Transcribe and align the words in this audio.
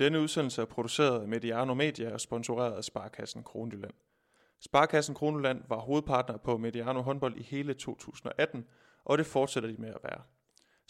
Denne 0.00 0.20
udsendelse 0.20 0.62
er 0.62 0.66
produceret 0.66 1.22
af 1.22 1.28
Mediano 1.28 1.74
Media 1.74 2.12
og 2.12 2.20
sponsoreret 2.20 2.72
af 2.72 2.84
Sparkassen 2.84 3.42
Kronjylland. 3.42 3.94
Sparkassen 4.60 5.14
Kronjylland 5.14 5.62
var 5.68 5.78
hovedpartner 5.78 6.36
på 6.36 6.58
Mediano 6.58 7.02
håndbold 7.02 7.36
i 7.36 7.42
hele 7.42 7.74
2018, 7.74 8.66
og 9.04 9.18
det 9.18 9.26
fortsætter 9.26 9.70
de 9.70 9.76
med 9.76 9.88
at 9.88 9.98
være. 10.02 10.22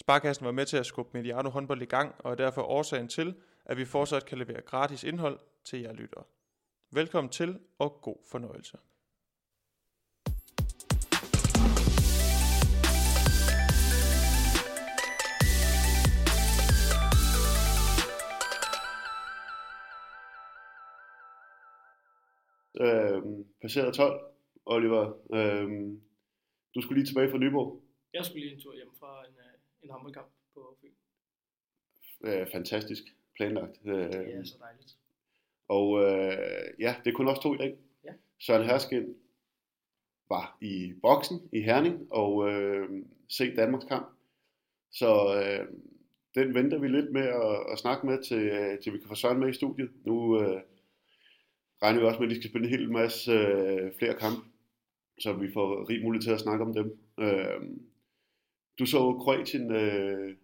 Sparkassen 0.00 0.46
var 0.46 0.52
med 0.52 0.66
til 0.66 0.76
at 0.76 0.86
skubbe 0.86 1.18
Mediano 1.18 1.50
håndbold 1.50 1.82
i 1.82 1.84
gang, 1.84 2.14
og 2.18 2.30
er 2.30 2.34
derfor 2.34 2.62
årsagen 2.62 3.08
til, 3.08 3.34
at 3.64 3.76
vi 3.76 3.84
fortsat 3.84 4.26
kan 4.26 4.38
levere 4.38 4.60
gratis 4.60 5.04
indhold 5.04 5.38
til 5.65 5.81
jer 5.81 5.92
lyttere. 5.92 6.24
Velkommen 6.90 7.31
til, 7.31 7.58
og 7.79 7.99
god 8.03 8.17
fornøjelse. 8.31 8.79
Øh, 22.80 23.22
passeret 23.62 23.94
12, 23.94 24.20
Oliver. 24.66 25.04
Øh, 25.34 25.92
du 26.74 26.80
skulle 26.80 26.98
lige 27.00 27.06
tilbage 27.10 27.30
fra 27.30 27.38
Nyborg. 27.38 27.82
Jeg 28.14 28.24
skulle 28.24 28.40
lige 28.44 28.54
en 28.54 28.60
tur 28.60 28.74
hjem 28.74 28.88
fra 28.98 29.24
en, 29.28 29.34
øh, 29.38 29.58
en 29.82 29.90
håndboldkamp 29.90 30.28
på 30.54 30.76
Fyn. 30.80 30.90
Øh, 32.24 32.46
fantastisk 32.52 33.02
planlagt. 33.36 33.80
Øh, 33.84 33.94
Det 33.94 34.34
er 34.34 34.44
så 34.44 34.56
dejligt. 34.60 34.96
og 35.68 36.00
øh, 36.02 36.80
ja, 36.80 36.94
det 37.04 37.10
er 37.10 37.14
kun 37.14 37.28
også 37.28 37.42
to 37.42 37.54
i 37.54 37.58
dag. 37.58 37.76
Ja. 38.04 38.12
Søren 38.38 38.64
Hersken 38.66 39.16
var 40.28 40.58
i 40.60 40.92
boksen 41.02 41.48
i 41.52 41.60
Herning 41.60 42.12
og 42.12 42.48
øh, 42.50 42.88
se 43.28 43.56
Danmarks 43.56 43.84
kamp. 43.84 44.06
Så 44.92 45.42
øh, 45.42 45.68
den 46.34 46.54
venter 46.54 46.78
vi 46.78 46.88
lidt 46.88 47.12
med 47.12 47.22
at, 47.28 47.72
at 47.72 47.78
snakke 47.78 48.06
med, 48.06 48.22
til, 48.24 48.38
øh, 48.48 48.78
til 48.78 48.92
vi 48.92 48.98
kan 48.98 49.08
få 49.08 49.14
Søren 49.14 49.38
med 49.40 49.48
i 49.48 49.52
studiet. 49.52 49.90
Nu 50.04 50.40
øh, 50.42 50.62
regner 51.82 52.00
vi 52.00 52.06
også 52.06 52.20
med, 52.20 52.28
at 52.28 52.34
de 52.34 52.40
skal 52.40 52.50
spille 52.50 52.66
en 52.66 52.78
hel 52.78 52.90
masse 52.90 53.32
øh, 53.32 53.92
flere 53.98 54.14
kampe, 54.14 54.40
så 55.20 55.32
vi 55.32 55.52
får 55.52 55.88
rig 55.88 56.02
mulighed 56.02 56.22
til 56.22 56.30
at 56.30 56.40
snakke 56.40 56.64
om 56.64 56.74
dem. 56.74 56.98
Øh, 57.20 57.60
du 58.78 58.87
så 58.87 58.98
Kroatien, 59.12 59.72
øh, 59.72 60.37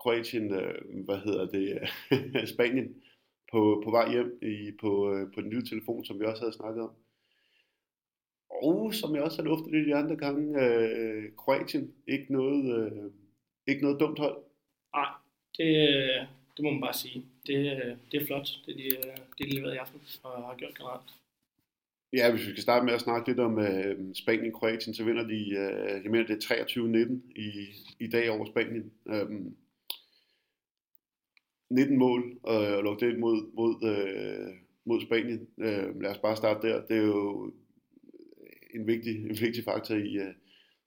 Kroatien 0.00 0.54
øh, 0.54 1.04
hvad 1.04 1.18
hedder 1.18 1.46
det, 1.46 1.88
Spanien 2.54 2.94
på, 3.52 3.82
på 3.84 3.90
vej 3.90 4.12
hjem 4.12 4.38
i, 4.42 4.70
på, 4.80 5.14
øh, 5.14 5.32
på 5.34 5.40
den 5.40 5.50
nye 5.50 5.64
telefon, 5.64 6.04
som 6.04 6.20
vi 6.20 6.24
også 6.24 6.42
havde 6.42 6.52
snakket 6.52 6.82
om. 6.82 6.90
Og 8.50 8.94
som 8.94 9.14
jeg 9.14 9.22
også 9.22 9.42
har 9.42 9.48
luftet 9.48 9.72
lidt 9.72 9.86
de 9.86 9.94
andre 9.94 10.16
gange, 10.16 10.62
øh, 10.64 11.32
Kroatien, 11.36 11.94
ikke 12.06 12.32
noget, 12.32 12.64
øh, 12.78 13.10
ikke 13.66 13.82
noget 13.82 14.00
dumt 14.00 14.18
hold. 14.18 14.36
Nej, 14.94 15.08
det, 15.56 15.88
øh, 15.88 16.39
det 16.60 16.66
må 16.66 16.72
man 16.72 16.80
bare 16.80 16.94
sige. 16.94 17.24
Det, 17.46 17.56
øh, 17.56 17.96
det 18.12 18.22
er 18.22 18.26
flot, 18.26 18.48
det 18.66 18.76
de, 18.76 18.84
øh, 18.96 19.16
det 19.38 19.46
de 19.46 19.54
leverede 19.54 19.74
i 19.74 19.78
aften 19.78 20.00
og 20.22 20.42
har 20.48 20.56
gjort 20.56 20.74
generelt. 20.78 21.10
Ja, 22.12 22.30
hvis 22.30 22.46
vi 22.46 22.50
skal 22.50 22.62
starte 22.62 22.84
med 22.86 22.94
at 22.94 23.00
snakke 23.00 23.28
lidt 23.28 23.40
om 23.40 23.58
øh, 23.58 24.14
Spanien-Kroatien, 24.14 24.94
så 24.94 25.04
vinder 25.04 25.26
de, 25.26 25.40
øh, 25.50 26.02
jeg 26.02 26.10
mener 26.10 26.26
det 26.26 26.44
er 26.50 26.64
23-19 26.64 27.40
i, 27.40 27.48
i 28.04 28.08
dag 28.10 28.30
over 28.30 28.44
Spanien. 28.44 28.92
Øhm, 29.08 29.56
19 31.70 31.98
mål 31.98 32.38
og, 32.42 32.56
og 32.76 32.82
lukket 32.82 33.08
ind 33.08 33.18
mod, 33.18 33.52
mod, 33.54 33.74
øh, 33.92 34.54
mod 34.84 35.00
Spanien. 35.00 35.48
Øh, 35.58 36.00
lad 36.00 36.10
os 36.10 36.18
bare 36.18 36.36
starte 36.36 36.68
der. 36.68 36.86
Det 36.86 36.96
er 36.96 37.02
jo 37.02 37.52
en 38.74 38.86
vigtig, 38.86 39.16
en 39.16 39.40
vigtig 39.40 39.64
faktor 39.64 39.94
i, 39.94 40.14
øh, 40.14 40.34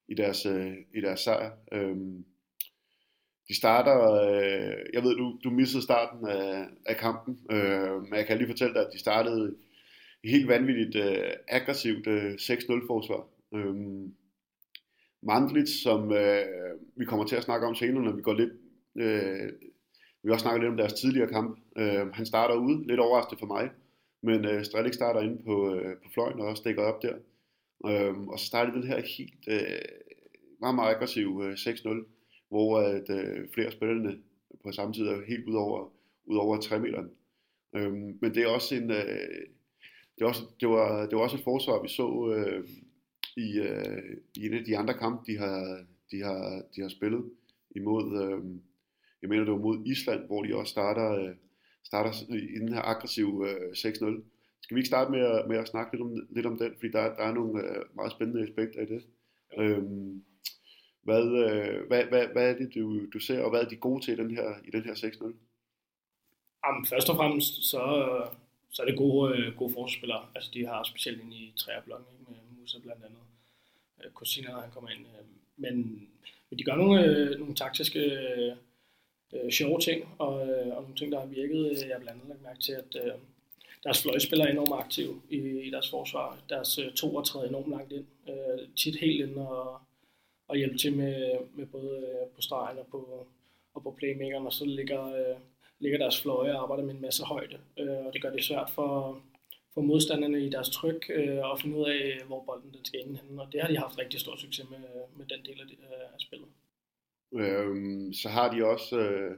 i, 0.07 0.13
deres, 0.13 0.45
øh, 0.45 0.73
i 0.93 1.01
deres 1.01 1.19
sejr. 1.19 1.51
Øhm, 1.71 2.25
de 3.47 3.55
starter, 3.55 3.97
øh, 4.13 4.77
jeg 4.93 5.03
ved 5.03 5.15
du, 5.15 5.39
du 5.43 5.49
missede 5.49 5.83
starten 5.83 6.27
af, 6.27 6.65
af 6.85 6.95
kampen, 6.97 7.39
øh, 7.51 8.01
men 8.01 8.13
jeg 8.13 8.27
kan 8.27 8.37
lige 8.37 8.47
fortælle 8.47 8.73
dig, 8.73 8.81
at 8.81 8.93
de 8.93 8.99
startede 8.99 9.55
helt 10.23 10.47
vanvittigt 10.47 10.95
øh, 10.95 11.31
aggressivt 11.47 12.07
øh, 12.07 12.33
6-0 12.33 12.87
forsvar. 12.87 13.27
Øh, 13.55 13.75
Mandlitz, 15.23 15.71
som 15.83 16.11
øh, 16.11 16.45
vi 16.95 17.05
kommer 17.05 17.25
til 17.25 17.35
at 17.35 17.43
snakke 17.43 17.67
om 17.67 17.75
senere, 17.75 18.03
når 18.03 18.11
vi 18.11 18.21
går 18.21 18.33
lidt, 18.33 18.53
øh, 18.95 19.51
vi 20.23 20.31
også 20.31 20.43
snakker 20.43 20.61
lidt 20.61 20.71
om 20.71 20.77
deres 20.77 20.93
tidligere 20.93 21.29
kamp. 21.29 21.59
Øh, 21.77 22.13
han 22.13 22.25
starter 22.25 22.55
ude, 22.55 22.87
lidt 22.87 22.99
overraskende 22.99 23.39
for 23.39 23.47
mig, 23.47 23.69
men 24.21 24.45
øh, 24.45 24.65
Strelik 24.65 24.93
starter 24.93 25.21
inde 25.21 25.43
på, 25.45 25.75
øh, 25.75 25.95
på 26.03 26.09
fløjen 26.13 26.39
og 26.39 26.47
også 26.47 26.63
dækker 26.65 26.83
op 26.83 27.01
der. 27.01 27.15
Øh, 27.87 28.19
og 28.27 28.39
så 28.39 28.45
starter 28.45 28.73
den 28.73 28.87
her 28.87 29.01
helt 29.17 29.47
øh, 29.47 29.81
meget, 30.59 30.75
meget 30.75 30.95
aggressiv 30.95 31.41
øh, 31.43 31.53
6-0, 31.53 32.12
hvor 32.53 32.79
at, 32.79 33.09
øh, 33.09 33.49
flere 33.53 33.71
spillerne 33.71 34.17
på 34.63 34.71
samme 34.71 34.93
tid 34.93 35.05
er 35.07 35.25
helt 35.27 35.45
ud 35.45 35.55
over, 35.55 35.89
ud 36.25 36.37
over 36.37 36.57
3 36.57 36.79
meter. 36.79 37.03
Øh, 37.75 37.93
men 37.93 38.33
det 38.35 38.37
er 38.37 38.47
også 38.47 38.75
en, 38.75 38.91
øh, 38.91 39.45
det, 40.15 40.21
var 40.21 40.27
også, 40.27 40.43
det, 40.59 40.69
var, 40.69 41.05
det 41.05 41.15
var 41.15 41.23
også 41.23 41.37
et 41.37 41.43
forsvar, 41.43 41.81
vi 41.81 41.87
så 41.87 42.07
øh, 42.35 42.69
i, 43.37 43.59
øh, 43.59 44.17
i 44.35 44.45
en 44.45 44.53
af 44.53 44.63
de 44.65 44.77
andre 44.77 44.93
kampe, 44.93 45.31
de 45.31 45.37
har, 45.37 45.85
de 46.11 46.21
har, 46.21 46.61
de 46.75 46.81
har 46.81 46.89
spillet 46.89 47.23
imod, 47.75 48.05
øh, 48.23 48.39
jeg 49.21 49.29
mener 49.29 49.43
det 49.43 49.53
var 49.53 49.59
mod 49.59 49.85
Island, 49.85 50.25
hvor 50.25 50.43
de 50.43 50.55
også 50.55 50.71
starter, 50.71 51.11
øh, 51.11 51.35
starter 51.83 52.11
i 52.35 52.59
den 52.59 52.73
her 52.73 52.81
aggressive 52.81 53.49
øh, 53.49 53.71
6-0. 53.71 54.23
Skal 54.61 54.75
vi 54.75 54.79
ikke 54.79 54.93
starte 54.93 55.11
med 55.11 55.19
at, 55.19 55.47
med 55.49 55.57
at 55.57 55.67
snakke 55.67 55.91
lidt 55.93 56.01
om, 56.01 56.27
lidt 56.29 56.45
om 56.45 56.57
den, 56.57 56.71
fordi 56.75 56.91
der, 56.91 57.15
der 57.15 57.23
er 57.23 57.33
nogle 57.33 57.63
øh, 57.63 57.83
meget 57.95 58.11
spændende 58.11 58.43
aspekter 58.43 58.81
i 58.81 58.85
det. 58.85 59.03
Øhm, 59.57 60.23
hvad, 61.03 61.23
øh, 61.23 61.87
hvad, 61.87 62.03
hvad, 62.03 62.27
hvad 62.27 62.49
er 62.49 62.57
det, 62.57 62.75
du, 62.75 63.05
du 63.13 63.19
ser, 63.19 63.41
og 63.43 63.49
hvad 63.49 63.61
er 63.61 63.69
de 63.69 63.75
gode 63.75 64.05
til 64.05 64.13
i 64.13 64.17
den 64.17 64.31
her, 64.31 64.55
i 64.67 64.71
den 64.71 64.83
her 64.83 64.93
6-0? 64.93 65.33
Jamen, 66.65 66.85
først 66.85 67.09
og 67.09 67.15
fremmest, 67.15 67.53
så, 67.71 67.81
så 68.71 68.81
er 68.81 68.85
det 68.85 68.97
gode, 68.97 69.37
øh, 69.37 69.55
gode 69.55 69.73
forsvarsspillere. 69.73 70.25
Altså, 70.35 70.51
de 70.53 70.65
har 70.65 70.83
specielt 70.83 71.21
ind 71.21 71.33
i 71.33 71.53
træerblokken, 71.57 72.07
ikke? 72.19 72.31
med 72.31 72.61
Musa 72.61 72.79
blandt 72.79 73.03
andet. 73.03 73.19
Øh, 74.03 74.61
han 74.61 74.71
kommer 74.71 74.89
ind. 74.89 74.99
Øh, 74.99 75.25
men, 75.57 75.75
men 76.49 76.59
de 76.59 76.63
gør 76.63 76.75
nogle, 76.75 77.05
øh, 77.05 77.39
nogle 77.39 77.55
taktiske 77.55 77.99
øh, 79.33 79.51
sjove 79.51 79.79
ting, 79.79 80.15
og, 80.19 80.47
øh, 80.47 80.75
og 80.75 80.81
nogle 80.81 80.95
ting, 80.95 81.11
der 81.11 81.19
har 81.19 81.27
virket. 81.27 81.83
Jeg 81.87 81.95
har 81.95 81.99
blandt 81.99 82.21
andet 82.21 82.27
lagt 82.27 82.43
mærke 82.43 82.59
til, 82.59 82.71
at 82.71 82.95
øh, 83.05 83.11
deres 83.83 84.01
fløjspillere 84.01 84.47
er 84.47 84.51
enormt 84.51 84.83
aktive 84.83 85.21
i, 85.29 85.37
i 85.37 85.69
deres 85.69 85.89
forsvar. 85.89 86.39
Deres 86.49 86.77
øh, 86.77 86.91
to 86.91 87.15
og 87.15 87.25
træder 87.25 87.49
enormt 87.49 87.69
langt 87.69 87.91
ind. 87.91 88.05
Øh, 88.29 88.67
tit 88.75 88.95
helt 88.95 89.29
ind 89.29 89.37
og, 89.37 89.81
og 90.47 90.55
hjælpe 90.57 90.77
til 90.77 90.97
med, 90.97 91.37
med 91.55 91.65
både 91.65 91.97
øh, 91.97 92.35
på 92.35 92.41
stregen 92.41 92.77
og 92.77 92.87
på, 92.91 93.27
og 93.73 93.83
på 93.83 93.91
playmakeren, 93.91 94.45
og 94.45 94.53
så 94.53 94.65
ligger, 94.65 95.05
øh, 95.05 95.37
ligger 95.79 95.97
deres 95.97 96.21
fløje 96.21 96.55
og 96.55 96.61
arbejder 96.63 96.83
med 96.83 96.93
en 96.93 97.01
masse 97.01 97.23
højde. 97.23 97.57
Øh, 97.79 98.05
og 98.05 98.13
det 98.13 98.21
gør 98.21 98.31
det 98.31 98.43
svært 98.43 98.69
for, 98.75 99.21
for 99.73 99.81
modstanderne 99.81 100.45
i 100.45 100.49
deres 100.49 100.69
tryk 100.69 101.11
øh, 101.13 101.51
at 101.51 101.61
finde 101.61 101.77
ud 101.77 101.85
af, 101.85 102.21
hvor 102.27 102.43
bolden 102.43 102.73
den 102.73 102.85
skal 102.85 102.99
ende 102.99 103.19
henne. 103.19 103.41
Og 103.41 103.47
det 103.51 103.61
har 103.61 103.67
de 103.67 103.77
haft 103.77 103.99
rigtig 103.99 104.19
stor 104.19 104.35
succes 104.35 104.69
med, 104.69 104.85
med 105.17 105.25
den 105.25 105.45
del 105.45 105.61
af, 105.61 105.67
det, 105.67 105.77
af 106.13 106.19
spillet. 106.19 106.47
Øhm, 107.35 108.13
så 108.13 108.29
har 108.29 108.55
de 108.55 108.65
også 108.65 108.99
øh, 108.99 109.37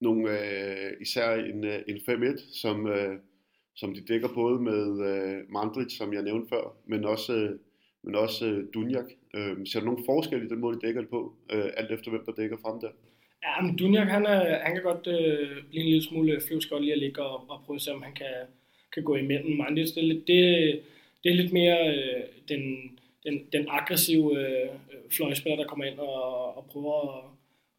nogle, 0.00 0.30
øh, 0.30 0.92
især 1.00 1.34
en, 1.34 1.64
en 1.64 1.96
5-1, 1.96 2.60
som, 2.60 2.86
øh, 2.86 3.18
som 3.74 3.94
de 3.94 4.00
dækker 4.00 4.28
både 4.34 4.60
med 4.60 5.06
øh, 5.10 5.52
Mandrit, 5.52 5.92
som 5.92 6.12
jeg 6.12 6.22
nævnte 6.22 6.48
før, 6.48 6.76
men 6.86 7.04
også, 7.04 7.32
øh, 7.34 7.58
men 8.04 8.14
også 8.14 8.46
øh, 8.46 8.64
Dunjak. 8.74 9.04
Øh, 9.34 9.56
ser 9.66 9.80
du 9.80 9.86
nogen 9.86 10.04
forskel 10.06 10.42
i 10.42 10.48
den 10.48 10.58
måde, 10.58 10.76
de 10.76 10.86
dækker 10.86 11.00
det 11.00 11.10
på, 11.10 11.32
øh, 11.52 11.64
alt 11.76 11.90
efter 11.90 12.10
hvem 12.10 12.24
der 12.26 12.32
dækker 12.32 12.56
frem 12.56 12.80
der? 12.80 12.88
Ja, 13.42 13.60
men 13.62 13.76
Dunjak, 13.76 14.08
han, 14.08 14.26
er, 14.26 14.58
han 14.64 14.74
kan 14.74 14.82
godt 14.82 15.06
øh, 15.06 15.48
blive 15.68 15.82
en 15.82 15.88
lille 15.90 16.02
smule 16.02 16.40
flyvsk 16.48 16.68
lige 16.80 16.92
at 16.92 16.98
ligge 16.98 17.22
og, 17.22 17.50
og 17.50 17.60
prøve 17.66 17.74
at 17.74 17.82
se, 17.82 17.92
om 17.92 18.02
han 18.02 18.12
kan, 18.14 18.34
kan 18.94 19.02
gå 19.02 19.16
imellem. 19.16 19.56
Mandrit, 19.56 19.94
det, 19.94 20.02
er 20.02 20.06
lidt- 20.06 20.26
det, 20.26 20.80
det 21.24 21.30
er 21.32 21.36
lidt 21.36 21.52
mere 21.52 21.94
øh, 21.96 22.22
den, 22.48 22.90
den, 23.24 23.46
den 23.52 23.66
aggressive 23.68 24.40
øh, 24.40 24.68
fløjspiller, 25.16 25.56
der 25.56 25.66
kommer 25.66 25.84
ind 25.84 25.98
og, 25.98 26.56
og 26.56 26.64
prøver 26.72 27.16
at, 27.16 27.24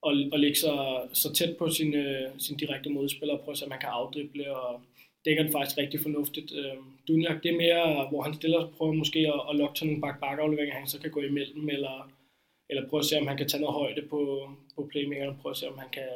at, 0.07 0.31
og 0.33 0.39
lægge 0.39 0.55
sig 0.55 0.77
så 1.13 1.33
tæt 1.33 1.57
på 1.57 1.69
sin, 1.69 1.93
øh, 1.93 2.21
sin 2.37 2.57
direkte 2.57 2.89
modspiller 2.89 3.33
og 3.35 3.41
prøve 3.41 3.53
at 3.53 3.57
se, 3.57 3.65
om 3.65 3.71
han 3.71 3.79
kan 3.79 3.89
afdrible 3.89 4.55
og 4.57 4.81
dækker 5.25 5.43
den 5.43 5.51
faktisk 5.51 5.77
rigtig 5.77 5.99
fornuftigt. 5.99 6.53
Øh, 6.59 6.77
Dunjak, 7.07 7.43
det 7.43 7.51
er 7.51 7.57
mere, 7.57 8.07
hvor 8.09 8.21
han 8.21 8.33
stiller 8.33 8.59
og 8.59 8.71
prøver 8.77 8.93
måske 8.93 9.19
at, 9.19 9.41
at 9.49 9.55
lokke 9.55 9.75
til 9.75 9.87
nogle 9.87 10.01
bak 10.01 10.19
bak 10.19 10.39
han 10.71 10.87
så 10.87 11.01
kan 11.01 11.11
gå 11.11 11.21
imellem, 11.21 11.69
eller, 11.69 12.11
eller 12.69 12.89
prøve 12.89 12.99
at 12.99 13.05
se, 13.05 13.19
om 13.19 13.27
han 13.27 13.37
kan 13.37 13.47
tage 13.47 13.61
noget 13.61 13.75
højde 13.75 14.01
på, 14.09 14.49
på 14.75 14.87
playmakeren, 14.91 15.37
prøve 15.41 15.51
at 15.51 15.57
se, 15.57 15.69
om 15.69 15.77
han 15.77 15.89
kan, 15.89 16.09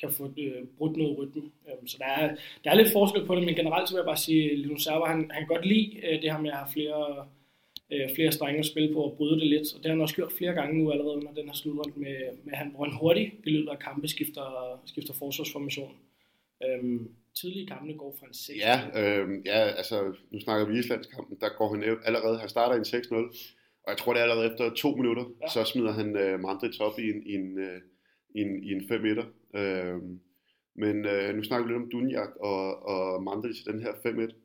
kan 0.00 0.10
få 0.12 0.32
øh, 0.38 0.66
brudt 0.78 0.96
noget 0.96 1.18
rytme. 1.18 1.42
Øh, 1.42 1.88
så 1.88 1.96
der 1.98 2.06
er, 2.06 2.36
der 2.64 2.70
er 2.70 2.74
lidt 2.74 2.92
forskel 2.92 3.26
på 3.26 3.34
det, 3.34 3.44
men 3.44 3.54
generelt 3.54 3.88
så 3.88 3.94
vil 3.94 4.00
jeg 4.00 4.06
bare 4.12 4.26
sige, 4.26 4.50
at 4.50 4.58
Linus 4.58 4.82
Server, 4.82 5.06
han, 5.06 5.30
han 5.30 5.40
kan 5.42 5.54
godt 5.56 5.66
lide 5.66 5.96
øh, 6.06 6.22
det 6.22 6.32
her 6.32 6.40
med 6.40 6.50
at 6.50 6.56
have 6.56 6.72
flere, 6.72 7.26
øh, 7.92 8.14
flere 8.14 8.32
strenge 8.32 8.58
at 8.58 8.66
spille 8.66 8.92
på 8.94 9.00
og 9.02 9.16
bryde 9.16 9.40
det 9.40 9.46
lidt. 9.46 9.74
Og 9.74 9.78
det 9.78 9.86
har 9.86 9.94
han 9.94 10.00
også 10.00 10.14
gjort 10.14 10.32
flere 10.32 10.52
gange 10.52 10.78
nu 10.78 10.90
allerede 10.92 11.16
under 11.16 11.34
den 11.34 11.46
her 11.46 11.54
slutrunde 11.54 12.00
med, 12.00 12.16
med 12.44 12.54
han, 12.54 12.70
hvor 12.74 12.84
han 12.84 12.98
hurtigt 13.00 13.30
i 13.44 13.50
løbet 13.50 13.68
af 13.68 13.78
kampe 13.78 14.08
skifter, 14.08 14.80
skifter 14.86 15.14
forsvarsformation. 15.14 15.96
Øhm, 16.64 17.08
tidlige 17.40 17.66
kampene 17.66 17.98
går 17.98 18.16
fra 18.18 18.26
en 18.26 18.34
6 18.34 18.58
Ja, 18.58 18.76
øh, 19.00 19.28
ja, 19.44 19.58
altså 19.80 20.14
nu 20.30 20.40
snakker 20.40 20.66
vi 20.66 20.78
Islandskampen, 20.78 21.36
der 21.40 21.48
går 21.58 21.74
han 21.74 21.98
allerede, 22.04 22.38
han 22.38 22.48
starter 22.48 22.74
i 22.74 22.78
en 22.78 22.84
6-0, 22.84 23.14
og 23.84 23.88
jeg 23.88 23.98
tror 23.98 24.12
det 24.12 24.20
er 24.20 24.24
allerede 24.24 24.50
efter 24.52 24.74
to 24.74 24.90
minutter, 24.96 25.24
ja. 25.42 25.48
Så 25.48 25.64
smider 25.64 25.92
han 25.92 26.16
øh, 26.16 26.40
Mandrits 26.40 26.80
op 26.80 26.98
i 26.98 27.10
en, 27.10 27.22
i 27.26 27.34
en, 27.34 27.58
øh, 27.58 27.80
i 28.34 28.40
en, 28.40 28.64
i 28.64 28.72
en 28.72 28.88
5 28.88 29.04
1 29.04 29.18
øh, 29.54 29.96
Men 30.76 31.04
øh, 31.04 31.34
nu 31.36 31.42
snakker 31.42 31.66
vi 31.66 31.72
lidt 31.72 31.82
om 31.82 31.90
Dunjak 31.90 32.36
og, 32.36 32.82
og 32.82 33.22
Mandel 33.22 33.54
til 33.54 33.66
den 33.72 33.80
her 33.80 33.92
5-1. 33.92 34.44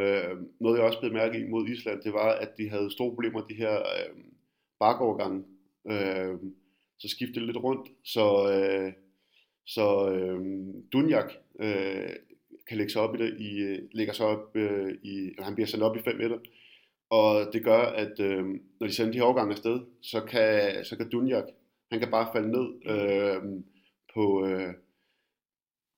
Øh, 0.00 0.36
noget 0.60 0.78
jeg 0.78 0.86
også 0.86 1.00
blev 1.00 1.12
mærke 1.12 1.38
i 1.40 1.48
mod 1.48 1.68
Island, 1.68 2.02
det 2.02 2.12
var, 2.12 2.32
at 2.32 2.50
de 2.58 2.70
havde 2.70 2.90
store 2.90 3.10
problemer 3.10 3.40
de 3.40 3.54
her 3.54 3.76
øh, 3.78 4.16
bakovergange. 4.80 5.44
Øh, 5.90 6.34
så 6.98 7.08
skiftede 7.08 7.46
lidt 7.46 7.56
rundt, 7.56 7.88
så, 8.04 8.26
øh, 8.52 8.92
så 9.66 10.10
øh, 10.10 10.40
Dunjak 10.92 11.32
øh, 11.60 12.10
kan 12.68 12.76
lægge 12.76 12.92
sig 12.92 13.02
op 13.02 13.14
i 13.14 13.18
det, 13.18 13.40
i, 13.40 13.78
lægger 13.92 14.12
sig 14.12 14.26
op 14.26 14.56
øh, 14.56 14.94
i, 15.02 15.16
eller 15.18 15.44
han 15.44 15.54
bliver 15.54 15.66
sendt 15.66 15.84
op 15.84 15.96
i 15.96 16.02
5 16.02 16.16
meter, 16.16 16.38
og 17.10 17.52
det 17.52 17.64
gør, 17.64 17.82
at 17.82 18.20
øh, 18.20 18.44
når 18.80 18.86
de 18.86 18.92
sender 18.92 19.12
de 19.12 19.18
her 19.18 19.24
overgange 19.24 19.52
afsted, 19.52 19.80
så 20.02 20.20
kan, 20.20 20.84
så 20.84 20.96
kan 20.96 21.10
Dunjak, 21.10 21.44
han 21.90 22.00
kan 22.00 22.10
bare 22.10 22.28
falde 22.34 22.50
ned 22.50 22.66
øh, 22.92 23.42
på, 24.14 24.46
øh, 24.46 24.74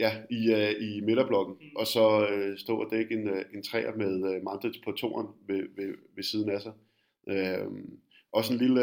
ja, 0.01 0.13
i, 0.31 0.53
øh, 0.53 0.75
i 0.81 1.01
midterblokken, 1.01 1.57
mm. 1.61 1.77
og 1.77 1.87
så 1.87 2.29
øh, 2.31 2.59
stå 2.59 2.81
og 2.81 2.91
dække 2.91 3.15
en, 3.15 3.29
øh, 3.29 3.45
en 3.55 3.63
træer 3.63 3.97
med 3.97 4.35
øh, 4.35 4.43
Mandric 4.43 4.83
på 4.85 4.93
toren 4.93 5.27
ved, 5.47 5.69
ved, 5.77 5.95
ved 6.15 6.23
siden 6.23 6.51
af 6.51 6.63
sig. 6.63 6.73
Øh, 7.29 7.67
også 8.33 8.53
en 8.53 8.59
lille, 8.59 8.83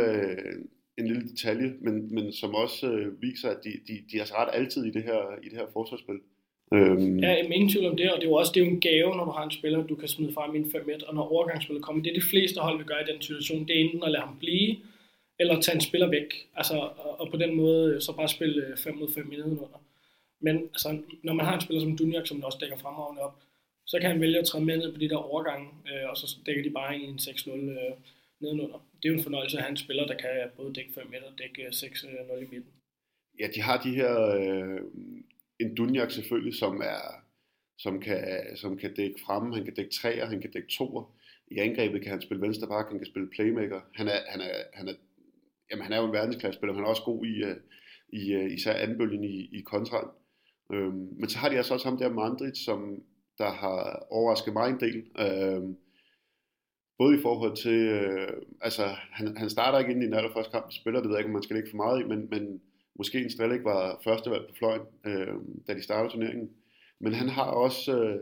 en 0.97 1.07
lille 1.07 1.29
detalje, 1.29 1.73
men, 1.81 2.15
men 2.15 2.33
som 2.33 2.55
også 2.55 2.91
øh, 2.91 3.21
viser, 3.21 3.49
at 3.49 3.57
de, 3.63 3.69
de, 3.87 3.93
de 4.11 4.17
har 4.17 4.39
ret 4.39 4.49
altid 4.53 4.85
i 4.85 4.91
det 4.91 5.03
her, 5.03 5.21
i 5.43 5.49
det 5.49 5.57
her 5.57 5.67
forsvarsspil. 5.73 6.19
Øhm. 6.73 7.19
Ja, 7.19 7.29
jeg 7.29 7.45
ingen 7.45 7.69
tvivl 7.69 7.85
om 7.85 7.97
det, 7.97 8.11
og 8.11 8.17
det 8.17 8.25
er 8.25 8.29
jo 8.29 8.35
også 8.35 8.51
det 8.55 8.61
er 8.61 8.65
jo 8.65 8.71
en 8.71 8.79
gave, 8.79 9.15
når 9.15 9.25
du 9.25 9.31
har 9.31 9.43
en 9.43 9.51
spiller, 9.51 9.87
du 9.87 9.95
kan 9.95 10.07
smide 10.07 10.33
frem 10.33 10.55
i 10.55 10.57
en 10.57 10.71
5 10.71 10.89
og 11.07 11.15
når 11.15 11.31
overgangsspillet 11.31 11.83
kommer, 11.85 12.03
det 12.03 12.09
er 12.09 12.19
de 12.19 12.29
fleste 12.31 12.59
hold 12.59 12.77
vil 12.77 12.85
gøre 12.85 13.01
i 13.01 13.11
den 13.11 13.21
situation, 13.21 13.67
det 13.67 13.75
er 13.75 13.83
enten 13.83 14.03
at 14.03 14.11
lade 14.11 14.23
ham 14.23 14.37
blive, 14.39 14.75
eller 15.39 15.61
tage 15.61 15.75
en 15.75 15.81
spiller 15.81 16.09
væk, 16.09 16.33
altså, 16.55 16.73
og, 16.73 17.19
og 17.19 17.31
på 17.31 17.37
den 17.37 17.55
måde 17.55 17.93
øh, 17.93 18.01
så 18.01 18.15
bare 18.15 18.27
spille 18.27 18.65
øh, 18.67 18.77
5 18.77 18.97
mod 18.97 19.13
5 19.13 19.31
i 19.31 19.35
nedenunder. 19.35 19.81
Men 20.41 20.55
altså, 20.57 20.99
når 21.23 21.33
man 21.33 21.45
har 21.45 21.55
en 21.55 21.61
spiller 21.61 21.81
som 21.81 21.97
Dunjak, 21.97 22.27
som 22.27 22.43
også 22.43 22.57
dækker 22.61 22.77
fremragende 22.77 23.21
op, 23.21 23.35
så 23.85 23.99
kan 23.99 24.09
han 24.11 24.21
vælge 24.21 24.39
at 24.39 24.45
træde 24.45 24.65
med 24.65 24.77
ned 24.77 24.93
på 24.93 24.99
de 24.99 25.09
der 25.09 25.15
overgange, 25.15 25.67
øh, 25.91 26.09
og 26.09 26.17
så 26.17 26.37
dækker 26.45 26.63
de 26.63 26.69
bare 26.69 26.97
i 26.97 27.03
en 27.03 27.15
6-0 27.15 27.51
øh, 27.51 27.95
nedenunder. 28.39 28.79
Det 28.97 29.05
er 29.05 29.13
jo 29.13 29.17
en 29.17 29.23
fornøjelse 29.23 29.57
at 29.57 29.63
have 29.63 29.71
en 29.71 29.77
spiller, 29.77 30.07
der 30.07 30.17
kan 30.17 30.49
både 30.57 30.73
dække 30.73 30.93
5 30.93 31.07
meter 31.07 31.27
og 31.31 31.37
dække 31.37 31.61
øh, 31.63 31.69
6-0 31.69 32.33
øh, 32.33 32.43
i 32.43 32.47
midten. 32.51 32.71
Ja, 33.39 33.47
de 33.55 33.61
har 33.61 33.81
de 33.81 33.95
her, 33.95 34.13
øh, 34.39 34.81
en 35.59 35.75
Dunjak 35.75 36.11
selvfølgelig, 36.11 36.55
som 36.55 36.81
er 36.81 37.25
som 37.77 37.99
kan, 37.99 38.21
som 38.55 38.77
kan 38.77 38.93
dække 38.93 39.19
fremme, 39.25 39.55
han 39.55 39.65
kan 39.65 39.73
dække 39.73 39.91
træer, 39.91 40.25
han 40.25 40.41
kan 40.41 40.51
dække 40.51 40.67
toer. 40.67 41.15
I 41.51 41.57
angrebet 41.57 42.01
kan 42.01 42.11
han 42.11 42.21
spille 42.21 42.41
venstre 42.41 42.67
bak, 42.67 42.89
han 42.89 42.97
kan 42.97 43.05
spille 43.05 43.29
playmaker. 43.29 43.81
Han 43.93 44.07
er, 44.07 44.19
han 44.27 44.41
er, 44.41 44.53
han 44.73 44.87
er, 44.87 44.93
jamen 45.71 45.83
han 45.83 45.93
er 45.93 45.97
jo 45.97 46.05
en 46.05 46.13
verdensklasse 46.13 46.57
spiller, 46.57 46.73
han 46.73 46.83
er 46.83 46.87
også 46.87 47.03
god 47.03 47.25
i, 47.25 47.43
øh, 47.43 47.57
i 48.13 48.53
især 48.53 48.73
anbølgen 48.73 49.23
i, 49.23 49.49
i 49.57 49.61
kontraen. 49.61 50.09
Øhm, 50.73 51.07
men 51.19 51.29
så 51.29 51.37
har 51.37 51.49
de 51.49 51.57
altså 51.57 51.73
også 51.73 51.89
ham 51.89 51.97
der 51.97 52.09
Mandrit, 52.09 52.57
som 52.57 53.03
der 53.37 53.51
har 53.51 54.07
overrasket 54.09 54.53
mig 54.53 54.69
en 54.69 54.79
del. 54.79 55.05
Øhm, 55.19 55.77
både 56.97 57.17
i 57.17 57.21
forhold 57.21 57.55
til, 57.55 57.79
øh, 57.87 58.27
altså 58.61 58.83
han, 59.11 59.37
han 59.37 59.49
starter 59.49 59.79
ikke 59.79 59.91
ind 59.91 60.03
i 60.03 60.05
den 60.05 60.13
allerførste 60.13 60.51
kamp, 60.51 60.65
spiller, 60.71 60.99
det 60.99 61.09
ved 61.09 61.15
jeg 61.15 61.19
ikke, 61.19 61.29
om 61.29 61.33
man 61.33 61.43
skal 61.43 61.57
ikke 61.57 61.69
for 61.69 61.77
meget 61.77 62.01
i, 62.01 62.03
men, 62.03 62.27
men 62.29 62.61
måske 62.95 63.23
en 63.23 63.29
Strellik 63.29 63.63
var 63.63 64.01
førstevalg 64.03 64.47
på 64.49 64.55
fløjen, 64.55 64.81
øh, 65.05 65.35
da 65.67 65.73
de 65.73 65.83
startede 65.83 66.13
turneringen. 66.13 66.49
Men 66.99 67.13
han 67.13 67.29
har 67.29 67.43
også, 67.43 68.03
øh, 68.03 68.19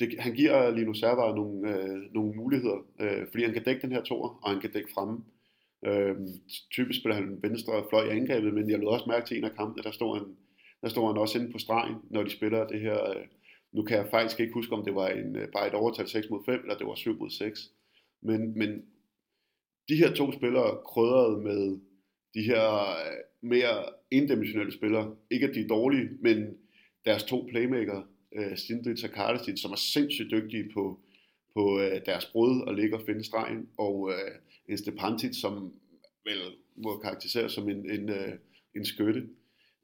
det, 0.00 0.14
han 0.18 0.34
giver 0.34 0.70
Lino 0.70 0.94
Servar 0.94 1.34
nogle, 1.34 1.76
øh, 1.76 2.14
nogle 2.14 2.34
muligheder, 2.34 2.78
øh, 3.00 3.26
fordi 3.30 3.44
han 3.44 3.52
kan 3.52 3.64
dække 3.64 3.82
den 3.82 3.92
her 3.92 4.02
tor, 4.02 4.38
og 4.42 4.50
han 4.50 4.60
kan 4.60 4.72
dække 4.72 4.90
fremme. 4.94 5.24
Øh, 5.86 6.16
typisk 6.70 7.00
spiller 7.00 7.14
han 7.14 7.38
venstre 7.42 7.84
fløj 7.88 8.04
i 8.04 8.16
angrebet, 8.16 8.54
men 8.54 8.70
jeg 8.70 8.78
lød 8.78 8.88
også 8.88 9.08
mærke 9.08 9.26
til 9.26 9.38
en 9.38 9.44
af 9.44 9.56
kampene, 9.56 9.82
der 9.82 9.90
står 9.90 10.14
han, 10.14 10.36
der 10.82 10.88
står 10.88 11.06
han 11.06 11.16
også 11.16 11.38
inde 11.38 11.52
på 11.52 11.58
stregen, 11.58 11.96
når 12.10 12.22
de 12.22 12.30
spiller 12.30 12.66
det 12.66 12.80
her, 12.80 13.10
øh, 13.10 13.24
nu 13.74 13.82
kan 13.82 13.96
jeg 13.96 14.08
faktisk 14.10 14.40
ikke 14.40 14.54
huske, 14.54 14.72
om 14.72 14.84
det 14.84 14.94
var 14.94 15.08
en, 15.08 15.36
øh, 15.36 15.48
bare 15.48 15.66
et 15.66 15.74
overtal 15.74 16.08
6 16.08 16.30
mod 16.30 16.44
5, 16.44 16.60
eller 16.60 16.78
det 16.78 16.86
var 16.86 16.94
7 16.94 17.18
mod 17.18 17.30
6. 17.30 17.70
Men, 18.22 18.58
men 18.58 18.82
de 19.88 19.96
her 19.96 20.14
to 20.14 20.32
spillere 20.32 20.78
krydrede 20.86 21.42
med 21.42 21.80
de 22.34 22.42
her 22.42 22.90
øh, 22.90 23.48
mere 23.50 23.84
indimensionelle 24.10 24.72
spillere. 24.72 25.16
Ikke 25.30 25.48
at 25.48 25.54
de 25.54 25.60
er 25.60 25.68
dårlige, 25.68 26.10
men 26.20 26.56
deres 27.04 27.24
to 27.24 27.46
playmaker, 27.50 28.02
øh, 28.34 28.50
uh, 28.50 28.56
Stindrich 28.56 29.04
og 29.04 29.10
Kardastit, 29.10 29.58
som 29.58 29.70
er 29.70 29.76
sindssygt 29.76 30.30
dygtige 30.30 30.70
på, 30.74 31.00
på 31.54 31.80
deres 32.06 32.26
brud 32.26 32.60
og 32.60 32.74
ligge 32.74 32.96
og 32.96 33.02
finde 33.06 33.24
stregen, 33.24 33.68
og 33.78 34.00
uh, 34.00 34.12
en 34.68 34.78
Stepantit, 34.78 35.36
som 35.36 35.72
vel 36.24 36.38
må 36.76 36.98
karakteriseres 36.98 37.52
som 37.52 37.68
en, 37.68 37.90
en, 37.90 38.08
uh, 38.10 38.32
en 38.76 38.84
skytte. 38.84 39.28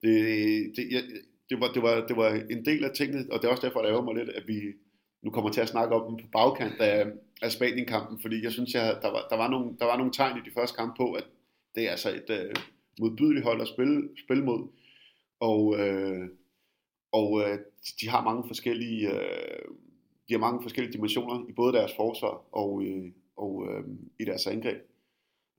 Det, 0.03 0.13
det, 0.77 0.93
jeg, 0.93 1.03
det, 1.51 1.61
var, 1.61 1.73
det, 1.73 1.83
var, 1.83 2.07
det 2.07 2.17
var 2.17 2.31
en 2.51 2.65
del 2.65 2.85
af 2.85 2.91
tingene, 2.91 3.27
og 3.33 3.39
det 3.39 3.47
er 3.47 3.53
også 3.53 3.67
derfor, 3.67 3.81
at 3.81 3.89
ærger 3.89 4.03
mig 4.03 4.15
lidt, 4.15 4.29
at 4.29 4.49
vi 4.49 4.61
nu 5.23 5.31
kommer 5.31 5.51
til 5.51 5.61
at 5.61 5.69
snakke 5.69 5.95
om 5.95 6.09
dem 6.09 6.25
på 6.25 6.31
bagkant 6.33 6.81
af, 6.81 7.07
af 7.43 7.53
Spanien-kampen, 7.53 8.21
fordi 8.21 8.45
jeg 8.45 8.53
synes, 8.53 8.75
jeg, 8.75 8.99
der, 9.03 9.11
var, 9.11 9.27
der, 9.31 9.37
var 9.37 9.51
nogle, 9.51 9.77
der 9.79 9.85
var 9.85 9.97
nogle 9.97 10.13
tegn 10.13 10.37
i 10.37 10.49
de 10.49 10.55
første 10.55 10.77
kampe 10.77 10.95
på, 10.97 11.13
at 11.13 11.25
det 11.75 11.87
er 11.87 11.91
altså 11.91 12.09
et 12.09 12.31
uh, 12.31 12.63
modbydeligt 13.01 13.45
hold 13.45 13.61
at 13.61 13.69
spille, 13.69 14.09
spille 14.25 14.45
mod, 14.45 14.69
og, 15.41 15.65
uh, 15.65 16.27
og 17.13 17.33
uh, 17.33 17.59
de 18.01 18.09
har 18.09 18.25
mange 18.25 18.45
forskellige 18.47 19.09
uh, 19.09 19.77
de 20.29 20.35
har 20.35 20.39
mange 20.39 20.63
forskellige 20.63 20.93
dimensioner 20.93 21.49
i 21.49 21.53
både 21.53 21.73
deres 21.73 21.93
forsvar 21.97 22.43
og, 22.53 22.73
uh, 22.73 23.07
og 23.37 23.55
uh, 23.55 23.85
i 24.21 24.25
deres 24.25 24.47
angreb. 24.47 24.79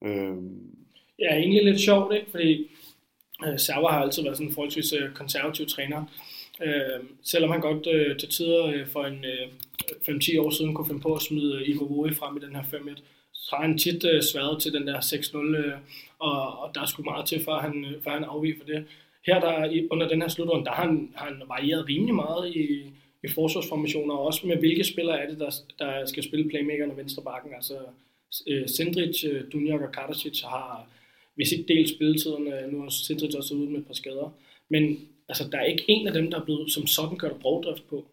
Uh, 0.02 0.38
ja, 1.20 1.36
egentlig 1.36 1.66
lidt 1.66 1.80
sjovt, 1.80 2.16
ikke? 2.16 2.32
fordi 2.32 2.72
Øh, 3.48 3.60
Server 3.60 3.90
har 3.90 4.02
altid 4.02 4.24
været 4.24 4.38
sådan 4.38 4.48
en 4.48 4.54
forholdsvis 4.54 4.94
øh, 4.94 5.14
konservativ 5.14 5.66
træner, 5.68 6.06
Øh, 6.64 7.04
selvom 7.24 7.52
han 7.52 7.62
godt 7.62 7.88
øh, 7.88 8.18
til 8.18 8.30
tider 8.30 8.66
øh, 8.66 8.88
for 8.88 9.04
en 9.06 9.26
øh, 9.26 9.48
5-10 10.10 10.40
år 10.40 10.50
siden 10.50 10.74
kunne 10.74 10.88
finde 10.88 11.02
på 11.02 11.16
at 11.16 11.22
smide 11.22 11.56
øh, 11.56 11.70
Ivo 11.70 11.86
Vore 11.86 12.14
frem 12.14 12.38
i 12.38 12.40
den 12.40 12.56
her 12.56 12.64
5-1, 12.64 13.02
så 13.34 13.56
har 13.56 13.62
han 13.62 13.78
tit 13.78 14.04
øh, 14.06 14.22
sværet 14.22 14.62
til 14.62 14.74
den 14.74 14.88
der 14.88 15.00
6-0, 15.00 15.38
øh, 15.38 15.74
og, 16.20 16.60
og 16.60 16.76
der 16.76 16.82
er 16.82 16.86
sgu 16.86 17.04
meget 17.04 17.26
til, 17.26 17.44
før 17.46 17.60
han, 17.60 17.86
uh, 17.86 18.04
før 18.04 18.12
han 18.12 18.24
afviger 18.24 18.56
for 18.60 18.66
det. 18.66 18.86
Her 19.26 19.40
der, 19.40 19.88
under 19.92 20.08
den 20.08 20.22
her 20.22 20.28
slutrunde, 20.28 20.66
der 20.66 20.72
har 20.72 20.86
han, 20.86 21.12
har 21.16 21.26
han 21.26 21.42
varieret 21.48 21.90
rimelig 21.90 22.16
meget 22.16 22.56
i, 22.56 22.66
i 23.24 23.28
forsvarsformationer, 23.28 24.16
og 24.16 24.26
også 24.26 24.48
med 24.48 24.58
hvilke 24.58 24.84
spillere 24.84 25.22
er 25.22 25.30
det, 25.30 25.40
der, 25.40 25.52
der 25.80 26.06
skal 26.06 26.24
spille 26.24 26.50
playmakerne 26.50 26.98
venstre 26.98 27.24
bakken. 27.24 27.54
Altså 27.56 27.78
øh, 28.48 28.68
Sendric, 28.68 29.24
øh, 29.24 29.44
Dunjak 29.54 29.82
og 29.82 29.92
Kardasic 29.92 30.42
har 30.42 30.88
hvis 31.36 31.52
ikke 31.52 31.74
delt 31.74 31.90
spilletiden, 31.90 32.44
nu 32.72 32.82
har 32.82 32.90
Sindrich 32.90 33.38
også 33.38 33.54
ude 33.54 33.70
med 33.70 33.80
et 33.80 33.88
par 33.88 33.94
skader. 33.94 34.38
Men 34.70 35.00
altså, 35.30 35.50
der 35.52 35.58
er 35.58 35.66
ikke 35.66 35.86
en 35.88 36.08
af 36.08 36.14
dem, 36.14 36.32
der 36.32 36.40
er 36.40 36.46
blevet 36.46 36.72
som 36.72 36.88
sådan 36.88 37.18
kørt 37.18 37.40
brugdrift 37.40 37.88
på. 37.88 38.08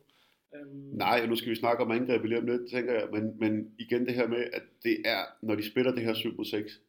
Um... 0.52 0.68
Nej, 0.92 1.20
og 1.22 1.28
nu 1.28 1.36
skal 1.36 1.50
vi 1.50 1.56
snakke 1.56 1.84
om 1.84 1.90
angreb 1.90 2.24
lige 2.24 2.38
om 2.38 2.46
lidt, 2.46 2.70
tænker 2.70 2.92
jeg, 2.92 3.08
men, 3.12 3.38
men 3.38 3.72
igen 3.78 4.06
det 4.06 4.14
her 4.14 4.28
med, 4.28 4.44
at 4.52 4.62
det 4.82 4.96
er, 5.04 5.22
når 5.42 5.54
de 5.54 5.70
spiller 5.70 5.92
det 5.94 6.04
her 6.04 6.14
7 6.14 6.44
6, 6.44 6.80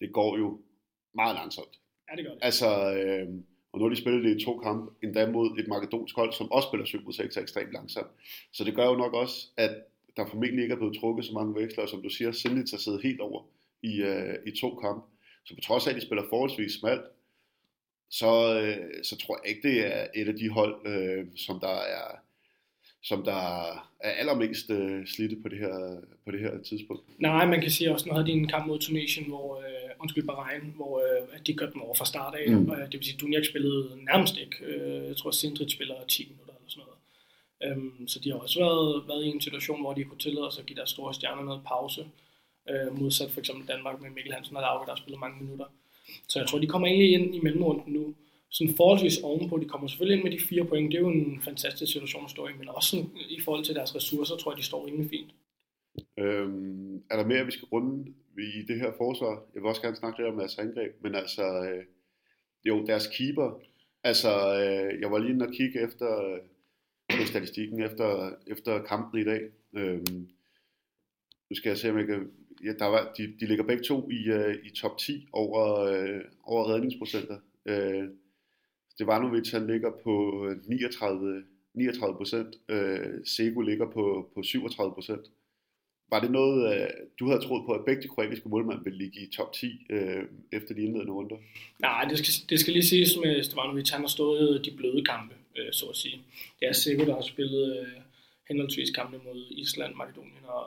det 0.00 0.12
går 0.12 0.38
jo 0.38 0.60
meget 1.14 1.34
langsomt. 1.34 1.80
Ja, 2.10 2.16
det 2.16 2.24
gør 2.24 2.32
det. 2.32 2.40
Altså, 2.42 2.68
øh, 2.94 3.28
og 3.72 3.78
nu 3.78 3.84
har 3.84 3.94
de 3.94 4.00
spillet 4.00 4.24
det 4.24 4.40
i 4.40 4.44
to 4.44 4.58
kampe, 4.58 4.92
endda 5.02 5.30
mod 5.30 5.58
et 5.58 5.68
makedonsk 5.68 6.16
hold, 6.16 6.32
som 6.32 6.52
også 6.52 6.68
spiller 6.68 6.86
7 6.86 7.12
6 7.12 7.36
er 7.36 7.40
ekstremt 7.40 7.72
langsomt. 7.72 8.10
Så 8.52 8.64
det 8.64 8.74
gør 8.74 8.86
jo 8.86 8.96
nok 8.96 9.14
også, 9.14 9.48
at 9.56 9.70
der 10.16 10.26
formentlig 10.26 10.62
ikke 10.62 10.72
er 10.72 10.78
blevet 10.78 10.96
trukket 11.00 11.24
så 11.24 11.32
mange 11.32 11.54
veksler, 11.54 11.86
som 11.86 12.02
du 12.02 12.08
siger, 12.08 12.32
Sindlitz 12.32 12.70
har 12.70 12.78
siddet 12.78 13.02
helt 13.02 13.20
over 13.20 13.42
i, 13.82 14.02
øh, 14.02 14.34
i 14.46 14.50
to 14.50 14.74
kampe. 14.74 15.06
Så 15.46 15.54
på 15.54 15.60
trods 15.60 15.86
af, 15.86 15.90
at 15.90 15.96
de 15.96 16.06
spiller 16.06 16.24
forholdsvis 16.28 16.72
smalt, 16.72 17.02
så, 18.10 18.60
øh, 18.60 19.04
så 19.04 19.16
tror 19.16 19.40
jeg 19.44 19.50
ikke, 19.50 19.68
det 19.68 19.96
er 19.96 20.06
et 20.14 20.28
af 20.28 20.34
de 20.34 20.48
hold, 20.48 20.86
øh, 20.86 21.26
som 21.36 21.60
der 21.60 21.76
er 21.76 22.26
som 23.02 23.24
der 23.24 23.42
er 24.00 24.10
allermest 24.10 24.70
øh, 24.70 25.06
slidte 25.06 25.36
på 25.42 25.48
det, 25.48 25.58
her, 25.58 26.00
på 26.24 26.30
det 26.30 26.40
her 26.40 26.62
tidspunkt. 26.62 27.02
Nej, 27.18 27.46
man 27.46 27.60
kan 27.60 27.70
sige 27.70 27.92
også, 27.92 28.08
nu 28.08 28.12
havde 28.14 28.26
de 28.26 28.32
en 28.32 28.48
kamp 28.48 28.66
mod 28.66 28.78
Tunesien, 28.78 29.26
hvor, 29.26 29.58
øh, 29.58 29.90
undskyld, 30.00 30.26
Bahrain, 30.26 30.72
hvor 30.76 30.92
øh, 30.98 31.38
de 31.46 31.54
kørte 31.54 31.72
dem 31.72 31.82
over 31.82 31.94
fra 31.94 32.04
start 32.04 32.34
af, 32.34 32.50
mm. 32.50 32.68
og, 32.68 32.76
det 32.76 32.92
vil 32.92 33.04
sige, 33.04 33.14
at 33.14 33.20
Dunjak 33.20 33.44
spillede 33.44 33.90
nærmest 34.04 34.36
ikke. 34.36 34.56
Øh, 34.64 35.08
jeg 35.08 35.16
tror, 35.16 35.30
Sindrit 35.30 35.72
spiller 35.72 35.94
10 36.08 36.28
minutter 36.30 36.54
eller 36.54 36.68
sådan 36.68 36.84
noget. 36.86 37.76
Øhm, 37.76 38.08
så 38.08 38.20
de 38.20 38.30
har 38.30 38.38
også 38.38 38.58
været, 38.60 39.08
været 39.08 39.24
i 39.24 39.28
en 39.28 39.40
situation, 39.40 39.80
hvor 39.80 39.94
de 39.94 40.04
kunne 40.04 40.18
tillade 40.18 40.52
sig 40.52 40.60
at 40.60 40.66
give 40.66 40.76
deres 40.76 40.90
store 40.90 41.14
stjerner 41.14 41.44
noget 41.44 41.62
pause 41.66 42.06
øh, 42.70 43.00
modsat 43.00 43.30
for 43.30 43.40
eksempel 43.40 43.68
Danmark 43.68 44.02
med 44.02 44.10
Mikkel 44.10 44.32
Hansen 44.32 44.56
og 44.56 44.62
Lauke, 44.62 44.86
der 44.86 44.92
har 44.92 45.02
spillet 45.02 45.20
mange 45.20 45.42
minutter. 45.42 45.66
Så 46.28 46.38
jeg 46.38 46.48
tror, 46.48 46.58
de 46.58 46.66
kommer 46.66 46.88
egentlig 46.88 47.12
ind 47.12 47.34
i 47.34 47.40
mellemrunden 47.40 47.92
nu, 47.92 48.14
sådan 48.50 48.74
forholdsvis 48.76 49.18
ovenpå. 49.22 49.58
De 49.58 49.64
kommer 49.64 49.88
selvfølgelig 49.88 50.16
ind 50.16 50.24
med 50.24 50.38
de 50.38 50.44
fire 50.48 50.64
point. 50.64 50.92
Det 50.92 50.96
er 50.98 51.02
jo 51.02 51.08
en 51.08 51.42
fantastisk 51.42 51.92
situation 51.92 52.24
at 52.24 52.30
stå 52.30 52.48
i, 52.48 52.52
men 52.58 52.68
også 52.68 52.90
sådan, 52.90 53.10
i 53.28 53.40
forhold 53.40 53.64
til 53.64 53.74
deres 53.74 53.94
ressourcer, 53.94 54.36
tror 54.36 54.52
jeg, 54.52 54.58
de 54.58 54.62
står 54.62 54.86
rimelig 54.86 55.10
fint. 55.10 55.30
Øhm, 56.18 56.96
er 57.10 57.16
der 57.16 57.26
mere, 57.26 57.44
vi 57.44 57.50
skal 57.50 57.68
runde 57.72 58.14
i 58.38 58.62
det 58.68 58.80
her 58.80 58.92
forsvar? 58.96 59.42
Jeg 59.54 59.62
vil 59.62 59.68
også 59.68 59.82
gerne 59.82 59.96
snakke 59.96 60.18
lidt 60.18 60.28
om 60.28 60.38
deres 60.38 60.58
angreb, 60.58 60.92
men 61.02 61.14
altså, 61.14 61.42
øh, 61.42 61.84
jo, 62.64 62.86
deres 62.86 63.06
keeper, 63.06 63.60
altså, 64.04 64.30
øh, 64.62 65.00
jeg 65.00 65.10
var 65.10 65.18
lige 65.18 65.32
inde 65.32 65.46
og 65.46 65.52
kigge 65.52 65.80
efter 65.80 66.38
øh, 67.12 67.26
statistikken 67.26 67.82
efter, 67.82 68.30
efter 68.46 68.82
kampen 68.82 69.20
i 69.20 69.24
dag. 69.24 69.42
Øhm, 69.74 70.28
nu 71.50 71.56
skal 71.56 71.70
jeg 71.70 71.78
se, 71.78 71.90
om 71.90 71.98
jeg 71.98 72.06
kan 72.06 72.30
ja, 72.64 72.72
der 72.78 72.86
var, 72.86 73.12
de, 73.18 73.22
de 73.40 73.46
ligger 73.46 73.64
begge 73.64 73.84
to 73.84 74.10
i, 74.10 74.30
uh, 74.30 74.54
i 74.64 74.70
top 74.70 74.98
10 74.98 75.26
over, 75.32 75.62
uh, 75.82 76.20
over 76.44 76.72
redningsprocenter. 76.72 77.38
Uh, 77.70 78.08
Stevanovic 78.96 79.50
han 79.50 79.66
ligger 79.66 79.90
på 80.04 80.46
39, 80.64 81.42
39 81.74 82.16
procent, 82.16 82.56
øh, 82.68 83.24
Sego 83.24 83.60
ligger 83.60 83.90
på, 83.90 84.30
på 84.34 84.42
37 84.42 84.94
procent. 84.94 85.24
Var 86.10 86.20
det 86.20 86.30
noget, 86.30 86.74
øh, 86.74 86.88
du 87.18 87.28
havde 87.28 87.40
troet 87.40 87.66
på, 87.66 87.72
at 87.72 87.84
begge 87.84 88.02
de 88.02 88.08
kroatiske 88.08 88.48
målmænd 88.48 88.84
ville 88.84 88.98
ligge 88.98 89.20
i 89.20 89.30
top 89.30 89.52
10 89.52 89.86
øh, 89.90 90.24
efter 90.52 90.74
de 90.74 90.82
indledende 90.82 91.12
runder? 91.12 91.36
Nej, 91.78 92.04
det 92.04 92.18
skal, 92.18 92.48
det 92.50 92.60
skal 92.60 92.72
lige 92.72 92.84
siges 92.84 93.16
med 93.24 93.42
Stevanovic, 93.42 93.90
han 93.90 94.00
har 94.00 94.08
stået 94.08 94.64
de 94.64 94.70
bløde 94.76 95.04
kampe, 95.04 95.34
øh, 95.56 95.72
så 95.72 95.86
at 95.86 95.96
sige. 95.96 96.22
Det 96.60 96.68
er 96.68 96.72
sikkert, 96.72 97.06
der 97.06 97.14
har 97.14 97.22
spillet 97.22 97.78
øh, 97.78 98.02
henholdsvis 98.48 98.90
kampe 98.90 99.16
mod 99.24 99.46
Island, 99.50 99.94
Makedonien 99.94 100.44
og, 100.44 100.66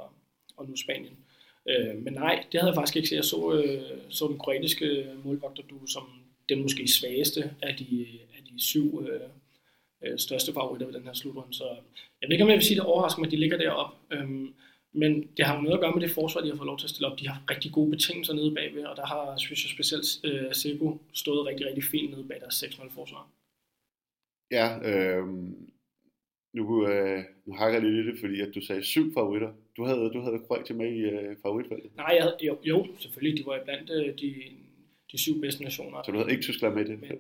og 0.57 0.69
nu 0.69 0.75
Spanien. 0.75 1.17
Øh, 1.17 1.38
Øh, 1.69 2.03
men 2.03 2.13
nej, 2.13 2.45
det 2.51 2.59
havde 2.59 2.71
jeg 2.71 2.75
faktisk 2.75 2.95
ikke 2.95 3.09
set. 3.09 3.15
Jeg 3.15 3.25
så, 3.25 3.53
øh, 3.53 3.81
så 4.09 4.27
den 4.27 4.39
kroatiske 4.39 5.05
målvogter, 5.23 5.63
du 5.63 5.87
som 5.87 6.03
den 6.49 6.61
måske 6.61 6.87
svageste 6.87 7.51
af 7.61 7.75
de, 7.75 8.07
af 8.37 8.43
de 8.43 8.63
syv 8.63 9.05
øh, 9.09 9.29
øh, 10.03 10.19
største 10.19 10.53
favoritter 10.53 10.87
ved 10.87 10.93
den 10.93 11.03
her 11.03 11.13
slutrunde. 11.13 11.53
Så 11.53 11.63
jeg 12.21 12.27
ved 12.27 12.31
ikke, 12.31 12.43
om 12.43 12.49
jeg 12.49 12.57
vil 12.57 12.65
sige, 12.65 12.75
det 12.75 12.85
overrasker 12.85 13.19
mig, 13.19 13.27
at 13.27 13.31
de 13.31 13.37
ligger 13.37 13.57
deroppe. 13.57 13.95
Øhm, 14.11 14.53
men 14.93 15.27
det 15.37 15.45
har 15.45 15.55
jo 15.55 15.61
noget 15.61 15.77
at 15.77 15.81
gøre 15.81 15.93
med 15.93 16.01
det 16.01 16.11
forsvar, 16.11 16.41
de 16.41 16.49
har 16.49 16.57
fået 16.57 16.65
lov 16.65 16.77
til 16.77 16.85
at 16.85 16.89
stille 16.89 17.07
op. 17.07 17.19
De 17.19 17.27
har 17.27 17.43
rigtig 17.49 17.71
gode 17.71 17.91
betingelser 17.91 18.33
nede 18.33 18.55
bagved, 18.55 18.85
og 18.85 18.95
der 18.95 19.05
har, 19.05 19.37
synes 19.37 19.63
jeg 19.63 19.69
specielt, 19.69 20.05
øh, 20.23 20.53
Seko 20.53 20.97
stået 21.13 21.47
rigtig, 21.47 21.65
rigtig 21.65 21.83
fint 21.83 22.11
nede 22.11 22.27
bag 22.27 22.39
deres 22.39 22.63
6-0 22.63 22.93
forsvar. 22.93 23.27
Ja, 24.51 24.67
øh, 24.89 25.27
nu, 26.53 26.87
øh, 26.87 27.23
nu 27.45 27.53
hakker 27.53 27.79
jeg 27.79 27.89
lidt 27.89 28.05
i 28.05 28.11
det, 28.11 28.19
fordi 28.19 28.41
at 28.41 28.55
du 28.55 28.61
sagde 28.61 28.83
syv 28.83 29.13
favoritter. 29.13 29.51
Du 29.77 29.83
havde, 29.83 30.09
du 30.13 30.21
havde 30.21 30.39
Kroatien 30.47 30.77
med 30.77 30.91
i 30.93 30.99
øh, 30.99 31.35
favoritvalget. 31.41 31.95
Nej, 31.95 32.13
jeg 32.15 32.23
havde, 32.23 32.37
jo, 32.41 32.57
jo, 32.63 32.87
selvfølgelig. 32.99 33.37
De 33.37 33.45
var 33.45 33.63
blandt 33.63 33.89
øh, 33.89 34.13
de, 34.21 34.35
de 35.11 35.17
syv 35.17 35.41
bedste 35.41 35.63
nationer. 35.63 36.03
Så 36.05 36.11
du 36.11 36.17
havde 36.17 36.31
ikke 36.31 36.43
Tyskland 36.43 36.73
med 36.73 36.85
i 36.85 36.91
det? 36.91 37.01
Men, 37.01 37.11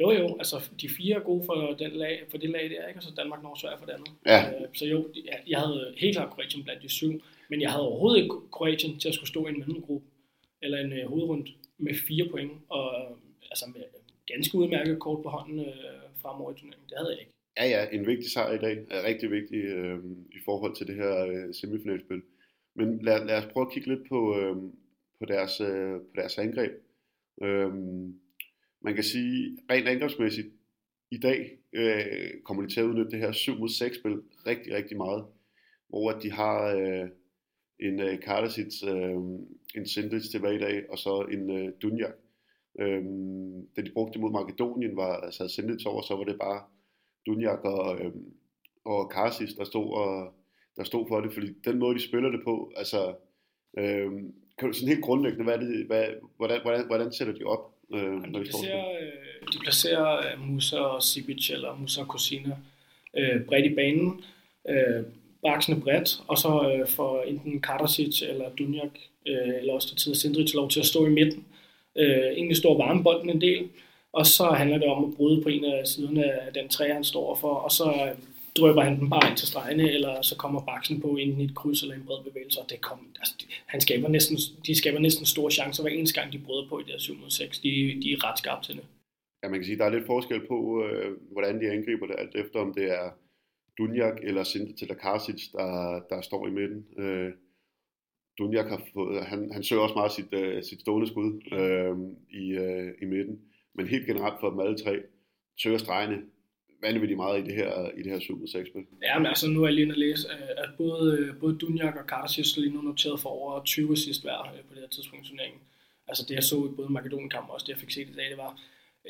jo, 0.00 0.10
jo, 0.10 0.36
altså 0.38 0.70
de 0.80 0.88
fire 0.88 1.16
er 1.16 1.20
gode 1.20 1.44
for, 1.46 1.76
den 1.78 1.90
lag, 1.92 2.22
for 2.30 2.38
det 2.38 2.50
lag 2.50 2.70
der, 2.70 2.88
ikke? 2.88 2.98
Og 2.98 3.02
så 3.02 3.14
Danmark, 3.16 3.42
Norge, 3.42 3.60
Sverige 3.60 3.78
for 3.78 3.86
det 3.86 3.92
andet. 3.92 4.10
Ja. 4.26 4.48
Øh, 4.48 4.68
så 4.74 4.86
jo, 4.86 5.08
jeg, 5.24 5.40
jeg 5.46 5.58
havde 5.60 5.94
helt 5.96 6.16
klart 6.16 6.30
Kroatien 6.30 6.64
blandt 6.64 6.82
de 6.82 6.88
syv, 6.88 7.22
men 7.48 7.60
jeg 7.60 7.70
havde 7.70 7.88
overhovedet 7.88 8.22
ikke 8.22 8.34
Kroatien 8.52 8.98
til 8.98 9.08
at 9.08 9.14
skulle 9.14 9.28
stå 9.28 9.46
i 9.46 9.50
en 9.50 9.58
mellemgruppe, 9.58 10.06
eller 10.62 10.78
en 10.78 10.92
øh, 10.92 11.08
hovedrund 11.08 11.46
med 11.78 11.94
fire 11.94 12.28
point, 12.30 12.52
og 12.68 12.86
øh, 13.00 13.16
altså 13.50 13.66
med 13.74 13.82
ganske 14.26 14.58
udmærket 14.58 14.98
kort 14.98 15.22
på 15.22 15.28
hånden 15.28 15.58
øh, 15.60 15.66
fremover 16.22 16.52
i 16.52 16.54
turneringen. 16.54 16.88
Det 16.88 16.98
havde 16.98 17.10
jeg 17.10 17.20
ikke. 17.20 17.33
Ja, 17.56 17.66
ja, 17.66 17.88
en 17.92 18.06
vigtig 18.06 18.30
sejr 18.30 18.52
i 18.52 18.58
dag 18.58 18.86
er 18.90 19.06
rigtig 19.06 19.30
vigtig 19.30 19.64
øh, 19.64 19.98
i 20.30 20.38
forhold 20.44 20.76
til 20.76 20.86
det 20.86 20.94
her 20.94 21.26
øh, 21.26 21.54
semifinalspil. 21.54 22.22
Men 22.74 22.98
lad, 23.02 23.26
lad 23.26 23.38
os 23.38 23.52
prøve 23.52 23.66
at 23.66 23.72
kigge 23.72 23.88
lidt 23.88 24.08
på, 24.08 24.38
øh, 24.40 24.56
på, 25.18 25.24
deres, 25.24 25.60
øh, 25.60 26.00
på 26.00 26.12
deres 26.16 26.38
angreb. 26.38 26.72
Øh, 27.42 27.74
man 28.80 28.94
kan 28.94 29.04
sige, 29.04 29.58
rent 29.70 29.88
angrebsmæssigt, 29.88 30.48
i 31.10 31.18
dag 31.18 31.58
øh, 31.72 32.40
kommer 32.44 32.62
de 32.62 32.68
til 32.68 32.80
at 32.80 32.84
udnytte 32.86 33.10
det 33.10 33.18
her 33.18 33.32
7 33.32 33.58
mod 33.58 33.68
6 33.68 33.96
spil 33.96 34.22
rigtig, 34.46 34.74
rigtig 34.74 34.96
meget. 34.96 35.24
Hvor 35.88 36.10
de 36.12 36.32
har 36.32 36.76
øh, 36.76 37.08
en 37.80 38.00
øh, 38.00 38.20
Kardasic, 38.20 38.84
øh, 38.88 39.14
en 39.74 39.86
Sindic 39.86 40.30
tilbage 40.30 40.56
i 40.56 40.58
dag, 40.58 40.90
og 40.90 40.98
så 40.98 41.26
en 41.32 41.50
øh, 41.50 41.72
Dunjak. 41.82 42.14
Øh, 42.80 43.04
da 43.76 43.82
de 43.82 43.92
brugte 43.92 44.18
mod 44.18 44.30
Makedonien, 44.30 44.96
var 44.96 45.16
altså 45.16 45.48
Sindic 45.48 45.86
over, 45.86 46.02
så 46.02 46.16
var 46.16 46.24
det 46.24 46.38
bare 46.38 46.62
Dunjak 47.26 47.64
og, 47.64 47.98
øh, 48.00 48.12
og 48.84 49.10
Karsis, 49.10 49.54
der 49.54 49.64
stod, 49.64 49.94
og, 49.94 50.34
der 50.76 50.84
stod 50.84 51.08
for 51.08 51.20
det, 51.20 51.32
fordi 51.32 51.46
den 51.64 51.78
måde, 51.78 51.94
de 51.94 52.08
spiller 52.08 52.30
det 52.30 52.40
på, 52.44 52.72
altså, 52.76 53.14
øh, 53.78 54.12
kan 54.58 54.68
du 54.68 54.72
sådan 54.72 54.88
helt 54.88 55.04
grundlæggende, 55.04 55.44
hvad 55.44 55.58
det, 55.58 55.86
hvad, 55.86 56.04
hvordan, 56.36 56.60
hvordan, 56.62 56.86
hvordan 56.86 57.12
sætter 57.12 57.34
de 57.34 57.44
op? 57.44 57.70
Øh, 57.94 58.24
de, 58.24 58.32
placerer, 58.32 58.90
øh, 58.90 59.52
de 59.52 59.58
placerer 59.62 60.16
øh, 60.16 60.48
Musa 60.48 60.76
og 60.76 61.02
Sibic 61.02 61.50
eller 61.50 61.76
Musa 61.76 62.00
og 62.00 62.08
Kosina 62.08 62.56
øh, 63.16 63.44
bredt 63.44 63.66
i 63.66 63.74
banen, 63.74 64.24
øh, 64.68 65.04
baksende 65.42 65.80
bredt, 65.80 66.20
og 66.28 66.38
så 66.38 66.72
øh, 66.72 66.88
får 66.88 67.22
enten 67.22 67.60
Karasic 67.60 68.22
eller 68.22 68.50
Dunjak, 68.58 68.98
øh, 69.26 69.54
eller 69.58 69.72
også 69.72 69.88
til 69.88 69.96
tider 69.96 70.16
Sindrich 70.16 70.54
lov 70.54 70.70
til 70.70 70.80
at 70.80 70.86
stå 70.86 71.06
i 71.06 71.10
midten. 71.10 71.44
Øh, 71.96 72.32
egentlig 72.32 72.56
står 72.56 72.78
varmebolden 72.78 73.30
en 73.30 73.40
del, 73.40 73.68
og 74.14 74.26
så 74.26 74.44
handler 74.44 74.78
det 74.78 74.88
om 74.88 75.04
at 75.04 75.14
bryde 75.16 75.42
på 75.42 75.48
en 75.48 75.64
af 75.64 75.86
siderne 75.86 76.24
af 76.24 76.52
den 76.52 76.68
træ, 76.68 76.92
han 76.92 77.04
står 77.04 77.34
for, 77.34 77.54
og 77.54 77.70
så 77.70 77.84
øh, 77.84 78.18
drøber 78.58 78.82
han 78.82 78.98
den 79.00 79.10
bare 79.10 79.28
ind 79.28 79.36
til 79.36 79.48
stregene, 79.48 79.90
eller 79.90 80.22
så 80.22 80.36
kommer 80.36 80.60
baksen 80.60 81.00
på 81.00 81.16
inden 81.16 81.40
i 81.40 81.44
et 81.44 81.54
kryds 81.54 81.82
eller 81.82 81.94
en 81.94 82.06
bred 82.06 82.24
bevægelse, 82.24 82.60
og 82.60 82.70
det 82.70 82.80
kom, 82.80 82.98
altså, 83.20 83.34
de, 83.40 83.44
han 83.66 83.80
skaber 83.80 84.08
næsten, 84.08 84.36
de 84.66 84.74
skaber 84.74 84.98
næsten 84.98 85.26
store 85.26 85.50
chancer 85.50 85.82
hver 85.82 85.92
eneste 85.92 86.20
gang, 86.20 86.32
de 86.32 86.38
bryder 86.46 86.68
på 86.68 86.78
i 86.80 86.82
der 86.82 86.98
7 86.98 87.16
mod 87.16 87.30
6. 87.30 87.58
De, 87.58 87.68
de 88.02 88.12
er 88.12 88.30
ret 88.30 88.38
skarpe 88.38 88.64
til 88.66 88.74
det. 88.74 88.84
Ja, 89.42 89.48
man 89.48 89.58
kan 89.58 89.64
sige, 89.64 89.78
der 89.78 89.84
er 89.84 89.94
lidt 89.96 90.06
forskel 90.06 90.40
på, 90.48 90.84
øh, 90.84 91.16
hvordan 91.32 91.60
de 91.60 91.70
angriber 91.70 92.06
det, 92.06 92.16
alt 92.18 92.34
efter 92.34 92.58
om 92.60 92.74
det 92.74 92.90
er 92.90 93.10
Dunjak 93.78 94.16
eller 94.22 94.44
Sintet 94.44 94.82
eller 94.82 94.94
der, 94.94 96.00
der 96.10 96.20
står 96.20 96.46
i 96.46 96.50
midten. 96.50 96.80
Øh, 96.98 97.32
Dunjak 98.38 98.68
har 98.68 98.82
fået, 98.94 99.24
han, 99.24 99.50
han 99.52 99.62
søger 99.62 99.82
også 99.82 99.94
meget 99.94 100.12
sit, 100.12 100.32
øh, 100.32 100.62
sit 100.62 100.80
stående 100.80 101.08
skud 101.08 101.30
øh, 101.58 101.96
i, 102.42 102.44
øh, 102.50 102.92
i 103.02 103.04
midten, 103.04 103.40
men 103.74 103.88
helt 103.88 104.06
generelt 104.06 104.40
for 104.40 104.50
dem 104.50 104.60
alle 104.60 104.78
tre, 104.78 105.02
søger 105.56 105.78
stregene 105.78 106.22
vanvittigt 106.82 107.16
meget 107.16 107.40
i 107.42 107.44
det 107.48 107.54
her, 107.54 107.90
i 107.98 108.02
det 108.02 108.12
her 108.12 108.20
Super 108.20 108.46
6 108.46 108.68
spil. 108.68 108.82
Ja, 109.02 109.18
men 109.18 109.26
altså 109.26 109.46
nu 109.48 109.62
er 109.62 109.66
jeg 109.66 109.74
lige 109.74 109.90
at 109.90 109.98
læse, 109.98 110.28
øh, 110.32 110.48
at 110.64 110.70
både, 110.78 111.18
øh, 111.18 111.36
både 111.40 111.58
Dunjak 111.58 111.96
og 111.96 112.06
Karasic 112.06 112.56
lige 112.56 112.74
nu 112.74 112.80
noteret 112.80 113.20
for 113.20 113.28
over 113.28 113.64
20 113.64 113.96
sidst 113.96 114.22
hver 114.22 114.40
øh, 114.42 114.64
på 114.68 114.74
det 114.74 114.82
her 114.82 114.88
tidspunkt 114.88 115.26
turneringen. 115.26 115.60
Altså 116.08 116.24
det 116.28 116.34
jeg 116.34 116.44
så 116.44 116.56
i 116.56 116.76
både 116.76 116.92
Makedonien-kamp 116.92 117.48
og 117.48 117.54
også 117.54 117.64
det 117.66 117.72
jeg 117.72 117.78
fik 117.78 117.90
set 117.90 118.08
i 118.08 118.14
dag, 118.14 118.30
det 118.30 118.36
var 118.36 118.60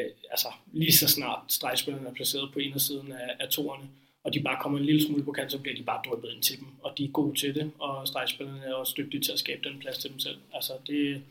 øh, 0.01 0.11
altså 0.31 0.49
lige 0.73 0.93
så 0.93 1.09
snart 1.09 1.41
stregspillerne 1.49 2.09
er 2.09 2.15
placeret 2.15 2.53
på 2.53 2.59
en 2.59 2.73
af, 2.73 3.37
af 3.41 3.49
toerne, 3.49 3.89
og 4.25 4.35
de 4.35 4.41
bare 4.41 4.59
kommer 4.63 4.79
en 4.79 4.85
lille 4.85 5.07
smule 5.07 5.25
på 5.25 5.33
kant, 5.33 5.53
så 5.53 5.59
bliver 5.59 5.77
de 5.77 5.83
bare 5.83 6.03
drøbet 6.07 6.31
ind 6.35 6.43
til 6.43 6.59
dem, 6.59 6.67
og 6.83 6.99
de 6.99 7.05
er 7.05 7.09
gode 7.09 7.39
til 7.39 7.55
det, 7.55 7.71
og 7.79 8.09
stregspillerne 8.09 8.61
er 8.67 8.75
også 8.75 8.95
dygtige 8.97 9.21
til 9.21 9.33
at 9.33 9.39
skabe 9.39 9.69
den 9.69 9.79
plads 9.79 9.99
til 9.99 10.11
dem 10.11 10.19
selv. 10.19 10.37
Altså 10.53 10.73
det, 10.87 11.23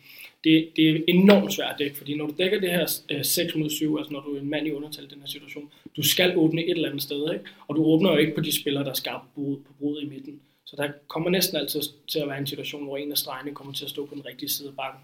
det, 0.44 0.70
det 0.76 0.90
er 0.90 1.02
enormt 1.08 1.54
svært 1.54 1.76
dække, 1.80 1.98
fordi 1.98 2.18
når 2.18 2.28
du 2.28 2.34
dækker 2.38 2.60
det 2.60 2.70
her 2.72 3.02
øh, 3.12 3.24
6 3.24 3.56
mod 3.56 3.70
7, 3.70 3.98
altså 3.98 4.14
når 4.14 4.22
du 4.22 4.36
er 4.36 4.40
en 4.40 4.50
mand 4.50 4.68
i 4.68 4.72
undertal 4.72 5.04
i 5.04 5.08
den 5.08 5.20
her 5.20 5.28
situation, 5.28 5.72
du 5.98 6.04
skal 6.04 6.38
åbne 6.38 6.66
et 6.66 6.72
eller 6.72 6.90
andet 6.90 7.04
sted, 7.04 7.34
ikke? 7.34 7.46
og 7.68 7.76
du 7.76 7.86
åbner 7.86 8.12
jo 8.12 8.18
ikke 8.18 8.36
på 8.36 8.42
de 8.42 8.60
spillere, 8.62 8.84
der 8.84 8.94
skal 8.94 9.16
på 9.36 9.60
brud 9.80 10.02
i 10.02 10.06
midten. 10.06 10.42
Så 10.66 10.76
der 10.76 10.92
kommer 11.08 11.30
næsten 11.30 11.58
altid 11.58 11.82
til 12.08 12.20
at 12.20 12.28
være 12.28 12.38
en 12.38 12.48
situation, 12.48 12.84
hvor 12.84 12.98
en 12.98 13.12
af 13.12 13.18
stregene 13.18 13.56
kommer 13.56 13.74
til 13.74 13.86
at 13.86 13.90
stå 13.90 14.06
på 14.06 14.16
den 14.16 14.26
rigtige 14.26 14.50
side 14.50 14.70
af 14.70 14.76
bakken. 14.76 15.02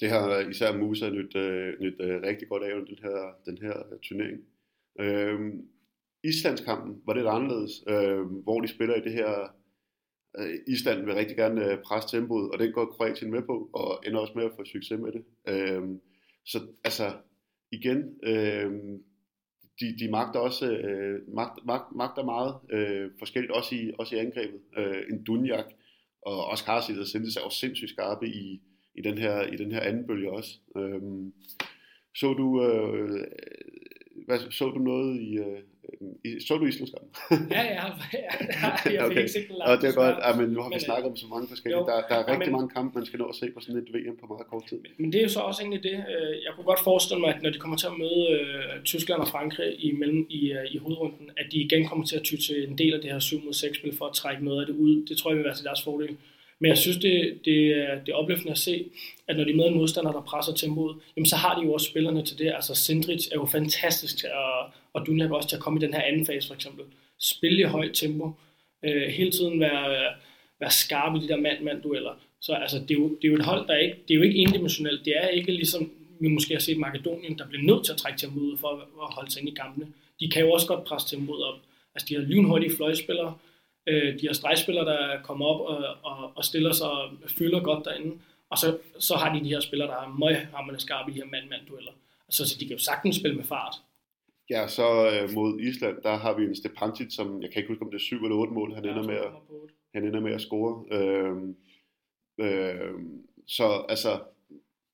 Det 0.00 0.10
har 0.10 0.48
især 0.50 0.76
Musa 0.76 1.10
nyt, 1.10 1.36
øh, 1.36 1.80
nyt 1.80 1.94
øh, 2.00 2.22
rigtig 2.22 2.48
godt 2.48 2.62
af 2.62 2.70
den 2.86 2.98
her, 3.02 3.34
den 3.46 3.58
her 3.58 3.74
turnering. 4.02 4.40
Øhm, 5.00 5.68
Islandskampen 6.24 7.02
var 7.06 7.14
lidt 7.14 7.26
anderledes, 7.26 7.84
øh, 7.88 8.20
hvor 8.44 8.60
de 8.60 8.68
spiller 8.68 8.94
i 8.94 9.00
det 9.00 9.12
her 9.12 9.54
øh, 10.38 10.54
Island 10.66 11.04
vil 11.04 11.14
rigtig 11.14 11.36
gerne 11.36 11.72
øh, 11.72 11.78
presse 11.82 12.16
tempoet, 12.16 12.50
og 12.50 12.58
det 12.58 12.74
går 12.74 12.86
Kroatien 12.86 13.30
med 13.30 13.42
på, 13.42 13.70
og 13.72 14.02
ender 14.06 14.20
også 14.20 14.32
med 14.36 14.44
at 14.44 14.52
få 14.56 14.64
succes 14.64 15.00
med 15.00 15.12
det. 15.12 15.24
Øh, 15.48 15.82
så 16.44 16.66
altså, 16.84 17.12
igen, 17.72 18.18
øh, 18.22 18.72
de, 19.80 19.98
de 19.98 20.10
magter 20.10 20.40
også 20.40 20.72
øh, 20.72 21.34
magt, 21.34 21.66
magt, 21.66 21.96
magter 21.96 22.24
meget 22.24 22.54
øh, 22.70 23.10
forskelligt, 23.18 23.52
også 23.52 23.74
i, 23.74 23.92
også 23.98 24.16
i 24.16 24.18
angrebet. 24.18 24.60
Øh, 24.78 25.02
en 25.10 25.24
Dunjak 25.24 25.64
og 26.22 26.46
også 26.46 26.64
Karsit 26.64 26.98
og 26.98 27.06
Sintes 27.06 27.36
er 27.36 27.40
jo 27.40 27.50
sindssygt 27.50 27.90
skarpe 27.90 28.26
i, 28.28 28.62
i, 28.94 29.02
den 29.02 29.18
her, 29.18 29.42
i 29.42 29.56
den 29.56 29.72
her 29.72 29.80
anden 29.80 30.06
bølge 30.06 30.32
også. 30.32 30.58
Øh, 30.76 31.02
så 32.14 32.32
du, 32.32 32.64
øh, 32.64 33.26
hvad, 34.26 34.38
så 34.50 34.64
du 34.64 34.78
noget 34.78 35.20
i, 35.20 35.30
øh, 35.44 35.58
i, 36.24 36.40
så 36.46 36.56
du 36.56 36.64
Islandskampen? 36.66 37.10
ja, 37.50 37.62
ja, 37.78 37.84
ja, 38.12 38.30
jeg 38.62 38.78
fik 38.84 39.00
okay. 39.00 39.18
ikke 39.18 39.32
set 39.32 39.48
den 39.48 39.56
Og 39.62 39.76
det 39.80 39.88
er 39.90 39.94
godt, 40.02 40.16
ja, 40.26 40.30
men 40.40 40.46
nu 40.54 40.60
har 40.62 40.68
vi 40.68 40.74
Men, 40.74 40.80
snakket 40.80 41.06
om 41.10 41.16
så 41.16 41.26
mange 41.34 41.48
forskellige. 41.48 41.78
jo, 41.80 41.86
der, 41.86 41.96
der 42.10 42.14
er 42.20 42.24
rigtig 42.32 42.38
men- 42.52 42.52
mange 42.58 42.68
kampe, 42.76 42.98
man 42.98 43.06
skal 43.06 43.18
nå 43.18 43.26
at 43.32 43.34
se 43.34 43.46
på 43.54 43.60
sådan 43.60 43.76
et 43.82 43.88
VM 43.94 44.16
på 44.20 44.26
meget 44.32 44.46
kort 44.52 44.64
tid. 44.68 44.78
Men 44.98 45.12
det 45.12 45.18
er 45.18 45.22
jo 45.22 45.28
så 45.28 45.40
også 45.40 45.62
egentlig 45.62 45.82
det. 45.90 45.96
øh, 46.14 46.32
Jeg 46.46 46.52
kunne 46.54 46.64
godt 46.72 46.80
forestille 46.88 47.20
mig, 47.20 47.30
at 47.34 47.42
når 47.42 47.50
de 47.50 47.58
kommer 47.58 47.76
til 47.76 47.86
at 47.92 47.96
møde 48.04 48.22
øh, 48.36 48.82
Tyskland 48.84 49.20
og 49.20 49.28
Frankrig 49.28 49.70
i, 49.86 49.92
mellem, 49.92 50.26
i, 50.30 50.52
øh, 50.52 50.64
i 50.74 50.76
hovedrunden, 50.78 51.30
at 51.36 51.46
de 51.52 51.56
igen 51.66 51.86
kommer 51.88 52.04
til 52.06 52.16
at 52.16 52.22
ty 52.22 52.34
til 52.46 52.68
en 52.68 52.78
del 52.78 52.92
af 52.94 53.00
det 53.00 53.10
her 53.12 53.18
7 53.18 53.44
mod 53.44 53.52
6 53.52 53.78
spil 53.78 53.96
for 53.98 54.04
at 54.06 54.14
trække 54.14 54.44
noget 54.44 54.60
af 54.60 54.66
det 54.66 54.74
ud. 54.84 55.06
Det 55.08 55.16
tror 55.18 55.30
jeg 55.30 55.36
vil 55.38 55.44
være 55.44 55.54
til 55.54 55.64
deres 55.64 55.82
fordel. 55.82 56.16
Men 56.64 56.68
jeg 56.68 56.78
synes, 56.78 56.96
det, 56.96 57.38
det, 57.44 57.66
er, 57.66 57.94
det 58.04 58.12
er 58.12 58.16
opløftende 58.16 58.52
at 58.52 58.58
se, 58.58 58.84
at 59.28 59.36
når 59.36 59.44
de 59.44 59.56
møder 59.56 59.68
en 59.68 59.76
modstander, 59.76 60.12
der 60.12 60.20
presser 60.20 60.54
tempoet, 60.54 60.96
jamen 61.16 61.26
så 61.26 61.36
har 61.36 61.58
de 61.58 61.66
jo 61.66 61.72
også 61.72 61.86
spillerne 61.86 62.24
til 62.24 62.38
det. 62.38 62.52
Altså 62.54 62.74
Sindrich 62.74 63.28
er 63.32 63.36
jo 63.36 63.46
fantastisk 63.46 64.18
til 64.18 64.26
at, 64.26 64.72
og 64.92 65.06
Dunjak 65.06 65.30
også 65.30 65.48
til 65.48 65.56
at 65.56 65.62
komme 65.62 65.78
i 65.78 65.84
den 65.84 65.94
her 65.94 66.02
anden 66.02 66.26
fase 66.26 66.48
for 66.48 66.54
eksempel. 66.54 66.84
Spille 67.20 67.60
i 67.60 67.62
højt 67.62 67.94
tempo. 67.94 68.32
Øh, 68.84 69.08
hele 69.08 69.30
tiden 69.30 69.60
være, 69.60 70.12
være 70.60 70.70
skarp 70.70 71.16
i 71.16 71.20
de 71.20 71.28
der 71.28 71.36
mand-mand-dueller. 71.36 72.14
Så 72.40 72.52
altså, 72.52 72.78
det, 72.78 72.90
er 72.90 72.94
jo, 72.94 73.08
det 73.08 73.24
er 73.24 73.28
jo 73.28 73.34
et 73.34 73.44
hold, 73.44 73.68
der 73.68 73.76
ikke, 73.76 73.96
det 74.08 74.14
er 74.14 74.18
jo 74.18 74.22
ikke 74.22 74.38
endimensionelt. 74.38 75.04
Det 75.04 75.12
er 75.16 75.28
ikke 75.28 75.52
ligesom 75.52 75.90
vi 76.20 76.28
måske 76.28 76.54
har 76.54 76.60
set 76.60 76.78
Makedonien, 76.78 77.38
der 77.38 77.46
bliver 77.48 77.64
nødt 77.64 77.84
til 77.84 77.92
at 77.92 77.98
trække 77.98 78.18
tempoet 78.18 78.44
ud 78.44 78.56
for 78.56 78.68
at, 78.68 78.78
at 78.78 79.14
holde 79.14 79.30
sig 79.30 79.40
ind 79.40 79.48
i 79.48 79.54
kampene. 79.54 79.86
De 80.20 80.30
kan 80.30 80.42
jo 80.42 80.50
også 80.50 80.66
godt 80.66 80.84
presse 80.84 81.16
tempoet 81.16 81.44
op. 81.44 81.58
Altså, 81.94 82.06
de 82.08 82.14
har 82.14 82.22
lynhurtige 82.22 82.76
fløjspillere, 82.76 83.34
øh, 83.86 84.20
de 84.20 84.26
har 84.26 84.34
stregspillere, 84.34 84.84
der 84.84 85.22
kommer 85.22 85.46
op 85.46 85.60
og, 85.60 85.96
og, 86.02 86.32
og 86.36 86.44
stiller 86.44 86.72
sig 86.72 86.90
og 86.90 87.10
fylder 87.26 87.60
godt 87.62 87.84
derinde. 87.84 88.18
Og 88.50 88.58
så, 88.58 88.78
så 88.98 89.14
har 89.14 89.34
de 89.34 89.44
de 89.44 89.48
her 89.48 89.60
spillere, 89.60 89.88
der 89.88 89.96
er 89.96 90.08
møghamrende 90.18 90.80
skarpe 90.80 91.10
i 91.10 91.14
de 91.14 91.18
her 91.20 91.26
mand-mand-dueller. 91.30 91.92
Altså, 92.28 92.48
så 92.48 92.56
de 92.60 92.66
kan 92.66 92.76
jo 92.76 92.82
sagtens 92.82 93.16
spille 93.16 93.36
med 93.36 93.44
fart. 93.44 93.74
Ja, 94.50 94.68
så 94.68 95.10
øh, 95.10 95.30
mod 95.34 95.60
Island, 95.60 96.02
der 96.02 96.16
har 96.16 96.34
vi 96.38 96.44
en 96.44 96.56
Stepancic, 96.56 97.14
som 97.14 97.42
jeg 97.42 97.50
kan 97.50 97.60
ikke 97.60 97.68
huske, 97.72 97.82
om 97.84 97.90
det 97.90 97.96
er 97.98 98.02
7 98.02 98.16
eller 98.24 98.36
8 98.36 98.52
mål, 98.52 98.74
han, 98.74 98.84
Ja, 98.84 98.90
ender, 98.90 99.02
med 99.02 99.14
at, 99.16 99.22
han 99.94 100.02
otte. 100.02 100.08
ender 100.08 100.20
med 100.20 100.32
at 100.32 100.40
score. 100.40 100.84
Øhm, 100.90 101.56
øhm, 102.38 103.22
så 103.46 103.84
altså, 103.88 104.20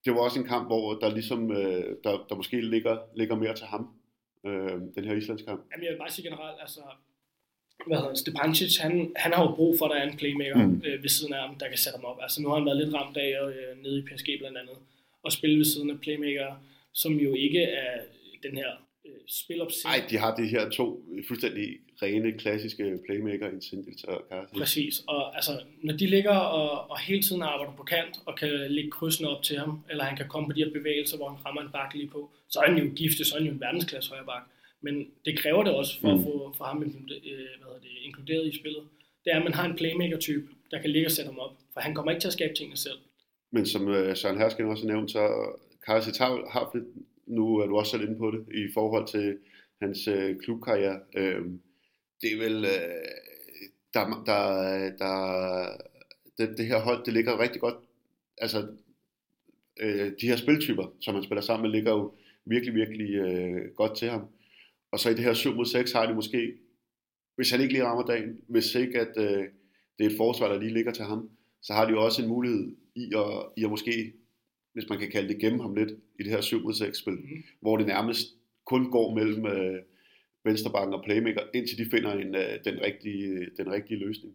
det 0.05 0.13
var 0.15 0.21
også 0.21 0.41
en 0.41 0.47
kamp, 0.47 0.67
hvor 0.67 0.95
der 0.95 1.11
ligesom, 1.15 1.53
øh, 1.53 1.97
der, 2.05 2.27
der 2.29 2.35
måske 2.35 2.61
ligger, 2.61 2.99
ligger 3.17 3.37
mere 3.37 3.55
til 3.55 3.67
ham, 3.67 3.89
øh, 4.47 4.73
den 4.95 5.05
her 5.05 5.15
Islandskamp. 5.15 5.61
Jamen, 5.73 5.85
jeg 5.85 5.93
vil 5.93 5.99
bare 5.99 6.11
sige 6.11 6.29
generelt, 6.29 6.61
altså, 6.61 6.81
hvad 7.87 7.97
hedder 7.99 8.15
Stepancic, 8.15 8.77
han, 8.79 9.13
han 9.17 9.33
har 9.33 9.43
jo 9.43 9.55
brug 9.55 9.79
for, 9.79 9.85
at 9.87 9.91
der 9.91 9.97
er 10.03 10.11
en 10.11 10.17
playmaker 10.17 10.67
Mm. 10.67 10.83
øh, 10.87 11.03
ved 11.03 11.09
siden 11.09 11.33
af 11.33 11.41
ham, 11.41 11.55
der 11.61 11.69
kan 11.69 11.79
sætte 11.79 11.97
ham 11.99 12.05
op. 12.05 12.19
Altså, 12.23 12.43
nu 12.43 12.49
har 12.49 12.57
han 12.57 12.67
været 12.67 12.77
lidt 12.85 12.95
ramt 12.95 13.17
af 13.17 13.31
øh, 13.47 13.83
nede 13.83 13.99
i 13.99 14.03
PSG 14.03 14.29
blandt 14.39 14.59
andet, 14.59 14.77
og 15.23 15.33
spille 15.33 15.57
ved 15.59 15.65
siden 15.65 15.91
af 15.91 16.01
playmaker, 16.01 16.63
som 16.93 17.13
jo 17.13 17.35
ikke 17.35 17.63
er 17.63 17.93
den 18.43 18.57
her 18.57 18.71
øh, 19.07 19.13
spilopsæt. 19.29 19.85
Nej, 19.85 20.03
de 20.11 20.19
har 20.19 20.37
de 20.37 20.47
her 20.47 20.69
to 20.71 21.05
fuldstændig 21.29 21.69
rene, 22.03 22.33
klassiske 22.33 22.99
playmaker, 23.07 23.51
Incendies 23.51 24.05
og 24.05 24.25
Carson. 24.31 24.59
Præcis, 24.59 25.03
og 25.07 25.37
altså, 25.37 25.53
når 25.83 25.95
de 25.97 26.07
ligger 26.07 26.37
og, 26.37 26.91
og 26.91 27.01
hele 27.01 27.23
tiden 27.23 27.43
arbejder 27.43 27.73
på 27.77 27.83
kant, 27.83 28.21
og 28.27 28.37
kan 28.37 28.49
lægge 28.71 28.91
krydsene 28.91 29.29
op 29.29 29.43
til 29.43 29.59
ham, 29.59 29.81
eller 29.91 30.05
han 30.05 30.17
kan 30.17 30.29
komme 30.29 30.49
på 30.49 30.53
de 30.53 30.65
her 30.65 30.71
bevægelser, 30.73 31.17
hvor 31.17 31.29
han 31.29 31.47
rammer 31.47 31.63
en 31.63 31.69
bak 31.73 31.95
lige 31.95 32.09
på, 32.09 32.31
så 32.49 32.61
er 32.61 32.67
han 32.71 32.79
jo 32.79 32.91
gifte, 32.97 33.25
så 33.25 33.35
er 33.35 33.39
han 33.39 33.47
jo 33.49 33.53
en 33.55 33.61
verdensklasse 33.61 34.11
højre 34.11 34.25
bak. 34.27 34.43
Men 34.81 35.07
det 35.25 35.39
kræver 35.39 35.63
det 35.65 35.75
også 35.75 36.01
for 36.01 36.15
mm. 36.15 36.19
at 36.19 36.25
få 36.25 36.55
for 36.57 36.65
ham 36.65 36.83
øh, 36.83 36.91
hvad 36.91 37.81
det, 37.83 37.89
inkluderet 38.03 38.47
i 38.47 38.59
spillet. 38.59 38.83
Det 39.25 39.33
er, 39.33 39.37
at 39.37 39.45
man 39.45 39.55
har 39.55 39.69
en 39.69 39.77
playmaker-type, 39.77 40.49
der 40.71 40.81
kan 40.81 40.91
ligge 40.91 41.07
og 41.07 41.11
sætte 41.11 41.29
ham 41.29 41.39
op, 41.39 41.57
for 41.73 41.81
han 41.81 41.95
kommer 41.95 42.11
ikke 42.13 42.21
til 42.21 42.29
at 42.29 42.33
skabe 42.33 42.55
tingene 42.55 42.77
selv. 42.77 42.99
Men 43.51 43.67
som 43.67 43.89
øh, 43.89 44.17
Søren 44.17 44.39
Hersken 44.39 44.67
også 44.67 44.87
har 44.87 44.93
nævnt, 44.93 45.11
så 45.11 45.23
Carson 45.87 46.49
har 46.53 46.73
nu 47.27 47.57
er 47.57 47.67
du 47.67 47.77
også 47.77 47.91
selv 47.91 48.03
inde 48.03 48.19
på 48.19 48.31
det, 48.31 48.45
i 48.55 48.73
forhold 48.75 49.07
til 49.09 49.39
hans 49.83 50.09
øh, 50.09 50.37
klubkarriere. 50.41 51.01
Øh, 51.17 51.43
det 52.21 52.33
er 52.33 52.39
vel, 52.39 52.65
øh, 52.65 53.05
der, 53.95 54.23
der, 54.27 54.43
der, 54.99 55.17
det, 56.39 56.59
det 56.59 56.67
her 56.67 56.81
hold, 56.81 57.05
det 57.05 57.13
ligger 57.13 57.41
rigtig 57.41 57.61
godt, 57.61 57.75
altså 58.39 58.67
øh, 59.81 60.13
de 60.21 60.29
her 60.29 60.37
spiltyper, 60.37 60.95
som 61.01 61.15
han 61.15 61.25
spiller 61.25 61.43
sammen 61.43 61.63
med, 61.63 61.71
ligger 61.71 61.93
jo 61.93 62.13
virkelig, 62.45 62.75
virkelig 62.75 63.15
øh, 63.15 63.75
godt 63.75 63.97
til 63.97 64.09
ham. 64.09 64.29
Og 64.93 65.01
så 65.01 65.11
i 65.11 65.15
det 65.15 65.25
her 65.25 65.35
7 65.35 65.55
mod 65.55 65.65
6 65.65 65.93
har 65.93 66.07
de 66.07 66.15
måske, 66.15 66.53
hvis 67.37 67.51
han 67.51 67.61
ikke 67.61 67.73
lige 67.73 67.85
rammer 67.85 68.07
dagen, 68.07 68.41
hvis 68.49 68.75
ikke 68.75 69.01
at 69.01 69.13
øh, 69.17 69.45
det 69.99 70.07
er 70.07 70.11
et 70.11 70.17
forsvar, 70.17 70.49
der 70.53 70.61
lige 70.61 70.75
ligger 70.75 70.93
til 70.93 71.05
ham, 71.05 71.31
så 71.63 71.73
har 71.73 71.85
de 71.87 71.91
jo 71.93 72.05
også 72.05 72.23
en 72.23 72.29
mulighed 72.29 72.77
i 72.95 73.13
at, 73.17 73.53
i 73.57 73.65
at 73.65 73.71
måske, 73.71 74.13
hvis 74.73 74.89
man 74.89 74.99
kan 74.99 75.11
kalde 75.11 75.29
det, 75.29 75.39
gemme 75.41 75.63
ham 75.63 75.75
lidt 75.75 75.91
i 75.91 76.23
det 76.23 76.33
her 76.33 76.41
7 76.41 76.63
mod 76.63 76.75
6 76.75 76.99
spil, 76.99 77.15
Mhm. 77.15 77.43
hvor 77.61 77.77
det 77.77 77.87
nærmest 77.87 78.27
kun 78.67 78.91
går 78.91 79.15
mellem 79.15 79.47
øh, 79.47 79.83
venstrebakken 80.45 80.95
og 80.95 81.05
playmaker, 81.05 81.41
indtil 81.55 81.79
de 81.79 81.91
finder 81.91 82.13
en, 82.13 82.35
øh, 82.35 82.59
den, 82.65 82.81
rigtige, 82.83 83.47
den 83.57 83.73
rigtige 83.73 83.99
løsning. 83.99 84.35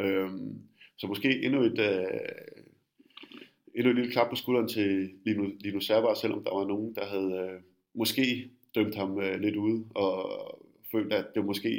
Øhm, 0.00 0.58
så 0.96 1.06
måske 1.06 1.42
endnu 1.42 1.62
et, 1.62 1.78
øh, 1.78 2.06
endnu 3.74 3.90
et 3.90 3.96
lille 3.96 4.12
klap 4.12 4.30
på 4.30 4.36
skulderen 4.36 4.68
til 4.68 5.10
Lino, 5.24 5.50
Lino 5.60 5.80
Servar, 5.80 6.14
selvom 6.14 6.44
der 6.44 6.54
var 6.54 6.66
nogen, 6.66 6.94
der 6.94 7.04
havde 7.06 7.50
øh, 7.50 7.60
måske 7.94 8.50
dømt 8.74 8.94
ham 8.94 9.20
øh, 9.20 9.40
lidt 9.40 9.56
ude, 9.56 9.84
og 9.94 10.14
følt, 10.92 11.12
at 11.12 11.26
det 11.34 11.44
måske 11.44 11.70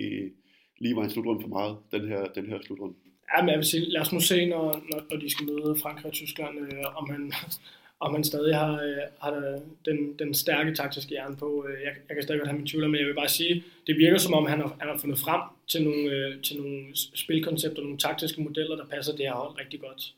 lige 0.79 0.95
var 0.95 1.03
en 1.03 1.09
slutrunde 1.09 1.41
for 1.41 1.49
meget, 1.49 1.77
den 1.91 2.07
her, 2.07 2.25
den 2.25 2.45
her 2.49 2.59
slutrunde. 2.61 2.95
Ja, 3.33 3.41
men 3.41 3.49
jeg 3.49 3.57
vil 3.57 3.65
sige, 3.65 3.91
lad 3.91 4.01
os 4.01 4.13
nu 4.13 4.19
se, 4.19 4.45
når, 4.45 4.65
når, 4.91 4.99
når 5.09 5.17
de 5.17 5.29
skal 5.29 5.45
møde 5.45 5.79
Frankrig 5.81 6.05
og 6.05 6.13
Tyskland, 6.13 6.59
øh, 6.59 6.97
om, 6.97 7.09
han, 7.09 7.33
om 8.05 8.13
han 8.13 8.23
stadig 8.23 8.55
har, 8.55 8.73
øh, 8.73 9.03
har 9.19 9.59
den, 9.85 10.19
den 10.19 10.33
stærke 10.33 10.75
taktiske 10.75 11.09
hjerne 11.09 11.37
på. 11.37 11.65
Øh, 11.67 11.81
jeg, 11.83 11.93
jeg 12.07 12.15
kan 12.15 12.23
stadig 12.23 12.39
godt 12.39 12.49
have 12.49 12.57
min 12.57 12.67
tvivl, 12.67 12.89
men 12.89 12.99
jeg 12.99 13.07
vil 13.07 13.15
bare 13.15 13.29
sige, 13.29 13.63
det 13.87 13.97
virker 13.97 14.17
som 14.17 14.33
om, 14.33 14.45
han 14.45 14.59
har, 14.59 14.75
han 14.79 14.89
har 14.89 14.97
fundet 14.97 15.19
frem 15.19 15.41
til 15.67 15.83
nogle, 15.83 16.11
øh, 16.11 16.41
til 16.41 16.57
nogle 16.57 16.85
spilkoncepter, 16.93 17.81
nogle 17.81 17.97
taktiske 17.97 18.41
modeller, 18.41 18.75
der 18.75 18.86
passer 18.86 19.15
det 19.15 19.25
her 19.25 19.34
hold 19.34 19.60
rigtig 19.60 19.79
godt. 19.79 20.13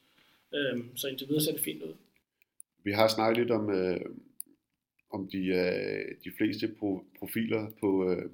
Øh, 0.56 0.84
så 0.96 1.08
indtil 1.08 1.28
videre 1.28 1.44
ser 1.44 1.52
det 1.52 1.62
fint 1.62 1.84
ud. 1.84 1.94
Vi 2.84 2.92
har 2.92 3.08
snakket 3.08 3.38
lidt 3.38 3.52
om, 3.52 3.70
øh, 3.70 4.00
om 5.10 5.30
de, 5.32 5.54
er 5.54 6.04
de 6.24 6.32
fleste 6.38 6.76
pro, 6.80 7.04
profiler 7.20 7.70
på, 7.80 8.10
øh, 8.10 8.32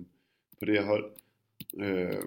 på 0.60 0.66
det 0.66 0.74
her 0.74 0.86
hold. 0.86 1.12
Øh, 1.80 2.24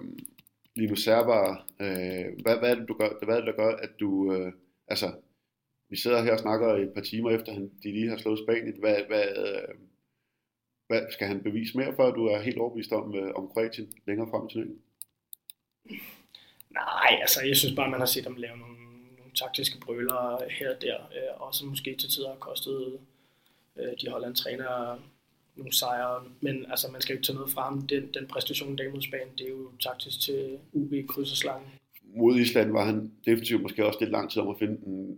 Linus 0.75 1.03
Servar, 1.03 1.67
øh, 1.79 2.41
hvad, 2.43 2.57
hvad, 2.57 2.71
er 2.71 2.75
det, 2.75 2.87
du 2.87 2.93
gør, 2.93 3.25
hvad 3.25 3.35
er 3.35 3.41
det, 3.45 3.47
der 3.47 3.63
gør, 3.63 3.75
at 3.75 3.89
du... 3.99 4.33
Øh, 4.33 4.53
altså, 4.87 5.11
vi 5.89 5.95
sidder 5.97 6.23
her 6.23 6.33
og 6.33 6.39
snakker 6.39 6.67
et 6.67 6.91
par 6.93 7.01
timer 7.01 7.31
efter, 7.31 7.53
han, 7.53 7.71
de 7.83 7.91
lige 7.91 8.09
har 8.09 8.17
slået 8.17 8.39
Spanien. 8.39 8.79
Hvad, 8.79 8.95
hvad, 9.07 9.25
øh, 9.37 9.75
hvad, 10.87 11.01
skal 11.11 11.27
han 11.27 11.43
bevise 11.43 11.77
mere, 11.77 11.95
før 11.95 12.11
du 12.11 12.25
er 12.25 12.41
helt 12.41 12.57
overbevist 12.57 12.91
om, 12.91 13.15
øh, 13.15 13.31
om 13.35 13.47
Kroatien 13.47 13.93
længere 14.07 14.29
frem 14.29 14.45
i 14.45 14.49
turneringen? 14.49 14.81
Nej, 16.69 17.17
altså 17.21 17.45
jeg 17.45 17.57
synes 17.57 17.75
bare, 17.75 17.89
man 17.91 17.99
har 17.99 18.05
set 18.05 18.23
ham 18.23 18.35
lave 18.35 18.57
nogle, 18.57 18.77
nogle 19.17 19.33
taktiske 19.35 19.79
brøler 19.79 20.49
her 20.49 20.75
og 20.75 20.81
der, 20.81 20.95
øh, 20.95 21.41
og 21.41 21.55
som 21.55 21.67
måske 21.67 21.95
til 21.95 22.09
tider 22.09 22.29
har 22.29 22.35
kostet 22.35 22.99
øh, 23.79 23.93
de 24.01 24.09
hollandske 24.09 24.43
trænere 24.43 24.99
nogle 25.57 25.73
sejre. 25.73 26.23
Men 26.41 26.65
altså, 26.69 26.91
man 26.91 27.01
skal 27.01 27.13
jo 27.13 27.17
ikke 27.17 27.25
tage 27.25 27.35
noget 27.35 27.51
fra 27.51 27.63
ham. 27.63 27.81
Den, 27.81 28.03
den 28.13 28.27
præstation 28.27 28.77
der 28.77 28.91
mod 28.91 29.01
Spanien, 29.01 29.29
det 29.37 29.45
er 29.45 29.49
jo 29.49 29.71
taktisk 29.79 30.21
til 30.21 30.57
UB 30.73 30.93
krydserslangen. 31.07 31.67
Mod 32.15 32.35
Island 32.39 32.71
var 32.71 32.85
han 32.85 33.11
defensivt 33.25 33.61
måske 33.61 33.85
også 33.85 33.99
lidt 34.01 34.11
lang 34.11 34.31
tid 34.31 34.41
om 34.41 34.47
at 34.47 34.55
finde 34.59 34.77
den, 34.85 35.17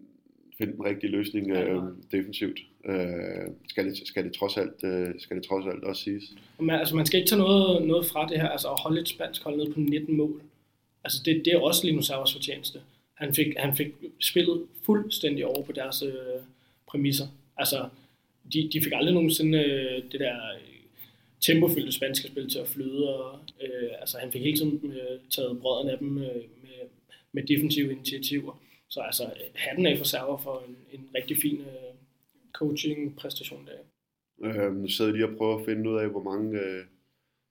finde 0.58 0.74
den 0.74 0.86
rigtige 0.86 1.12
løsning 1.12 1.48
Ja, 1.48 1.62
øh, 1.62 1.84
defensivt. 2.12 2.60
Øh, 2.86 3.48
skal, 3.69 3.86
det, 3.86 4.08
skal, 4.08 4.24
det 4.24 4.34
trods 4.34 4.58
alt, 4.58 4.84
øh, 4.84 5.08
skal 5.19 5.36
det 5.38 5.45
trods 5.45 5.65
alt 5.65 5.84
også 5.84 6.04
siges. 6.04 6.24
Og 6.58 6.63
Man, 6.63 6.80
altså, 6.80 6.95
man 6.95 7.06
skal 7.06 7.19
ikke 7.19 7.30
tage 7.30 7.39
noget, 7.39 7.88
noget 7.88 8.06
fra 8.06 8.28
det 8.28 8.41
her. 8.41 8.48
Altså 8.50 8.67
at 8.67 8.80
holde 8.80 9.02
et 9.02 9.08
spansk 9.08 9.43
hold 9.43 9.58
ned 9.58 9.74
på 9.74 9.80
19 9.80 10.17
mål. 10.17 10.41
Altså 11.04 11.22
det, 11.26 11.41
det 11.45 11.54
er 11.54 11.60
også 11.60 11.88
Linus 11.88 12.06
Savers 12.06 12.34
fortjeneste. 12.34 12.80
Han 13.13 13.34
fik, 13.34 13.48
han 13.58 13.76
fik 13.76 13.88
spillet 14.19 14.65
fuldstændig 14.86 15.45
over 15.45 15.63
på 15.63 15.72
deres 15.72 16.04
øh, 16.04 16.41
præmisser. 16.88 17.28
Altså, 17.58 17.89
de, 18.53 18.69
de 18.73 18.81
fik 18.81 18.93
aldrig 18.95 19.13
nogensinde 19.13 19.57
øh, 19.57 20.12
det 20.12 20.19
der 20.19 20.35
øh, 20.53 20.79
tempofyldte 21.41 21.91
spanske 21.91 22.27
spil 22.27 22.49
til 22.49 22.59
at 22.59 22.67
flyde. 22.67 23.15
Og, 23.15 23.39
øh, 23.62 23.89
altså, 23.99 24.17
han 24.17 24.31
fik 24.31 24.41
hele 24.41 24.57
tiden 24.57 24.91
øh, 24.91 25.19
taget 25.29 25.62
brødrene 25.62 25.91
af 25.91 25.97
dem 25.97 26.17
øh, 26.17 26.35
med, 26.63 26.79
med 27.31 27.43
defensive 27.43 27.91
initiativer. 27.91 28.62
Så 28.89 28.99
altså, 28.99 29.23
hatten 29.55 29.85
af 29.85 29.97
for 29.97 30.05
server 30.05 30.38
for 30.38 30.63
en, 30.67 30.99
en 30.99 31.07
rigtig 31.15 31.38
fin 31.38 31.59
øh, 31.59 31.93
coaching-præstation 32.53 33.67
der. 33.67 33.79
Øh, 34.43 34.75
nu 34.75 34.88
sidder 34.88 35.12
jeg 35.12 35.15
lige 35.17 35.29
og 35.29 35.38
prøver 35.38 35.59
at 35.59 35.65
finde 35.65 35.89
ud 35.89 35.97
af, 35.97 36.09
hvor 36.09 36.23
mange, 36.23 36.59
øh, 36.59 36.83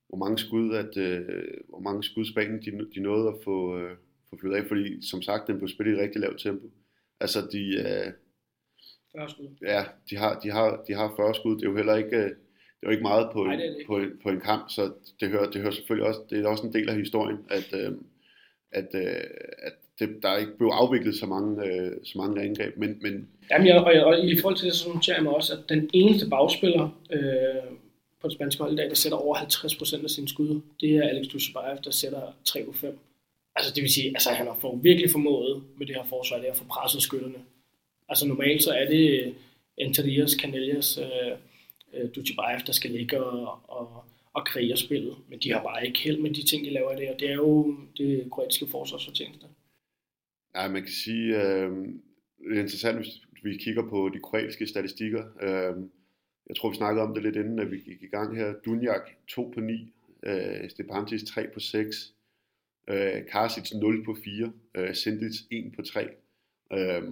hvor 0.08 0.18
mange 0.18 0.38
skud, 0.38 0.74
at, 0.74 0.96
øh, 0.96 1.24
hvor 1.68 1.80
mange 1.80 2.02
skud 2.02 2.24
Spanien 2.24 2.62
de, 2.62 2.88
de 2.94 3.00
nåede 3.00 3.28
at 3.28 3.34
få, 3.44 3.78
øh, 3.78 3.96
få 4.30 4.38
flyttet 4.40 4.58
af, 4.58 4.64
fordi 4.68 5.06
som 5.06 5.22
sagt, 5.22 5.46
den 5.46 5.58
blev 5.58 5.68
spillet 5.68 5.92
i 5.92 5.96
et 5.96 6.02
rigtig 6.02 6.20
lavt 6.20 6.40
tempo. 6.40 6.70
Altså, 7.20 7.38
de, 7.52 7.62
øh, 7.76 8.12
40 9.18 9.30
skud. 9.30 9.48
ja, 9.62 9.82
de 10.10 10.16
har, 10.16 10.32
de, 10.42 10.50
har, 10.50 10.84
de 10.88 10.92
har 10.94 11.12
40 11.16 11.34
skud, 11.34 11.56
det 11.56 11.62
er 11.62 11.70
jo 11.70 11.76
heller 11.76 11.96
ikke, 11.96 12.16
øh, 12.16 12.30
det 12.76 12.82
er 12.82 12.86
jo 12.86 12.90
ikke 12.90 13.02
meget 13.02 13.28
på, 13.32 13.44
Nej, 13.44 13.54
en, 13.54 13.60
er 13.60 13.64
ikke. 13.64 13.86
på, 13.86 13.96
en, 13.96 14.10
på 14.22 14.28
en 14.28 14.40
kamp, 14.40 14.64
så 14.70 14.82
det 15.20 15.28
hører, 15.28 15.50
det 15.50 15.60
hører 15.60 15.76
selvfølgelig 15.78 16.08
også, 16.08 16.20
det 16.30 16.38
er 16.38 16.48
også 16.48 16.66
en 16.66 16.72
del 16.72 16.88
af 16.88 16.96
historien, 16.96 17.38
at, 17.50 17.68
øh, 17.80 17.92
at, 18.72 18.88
øh, 18.94 19.24
at 19.68 19.72
det, 19.98 20.08
der 20.22 20.36
ikke 20.36 20.56
blev 20.58 20.68
afviklet 20.68 21.14
så 21.14 21.26
mange, 21.26 21.66
øh, 21.66 21.92
så 22.04 22.18
mange 22.18 22.42
angreb, 22.42 22.76
men, 22.76 22.98
men 23.02 23.28
Jamen, 23.50 23.66
jeg, 23.66 23.76
og, 23.76 24.04
og, 24.04 24.24
i 24.24 24.36
forhold 24.40 24.56
til 24.56 24.66
det, 24.66 24.74
så 24.74 24.88
noterer 24.88 25.16
jeg 25.16 25.24
mig 25.24 25.34
også, 25.34 25.52
at 25.52 25.68
den 25.68 25.90
eneste 25.92 26.30
bagspiller 26.30 26.88
øh, 27.12 27.72
på 28.20 28.28
det 28.28 28.34
spanske 28.34 28.62
hold 28.62 28.72
i 28.72 28.76
dag, 28.76 28.88
der 28.88 28.94
sætter 28.94 29.18
over 29.18 29.36
50% 29.36 30.04
af 30.04 30.10
sine 30.10 30.28
skud, 30.28 30.60
det 30.80 30.96
er 30.96 31.08
Alex 31.08 31.26
Dushibayev, 31.32 31.78
der 31.84 31.90
sætter 31.90 32.22
3 32.44 32.68
ud 32.68 32.74
5. 32.74 32.98
Altså 33.56 33.74
det 33.74 33.82
vil 33.82 33.92
sige, 33.92 34.08
altså 34.08 34.30
han 34.30 34.46
har 34.46 34.56
for, 34.60 34.76
virkelig 34.76 35.10
formået 35.10 35.62
med 35.78 35.86
det 35.86 35.96
her 35.96 36.04
forsvar, 36.04 36.38
det 36.38 36.44
at 36.44 36.56
få 36.56 36.64
presset 36.64 37.02
skytterne. 37.02 37.38
Altså 38.08 38.28
normalt 38.28 38.62
så 38.62 38.70
er 38.70 38.88
det 38.90 39.26
øh, 39.26 39.32
Interias, 39.78 40.30
Canellas, 40.30 40.98
øh, 40.98 41.32
øh, 41.94 42.14
der 42.66 42.72
skal 42.72 42.90
ligge 42.90 43.24
og, 43.24 43.70
og, 43.70 44.04
og 44.32 44.46
kreere 44.46 44.76
spillet, 44.76 45.16
men 45.28 45.38
de 45.38 45.52
har 45.52 45.62
bare 45.62 45.86
ikke 45.86 45.98
held 45.98 46.18
med 46.18 46.30
de 46.30 46.46
ting, 46.46 46.64
de 46.64 46.70
laver 46.70 46.96
der, 46.96 47.14
og 47.14 47.20
det 47.20 47.30
er 47.30 47.34
jo 47.34 47.76
det 47.98 48.30
kroatiske 48.30 48.66
forsvarsfortjeneste. 48.70 49.46
Ja, 50.54 50.68
man 50.68 50.82
kan 50.82 50.92
sige, 50.92 51.42
øh, 51.42 51.70
det 52.38 52.56
er 52.56 52.60
interessant, 52.60 52.98
hvis 52.98 53.44
vi 53.44 53.56
kigger 53.56 53.88
på 53.88 54.10
de 54.14 54.20
kroatiske 54.20 54.66
statistikker. 54.66 55.24
Øh, 55.42 55.84
jeg 56.48 56.56
tror, 56.56 56.70
vi 56.70 56.76
snakkede 56.76 57.02
om 57.02 57.14
det 57.14 57.22
lidt 57.22 57.36
inden, 57.36 57.58
at 57.58 57.70
vi 57.70 57.76
gik 57.76 58.02
i 58.02 58.06
gang 58.06 58.36
her. 58.36 58.54
Dunjak 58.64 59.10
2 59.28 59.52
på 59.54 59.60
9, 59.60 59.92
øh, 60.26 60.70
Stepantis 60.70 61.22
3 61.24 61.46
på 61.54 61.60
6, 61.60 62.14
øh, 62.88 63.26
Karsic 63.30 63.72
0 63.74 64.04
på 64.04 64.16
4, 64.24 64.52
øh, 64.74 64.94
Sindic 64.94 65.36
1 65.50 65.72
på 65.76 65.82
3. 65.82 66.08
Øh, 66.72 67.02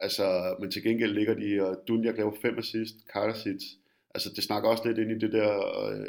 altså, 0.00 0.56
men 0.60 0.70
til 0.70 0.82
gengæld 0.82 1.14
ligger 1.14 1.34
de, 1.34 1.68
og 1.68 1.82
Dunjak 1.88 2.16
laver 2.16 2.32
fem 2.42 2.58
assist, 2.58 2.94
Karasic, 3.12 3.62
altså 4.14 4.30
det 4.36 4.44
snakker 4.44 4.68
også 4.68 4.82
lidt 4.86 4.98
ind 4.98 5.10
i 5.10 5.26
det 5.26 5.32
der, 5.32 5.50
øh, 5.90 6.06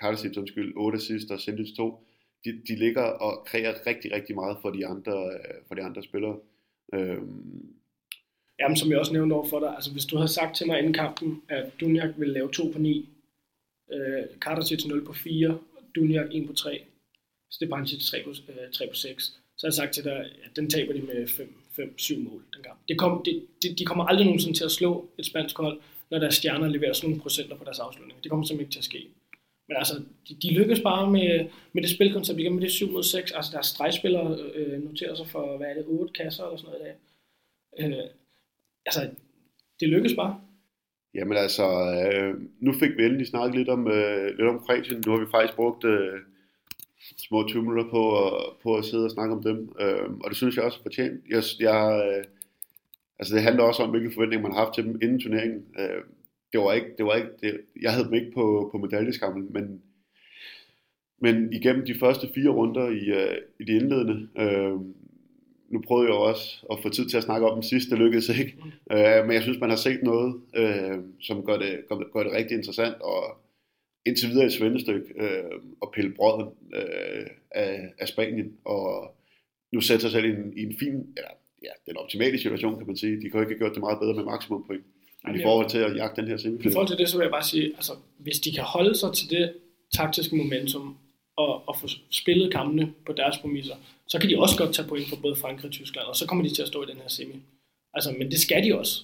Karasic, 0.00 0.36
undskyld, 0.38 0.72
otte 0.76 0.96
assist 0.96 1.30
og 1.30 1.40
Sindic 1.40 1.76
2 1.76 2.06
de, 2.44 2.62
de 2.68 2.76
ligger 2.76 3.02
og 3.02 3.44
kreerer 3.46 3.86
rigtig, 3.86 4.12
rigtig 4.12 4.34
meget 4.34 4.56
for 4.62 4.70
de 4.70 4.86
andre, 4.86 5.30
øh, 5.32 5.54
for 5.68 5.74
de 5.74 5.82
andre 5.82 6.02
spillere. 6.02 6.38
Øhm, 6.94 7.76
Jamen, 8.60 8.76
som 8.76 8.90
jeg 8.90 8.98
også 8.98 9.12
nævnte 9.12 9.34
over 9.34 9.48
for 9.48 9.60
dig, 9.60 9.74
altså 9.74 9.92
hvis 9.92 10.04
du 10.04 10.16
havde 10.16 10.32
sagt 10.32 10.56
til 10.56 10.66
mig 10.66 10.78
inden 10.78 10.92
kampen, 10.92 11.42
at 11.48 11.72
Dunjak 11.80 12.10
ville 12.16 12.34
lave 12.34 12.52
2 12.52 12.70
på 12.72 12.78
9, 12.78 13.08
Øh, 13.92 14.24
Karasic 14.40 14.84
0 14.86 15.04
på 15.04 15.12
4, 15.12 15.58
Dunjak 15.94 16.26
1 16.32 16.46
på 16.46 16.52
3, 16.52 16.84
Stepancic 17.50 18.10
3 18.10 18.22
på, 18.24 18.30
øh, 18.30 18.72
3 18.72 18.86
på 18.88 18.94
6. 18.94 19.24
Så 19.24 19.66
har 19.66 19.68
jeg 19.68 19.74
sagt 19.74 19.94
til 19.94 20.04
dig, 20.04 20.16
at 20.16 20.56
den 20.56 20.70
taber 20.70 20.92
de 20.92 21.02
med 21.02 21.26
5-7 21.78 22.18
mål 22.18 22.42
dengang. 22.54 22.78
Det 22.88 22.98
kom, 22.98 23.22
det, 23.24 23.46
de, 23.62 23.74
de 23.74 23.84
kommer 23.84 24.04
aldrig 24.04 24.26
nogensinde 24.26 24.58
til 24.58 24.64
at 24.64 24.70
slå 24.70 25.08
et 25.18 25.26
spansk 25.26 25.58
hold, 25.58 25.80
når 26.10 26.18
deres 26.18 26.34
stjerner 26.34 26.68
leverer 26.68 26.92
sådan 26.92 27.10
nogle 27.10 27.22
procenter 27.22 27.56
på 27.56 27.64
deres 27.64 27.78
afslutning. 27.78 28.22
Det 28.22 28.30
kommer 28.30 28.46
simpelthen 28.46 28.66
ikke 28.66 28.74
til 28.74 28.78
at 28.78 28.84
ske. 28.84 29.08
Men 29.68 29.76
altså, 29.76 29.94
de, 30.28 30.34
de 30.42 30.54
lykkes 30.54 30.80
bare 30.80 31.10
med, 31.10 31.48
med 31.72 31.82
det 31.82 31.90
spilkoncept, 31.90 32.38
igen 32.38 32.54
med 32.54 32.62
det 32.62 32.70
7 32.70 32.90
mod 32.90 33.02
6. 33.02 33.32
Altså, 33.32 33.50
deres 33.52 33.66
stregspillere 33.66 34.38
øh, 34.54 34.82
noterer 34.82 35.14
sig 35.14 35.26
for, 35.26 35.56
hvad 35.56 35.66
er 35.66 35.74
det, 35.74 35.84
8 35.86 36.12
kasser 36.12 36.44
eller 36.44 36.56
sådan 36.56 36.70
noget 36.70 36.80
i 36.80 36.84
dag. 36.84 36.96
Øh, 37.80 38.06
altså, 38.86 39.10
det 39.80 39.88
lykkes 39.88 40.14
bare. 40.14 40.40
Jamen 41.14 41.36
altså, 41.36 41.66
øh, 41.96 42.34
nu 42.60 42.72
fik 42.72 42.90
vi 42.96 43.04
endelig 43.04 43.26
snakket 43.26 43.58
lidt 43.58 43.68
om, 43.68 43.88
øh, 43.88 44.26
lidt 44.36 44.48
om 44.48 44.58
Kroatien. 44.58 45.02
Nu 45.06 45.12
har 45.12 45.20
vi 45.20 45.30
faktisk 45.30 45.56
brugt 45.56 45.84
øh, 45.84 46.18
små 47.00 47.48
20 47.48 47.62
minutter 47.62 47.90
på, 47.90 48.26
at, 48.26 48.32
på 48.62 48.76
at 48.76 48.84
sidde 48.84 49.04
og 49.04 49.10
snakke 49.10 49.34
om 49.34 49.42
dem. 49.42 49.72
Øh, 49.80 50.10
og 50.24 50.28
det 50.28 50.36
synes 50.36 50.56
jeg 50.56 50.64
også 50.64 50.78
er 50.78 50.82
fortjent. 50.82 51.20
Jeg, 51.30 51.42
jeg, 51.60 52.08
øh, 52.08 52.24
altså 53.18 53.34
det 53.34 53.42
handler 53.42 53.64
også 53.64 53.82
om, 53.82 53.90
hvilke 53.90 54.14
forventninger 54.14 54.42
man 54.42 54.52
har 54.52 54.64
haft 54.64 54.74
til 54.74 54.84
dem 54.84 54.98
inden 55.02 55.20
turneringen. 55.20 55.64
Øh, 55.78 56.02
det 56.52 56.60
var 56.60 56.72
ikke, 56.72 56.88
det 56.98 57.06
var 57.06 57.14
ikke 57.14 57.30
det, 57.42 57.60
jeg 57.82 57.92
havde 57.92 58.04
dem 58.04 58.14
ikke 58.14 58.32
på, 58.34 58.68
på 58.72 58.78
medaljeskammen, 58.78 59.52
men, 59.52 59.82
men 61.20 61.52
igennem 61.52 61.86
de 61.86 61.98
første 61.98 62.28
fire 62.34 62.50
runder 62.50 62.88
i, 62.88 63.10
uh, 63.10 63.36
i 63.60 63.64
de 63.64 63.72
indledende, 63.72 64.28
øh, 64.38 64.72
nu 65.68 65.80
prøvede 65.86 66.08
jeg 66.08 66.14
også 66.14 66.66
at 66.72 66.78
få 66.82 66.88
tid 66.88 67.08
til 67.08 67.16
at 67.16 67.22
snakke 67.22 67.46
om 67.46 67.54
den 67.54 67.62
sidste, 67.62 67.90
det 67.90 67.98
lykkedes 67.98 68.28
ikke, 68.28 68.56
øh, 68.92 69.26
men 69.26 69.32
jeg 69.32 69.42
synes, 69.42 69.60
man 69.60 69.70
har 69.70 69.76
set 69.76 70.02
noget, 70.02 70.40
øh, 70.56 70.98
som 71.20 71.44
gør 71.44 71.56
det, 71.56 71.80
gør, 71.88 71.96
gør 72.12 72.22
det 72.22 72.32
rigtig 72.32 72.56
interessant, 72.56 73.00
og 73.00 73.22
indtil 74.06 74.28
videre 74.28 74.46
et 74.46 74.52
svendestykke, 74.52 75.06
øh, 75.16 75.60
og 75.80 75.92
pille 75.94 76.14
brøden 76.14 76.48
øh, 76.74 77.26
af, 77.50 77.92
af 77.98 78.08
Spanien, 78.08 78.52
og 78.64 79.14
nu 79.72 79.80
sætter 79.80 80.00
sig 80.00 80.10
selv 80.10 80.24
i 80.24 80.28
en, 80.28 80.58
i 80.58 80.62
en 80.62 80.76
fin, 80.78 80.94
eller 80.94 81.30
ja, 81.62 81.72
den 81.86 81.96
optimale 81.96 82.38
situation, 82.38 82.78
kan 82.78 82.86
man 82.86 82.96
sige. 82.96 83.16
De 83.16 83.30
kan 83.30 83.40
ikke 83.40 83.52
have 83.52 83.58
gjort 83.58 83.74
det 83.74 83.80
meget 83.80 83.98
bedre 84.00 84.14
med 84.14 84.24
maksimum 84.24 84.64
point. 84.66 84.84
Men 85.24 85.40
i 85.40 85.42
forhold 85.42 85.70
til 85.70 85.78
at 85.78 85.96
jagte 85.96 86.20
den 86.20 86.30
her 86.30 86.36
semifinal. 86.36 86.72
I 86.72 86.74
forhold 86.74 86.88
til 86.88 86.98
det, 86.98 87.08
så 87.08 87.16
vil 87.16 87.24
jeg 87.24 87.30
bare 87.30 87.44
sige, 87.44 87.66
altså, 87.66 87.92
hvis 88.18 88.38
de 88.38 88.52
kan 88.52 88.64
holde 88.64 88.94
sig 88.94 89.12
til 89.14 89.30
det 89.30 89.52
taktiske 89.92 90.36
momentum, 90.36 90.96
og, 91.36 91.68
og 91.68 91.74
få 91.80 91.86
spillet 92.10 92.52
kampene 92.52 92.92
på 93.06 93.12
deres 93.12 93.38
præmisser, 93.38 93.76
så 94.08 94.18
kan 94.18 94.30
de 94.30 94.38
også 94.38 94.56
godt 94.58 94.74
tage 94.74 94.88
point 94.88 95.08
for 95.08 95.16
både 95.16 95.36
Frankrig 95.36 95.64
og 95.64 95.72
Tyskland, 95.72 96.06
og 96.06 96.16
så 96.16 96.26
kommer 96.26 96.44
de 96.44 96.54
til 96.54 96.62
at 96.62 96.68
stå 96.68 96.82
i 96.82 96.86
den 96.86 96.96
her 96.96 97.08
semi. 97.08 97.36
Altså, 97.94 98.10
men 98.18 98.30
det 98.30 98.40
skal 98.40 98.64
de 98.64 98.78
også. 98.78 98.94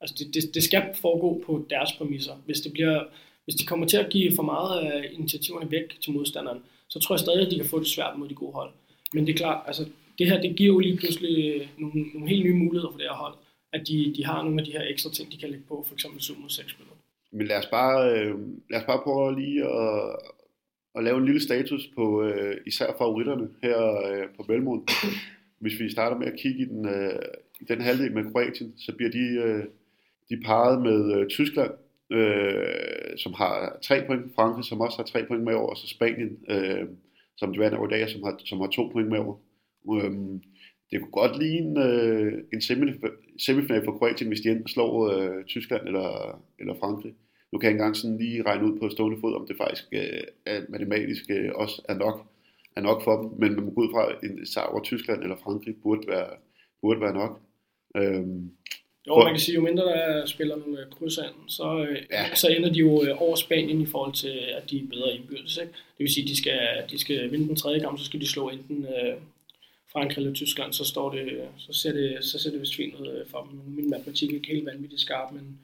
Altså, 0.00 0.14
det, 0.18 0.34
det, 0.34 0.54
det 0.54 0.62
skal 0.62 0.82
foregå 0.94 1.42
på 1.46 1.66
deres 1.70 1.92
præmisser. 1.98 2.34
Hvis, 2.46 2.60
det 2.60 2.72
bliver, 2.72 3.04
hvis 3.46 3.56
de 3.60 3.66
kommer 3.66 3.86
til 3.86 3.96
at 3.96 4.10
give 4.10 4.32
for 4.36 4.42
meget 4.42 4.80
af 4.80 5.10
initiativerne 5.12 5.70
væk 5.70 6.00
til 6.00 6.12
modstanderen, 6.12 6.58
så 6.88 6.98
tror 6.98 7.14
jeg 7.14 7.20
stadig, 7.20 7.46
at 7.46 7.50
de 7.50 7.56
kan 7.56 7.68
få 7.68 7.78
det 7.78 7.86
svært 7.86 8.18
mod 8.18 8.28
de 8.28 8.34
gode 8.34 8.52
hold. 8.52 8.70
Men 9.14 9.26
det 9.26 9.32
er 9.32 9.36
klart, 9.36 9.64
altså, 9.66 9.84
det 10.18 10.26
her 10.26 10.40
det 10.40 10.56
giver 10.56 10.74
jo 10.74 10.78
lige 10.78 10.96
pludselig 10.96 11.68
nogle, 11.78 12.02
nogle 12.14 12.28
helt 12.28 12.44
nye 12.44 12.54
muligheder 12.54 12.90
for 12.92 12.98
det 12.98 13.06
her 13.10 13.16
hold. 13.16 13.34
At 13.72 13.88
de, 13.88 14.14
de 14.16 14.24
har 14.24 14.42
nogle 14.42 14.60
af 14.60 14.66
de 14.66 14.72
her 14.72 14.82
ekstra 14.92 15.10
ting, 15.10 15.32
de 15.32 15.36
kan 15.36 15.50
lægge 15.50 15.64
på, 15.68 15.84
for 15.88 15.94
eksempel 15.94 16.20
7 16.20 16.40
mod 16.40 16.50
6 16.50 16.70
spillet. 16.70 16.94
Men 17.32 17.46
lad 17.46 17.56
os 17.56 17.66
bare, 17.66 18.10
øh, 18.10 18.34
lad 18.70 18.80
os 18.80 18.86
bare 18.86 19.00
prøve 19.04 19.40
lige 19.40 19.64
at, 19.64 20.16
at 20.94 21.04
lave 21.04 21.18
en 21.18 21.24
lille 21.24 21.42
status 21.42 21.90
på 21.94 22.22
øh, 22.22 22.56
især 22.66 22.86
favoritterne 22.98 23.48
her 23.62 23.78
øh, 24.06 24.28
på 24.36 24.42
Belmont. 24.42 24.90
Hvis 25.60 25.80
vi 25.80 25.90
starter 25.90 26.18
med 26.18 26.26
at 26.26 26.38
kigge 26.38 26.60
i 26.60 26.64
den, 26.64 26.88
øh, 26.88 27.22
i 27.60 27.64
den 27.68 27.80
halvdel 27.80 28.12
med 28.12 28.32
Kroatien, 28.32 28.74
så 28.78 28.92
bliver 28.96 29.10
de, 29.10 29.24
øh, 29.44 29.64
de 30.30 30.42
parret 30.44 30.82
med 30.82 31.20
øh, 31.20 31.26
Tyskland, 31.28 31.70
øh, 32.10 32.95
som 33.16 33.32
har 33.32 33.78
tre 33.82 34.06
point, 34.06 34.34
Frankrig, 34.34 34.64
som 34.64 34.80
også 34.80 34.98
har 34.98 35.04
tre 35.04 35.24
point 35.28 35.44
med 35.44 35.54
over, 35.54 35.70
og 35.70 35.76
så 35.76 35.88
Spanien, 35.88 36.38
øh, 36.50 36.88
som 37.36 37.52
de 37.52 37.58
vandt 37.58 37.76
over 37.76 37.88
i 37.88 37.90
dag, 37.90 38.10
som 38.10 38.22
har, 38.22 38.40
som 38.44 38.60
har 38.60 38.66
to 38.66 38.88
point 38.92 39.08
med 39.08 39.18
over. 39.18 39.36
Øhm, 40.02 40.42
det 40.90 41.00
kunne 41.00 41.10
godt 41.10 41.38
ligne 41.38 41.84
øh, 41.84 42.32
en 42.52 42.60
semifinal 43.38 43.84
for 43.84 43.98
Kroatien, 43.98 44.28
hvis 44.28 44.40
de 44.40 44.50
enten 44.50 44.68
slår 44.68 45.08
øh, 45.10 45.44
Tyskland 45.44 45.86
eller, 45.86 46.42
eller 46.58 46.74
Frankrig. 46.80 47.14
Nu 47.52 47.58
kan 47.58 47.66
jeg 47.66 47.72
engang 47.72 47.96
sådan 47.96 48.18
lige 48.18 48.42
regne 48.42 48.72
ud 48.72 48.78
på 48.78 48.88
stående 48.88 49.20
fod, 49.20 49.34
om 49.34 49.46
det 49.46 49.56
faktisk 49.56 49.84
øh, 49.92 50.24
er 50.46 50.60
matematisk 50.68 51.24
øh, 51.30 51.50
også 51.54 51.82
er 51.88 51.94
nok, 51.94 52.26
er 52.76 52.80
nok 52.80 53.04
for 53.04 53.22
dem. 53.22 53.30
Men 53.40 53.54
man 53.54 53.64
må 53.64 53.70
gå 53.70 53.80
ud 53.80 53.92
fra, 53.92 54.26
en 54.26 54.46
sejr 54.46 54.66
over 54.66 54.82
Tyskland 54.82 55.22
eller 55.22 55.36
Frankrig 55.36 55.74
burde 55.82 56.08
være, 56.08 56.30
burde 56.80 57.00
være 57.00 57.14
nok. 57.14 57.40
Øhm, 57.96 58.50
jo, 59.08 59.24
man 59.24 59.32
kan 59.32 59.40
sige, 59.40 59.54
jo 59.54 59.60
mindre 59.60 59.84
der 59.84 60.26
spiller 60.26 60.56
nogle 60.56 60.80
øh, 60.80 60.86
krydsand, 60.98 61.34
så, 61.48 61.86
øh, 61.88 62.02
ja. 62.10 62.34
så 62.34 62.48
ender 62.48 62.72
de 62.72 62.78
jo 62.78 63.04
øh, 63.04 63.22
over 63.22 63.36
Spanien 63.36 63.80
i 63.80 63.86
forhold 63.86 64.12
til, 64.14 64.38
at 64.56 64.70
de 64.70 64.78
er 64.78 64.86
bedre 64.90 65.14
indbyrdes. 65.14 65.56
Ikke? 65.56 65.72
Det 65.72 65.98
vil 66.04 66.14
sige, 66.14 66.24
at 66.24 66.28
de 66.28 66.36
skal, 66.36 66.60
de 66.90 66.98
skal 66.98 67.32
vinde 67.32 67.48
den 67.48 67.56
tredje 67.56 67.80
kamp, 67.80 67.98
så 67.98 68.04
skal 68.04 68.20
de 68.20 68.28
slå 68.28 68.48
enten 68.48 68.84
øh, 68.84 69.16
Frankrig 69.92 70.16
eller 70.16 70.34
Tyskland, 70.34 70.72
så, 70.72 70.84
står 70.84 71.10
det, 71.12 71.48
så, 71.58 71.72
ser 71.72 71.92
det, 71.92 72.24
så 72.24 72.38
ser 72.38 72.50
det 72.50 72.60
vist 72.60 72.76
fint 72.76 72.94
ud 72.94 73.24
for 73.30 73.48
dem. 73.50 73.60
Min 73.74 73.90
matematik 73.90 74.30
er 74.30 74.34
ikke 74.34 74.48
helt 74.48 74.66
vanvittigt 74.66 75.00
skarp, 75.00 75.32
men, 75.32 75.60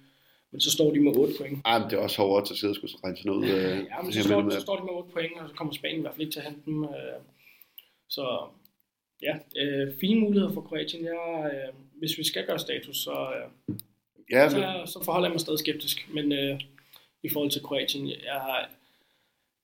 men 0.52 0.60
så 0.60 0.70
står 0.70 0.92
de 0.92 1.00
med 1.00 1.16
8 1.16 1.34
point. 1.38 1.58
Ej, 1.64 1.78
men 1.78 1.90
det 1.90 1.96
er 1.96 2.02
også 2.02 2.22
hårdere 2.22 2.46
til 2.46 2.54
at 2.54 2.58
sidde 2.58 2.72
og 2.72 2.76
skulle 2.76 2.94
regne 3.04 3.16
sådan 3.16 3.32
ud. 3.32 3.44
Øh, 3.44 3.78
ja, 3.90 4.02
men 4.02 4.12
så 4.12 4.22
står, 4.22 4.50
så 4.50 4.60
står 4.60 4.76
de 4.76 4.84
med 4.84 4.92
8 4.92 5.10
point, 5.12 5.32
og 5.40 5.48
så 5.48 5.54
kommer 5.54 5.74
Spanien 5.74 5.98
i 5.98 6.00
hvert 6.00 6.14
fald 6.14 6.26
ikke 6.26 6.32
til 6.32 6.40
at 6.40 6.46
hente 6.46 6.62
dem. 6.66 6.84
Øh, 6.84 7.18
så 8.08 8.24
ja, 9.22 9.34
øh, 9.56 9.94
fine 10.00 10.20
muligheder 10.20 10.54
for 10.54 10.60
Kroatien. 10.60 11.04
Jeg, 11.04 11.50
øh, 11.54 11.74
hvis 11.98 12.18
vi 12.18 12.24
skal 12.24 12.46
gøre 12.46 12.58
status, 12.58 12.96
så, 12.96 13.10
øh, 13.10 13.76
ja, 14.30 14.42
men... 14.42 14.50
så, 14.50 14.92
så 14.92 15.04
forholder 15.04 15.28
jeg 15.28 15.32
mig 15.32 15.40
stadig 15.40 15.58
skeptisk. 15.58 16.08
Men 16.14 16.32
øh, 16.32 16.60
i 17.22 17.28
forhold 17.28 17.50
til 17.50 17.62
Kroatien, 17.62 18.08
jeg, 18.08 18.66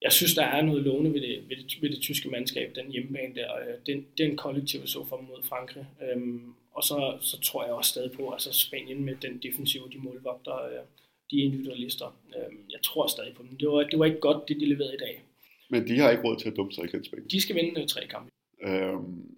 jeg 0.02 0.12
synes, 0.12 0.34
der 0.34 0.44
er 0.44 0.62
noget 0.62 0.82
lovende 0.82 1.14
ved 1.14 1.20
det, 1.20 1.48
ved 1.48 1.56
det, 1.56 1.82
ved 1.82 1.90
det 1.90 2.00
tyske 2.00 2.28
mandskab, 2.28 2.74
den 2.74 2.90
hjemmebane 2.90 3.34
der. 3.34 3.56
Øh, 3.56 3.74
det, 3.86 4.04
det 4.18 4.26
er 4.26 4.30
en 4.30 4.36
kollektiv 4.36 4.86
så 4.86 5.04
for 5.08 5.20
mod 5.20 5.42
Frankrig. 5.42 5.86
Øhm, 6.02 6.54
og 6.72 6.84
så, 6.84 7.18
så 7.20 7.40
tror 7.40 7.64
jeg 7.64 7.72
også 7.72 7.90
stadig 7.90 8.12
på, 8.12 8.30
altså 8.30 8.52
Spanien 8.52 9.04
med 9.04 9.14
den 9.22 9.38
defensive, 9.42 9.88
de 9.92 9.98
målvogter, 9.98 10.64
øh, 10.64 10.84
de 11.30 11.36
individualister. 11.36 12.18
Øhm, 12.36 12.60
jeg 12.70 12.80
tror 12.82 13.06
stadig 13.06 13.34
på 13.34 13.42
dem. 13.42 13.56
Det 13.56 13.68
var, 13.68 13.82
det 13.82 13.98
var 13.98 14.04
ikke 14.04 14.20
godt, 14.20 14.48
det 14.48 14.56
de 14.60 14.66
leverede 14.66 14.94
i 14.94 14.98
dag. 14.98 15.22
Men 15.70 15.88
de 15.88 15.98
har 15.98 16.10
ikke 16.10 16.22
råd 16.22 16.36
til 16.36 16.48
at 16.48 16.56
dumme 16.56 16.72
sig 16.72 16.84
igen, 16.84 17.04
Spanien. 17.04 17.28
De 17.30 17.40
skal 17.40 17.56
vinde 17.56 17.86
tre 17.86 18.06
kampe. 18.06 18.30
Øhm, 18.62 19.37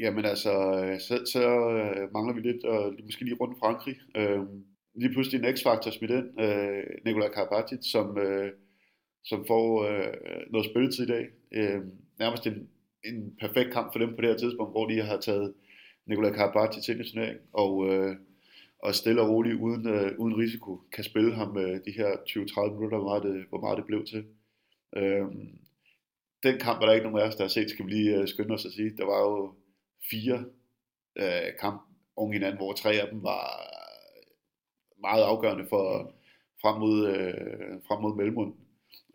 jamen 0.00 0.24
altså, 0.24 0.52
øh, 0.84 1.00
så, 1.00 1.14
så 1.32 1.42
øh, 1.70 2.12
mangler 2.12 2.34
vi 2.34 2.40
lidt, 2.40 2.64
og 2.64 2.94
måske 3.04 3.24
lige 3.24 3.36
rundt 3.40 3.58
Frankrig. 3.58 3.96
Øh, 4.16 4.40
lige 4.94 5.12
pludselig 5.12 5.38
en 5.38 5.56
X-faktor 5.56 5.90
smidt 5.90 6.10
ind, 6.10 6.40
øh, 6.40 6.84
Nikola 7.04 7.28
Karabatic, 7.28 7.78
som... 7.92 8.18
Øh, 8.18 8.52
som 9.24 9.44
får 9.46 9.84
øh, 9.84 10.14
noget 10.50 10.66
spilletid 10.70 11.04
i 11.04 11.12
dag. 11.12 11.26
Øh, 11.52 11.80
nærmest 12.18 12.46
en, 12.46 12.68
en 13.04 13.36
perfekt 13.40 13.72
kamp 13.72 13.92
for 13.92 13.98
dem 13.98 14.14
på 14.14 14.20
det 14.20 14.28
her 14.28 14.36
tidspunkt, 14.36 14.72
hvor 14.72 14.86
de 14.86 15.02
har 15.02 15.16
taget 15.16 15.54
Nikola 16.06 16.30
Karabatic 16.30 16.82
til 16.82 17.00
i 17.00 17.10
turneringen, 17.10 17.44
og, 17.52 17.88
øh, 17.88 18.16
og 18.82 18.94
stille 18.94 19.22
og 19.22 19.28
roligt, 19.28 19.60
uden, 19.60 19.88
øh, 19.88 20.18
uden 20.18 20.36
risiko, 20.36 20.80
kan 20.92 21.04
spille 21.04 21.34
ham 21.34 21.58
øh, 21.58 21.80
de 21.84 21.92
her 21.96 22.10
20-30 22.28 22.72
minutter, 22.72 22.98
hvor 22.98 23.08
meget, 23.08 23.22
det, 23.22 23.46
hvor 23.48 23.60
meget 23.60 23.78
det 23.78 23.86
blev 23.86 24.04
til. 24.04 24.24
Øh, 24.96 25.26
den 26.42 26.58
kamp 26.58 26.82
er 26.82 26.86
der 26.86 26.92
ikke 26.92 27.06
nogen 27.06 27.22
af 27.22 27.28
os, 27.28 27.36
der 27.36 27.44
har 27.44 27.48
set, 27.48 27.70
skal 27.70 27.86
vi 27.86 27.90
lige 27.90 28.16
øh, 28.16 28.28
skynde 28.28 28.54
os 28.54 28.66
at 28.66 28.72
sige. 28.72 28.96
Der 28.96 29.04
var 29.04 29.20
jo 29.20 29.54
fire 30.10 30.44
øh, 31.16 31.52
kamp 31.60 31.82
oven 32.16 32.32
hinanden, 32.32 32.56
hvor 32.56 32.72
tre 32.72 32.92
af 32.92 33.08
dem 33.12 33.22
var 33.22 33.44
meget 35.00 35.22
afgørende 35.22 35.66
for 35.68 36.12
frem 36.62 36.80
mod, 36.80 37.08
øh, 37.08 37.34
frem 37.88 38.02
mod 38.02 38.16
mellemrunden. 38.16 38.54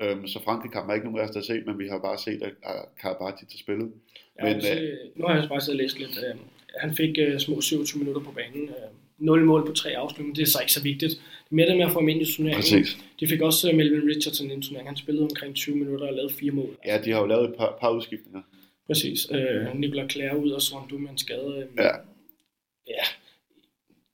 Øhm, 0.02 0.28
så 0.28 0.43
Frankrig 0.43 0.71
kan 0.71 0.88
man 0.88 0.95
ikke 0.95 1.08
nogen 1.08 1.19
af 1.19 1.28
os, 1.28 1.36
der 1.36 1.41
set, 1.41 1.65
men 1.65 1.80
vi 1.80 1.88
har 1.88 2.00
bare 2.00 2.17
set, 2.17 2.41
at 2.43 2.76
Karabati 3.02 3.45
til 3.45 3.60
spillet. 3.60 3.91
Ja, 4.39 4.54
men, 4.54 4.62
se, 4.62 4.67
øh, 4.67 4.98
nu 5.15 5.28
har 5.28 5.36
jeg 5.36 5.50
bare 5.50 5.62
siddet 5.62 5.80
og 5.80 5.84
læst 5.84 6.00
lidt. 6.00 6.17
Øh, 6.28 6.36
han 6.78 6.95
fik 6.95 7.17
øh, 7.19 7.39
små 7.39 7.62
27 7.62 8.00
minutter 8.00 8.21
på 8.21 8.32
banen. 8.32 8.69
Øh, 8.69 8.89
0 9.17 9.45
mål 9.45 9.65
på 9.67 9.74
tre 9.74 9.89
afslutninger, 9.89 10.36
det 10.36 10.41
er 10.41 10.45
så 10.48 10.60
ikke 10.62 10.74
så 10.74 10.84
vigtigt. 10.84 11.12
Det 11.12 11.52
er 11.52 11.56
mere 11.56 11.67
det 11.67 11.78
med 11.78 11.86
at 11.86 11.91
få 11.91 12.00
ham 12.00 12.10
ind 12.10 12.21
i 12.21 12.36
turneringen. 12.36 12.62
Præcis. 12.62 12.98
De 13.19 13.28
fik 13.28 13.41
også 13.41 13.69
uh, 13.69 13.76
Melvin 13.76 14.10
Richardson 14.10 14.52
i 14.52 14.54
en 14.54 14.62
turnering. 14.62 14.88
Han 14.88 14.98
spillede 14.98 15.24
omkring 15.24 15.56
20 15.56 15.76
minutter 15.76 16.08
og 16.08 16.13
lavede 16.13 16.34
fire 16.34 16.52
mål. 16.52 16.78
Ja, 16.86 17.02
de 17.06 17.12
har 17.12 17.19
jo 17.19 17.26
lavet 17.26 17.50
et 17.50 17.56
par, 17.58 17.78
par 17.82 17.89
udskiftninger. 17.89 18.41
Præcis. 18.88 19.32
Øh, 19.32 19.80
Nicolas 19.80 20.12
Clare 20.12 20.38
ud 20.38 20.52
og 20.52 20.62
Swan 20.62 21.02
med 21.02 21.10
en 21.10 21.17
skade. 21.17 21.58
Øh, 21.58 21.67
ja. 21.78 21.95
Ja. 22.88 23.04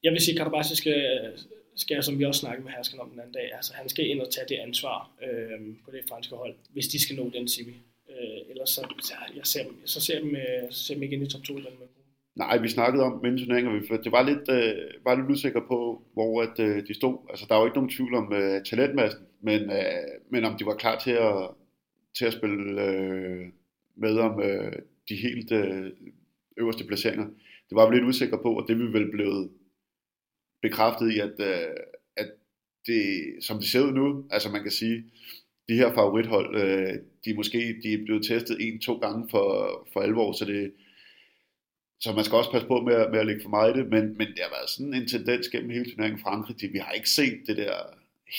Jeg 0.04 0.12
vil 0.12 0.22
sige, 0.22 0.42
at 0.42 0.66
skal 0.66 1.34
skal, 1.76 2.04
som 2.04 2.20
vi 2.20 2.26
også 2.26 2.40
snakkede 2.40 2.64
med 2.64 2.72
Hersken 2.72 3.00
om 3.00 3.10
den 3.10 3.20
anden 3.20 3.34
dag, 3.34 3.54
altså 3.56 3.74
han 3.74 3.90
skal 3.90 4.10
ind 4.10 4.22
og 4.22 4.32
tage 4.32 4.48
det 4.50 4.56
ansvar 4.56 5.12
øh, 5.24 5.60
på 5.86 5.92
det 5.92 6.02
franske 6.10 6.36
hold, 6.36 6.56
hvis 6.70 6.88
de 6.88 7.02
skal 7.02 7.16
nå 7.16 7.30
den 7.34 7.48
semi. 7.48 7.76
Øh, 8.10 8.50
ellers 8.50 8.70
så, 8.70 8.82
så, 9.02 9.14
jeg 9.36 9.46
ser, 9.46 9.64
så 9.86 10.02
ser 10.02 10.20
dem, 10.20 10.36
øh, 10.36 10.72
så 10.72 10.84
ser 10.84 10.94
dem 10.94 11.04
ikke 11.04 11.16
ind 11.16 11.28
i 11.28 11.30
top 11.30 11.44
2 11.44 11.54
i 11.54 11.62
den 11.62 11.68
Nej, 12.36 12.58
vi 12.58 12.70
snakkede 12.70 13.04
om 13.04 13.20
minde 13.24 13.46
turneringer, 13.46 13.98
det 14.04 14.12
var 14.12 14.24
lidt, 14.24 14.50
øh, 14.50 15.06
var 15.06 15.16
lidt 15.16 15.32
usikker 15.32 15.62
på, 15.68 16.02
hvor 16.14 16.42
at, 16.42 16.60
øh, 16.60 16.88
de 16.88 16.94
stod. 16.94 17.18
Altså, 17.30 17.46
der 17.50 17.56
var 17.56 17.66
ikke 17.66 17.78
nogen 17.78 17.90
tvivl 17.90 18.16
om 18.16 18.34
øh, 18.34 18.64
talentmassen, 18.64 19.22
men, 19.42 19.62
øh, 19.62 20.12
men 20.32 20.46
om 20.46 20.58
de 20.58 20.66
var 20.66 20.76
klar 20.76 21.00
til 21.00 21.12
at, 21.12 21.50
til 22.18 22.26
at 22.26 22.34
spille 22.34 22.82
øh, 22.82 23.46
med 23.96 24.18
om 24.18 24.42
øh, 24.42 24.74
de 25.10 25.16
helt 25.16 25.52
øh, 25.52 25.92
øverste 26.58 26.84
placeringer. 26.84 27.26
Det 27.70 27.76
var 27.76 27.90
vi 27.90 27.96
lidt 27.96 28.08
usikre 28.08 28.38
på, 28.38 28.54
og 28.54 28.68
det 28.68 28.80
vi 28.80 28.84
vel 28.84 29.12
blevet 29.12 29.50
bekræftet 30.62 31.12
i, 31.12 31.20
at, 31.20 31.34
øh, 31.40 31.76
at 32.18 32.32
det, 32.88 33.04
som 33.42 33.58
det 33.58 33.68
ser 33.68 33.82
ud 33.82 33.92
nu, 33.92 34.26
altså 34.32 34.50
man 34.50 34.64
kan 34.64 34.72
sige, 34.72 35.04
de 35.70 35.76
her 35.76 35.94
favorithold, 35.94 36.56
øh, 36.56 36.94
de 37.26 37.30
er 37.30 37.36
måske 37.36 37.80
de 37.84 37.94
er 37.94 38.04
blevet 38.06 38.26
testet 38.26 38.58
en-to 38.60 38.98
gange 38.98 39.30
for, 39.32 39.48
for 39.94 40.02
alvor, 40.02 40.32
så 40.32 40.46
det 40.46 40.72
så 42.00 42.14
man 42.14 42.26
skal 42.26 42.38
også 42.38 42.52
passe 42.52 42.68
på 42.68 42.82
med, 42.82 42.94
at, 42.94 43.12
med 43.12 43.20
at 43.20 43.26
lægge 43.26 43.42
for 43.42 43.50
meget 43.50 43.76
i 43.76 43.80
det, 43.80 43.90
men, 43.90 44.04
men 44.18 44.28
det 44.28 44.40
har 44.40 44.56
været 44.58 44.70
sådan 44.70 44.94
en 44.94 45.08
tendens 45.08 45.50
gennem 45.50 45.70
hele 45.70 45.92
turneringen 45.92 46.20
i 46.20 46.22
Frankrig, 46.22 46.62
de, 46.62 46.68
vi 46.68 46.78
har 46.78 46.92
ikke 46.92 47.10
set 47.10 47.44
det 47.48 47.58
der 47.58 47.76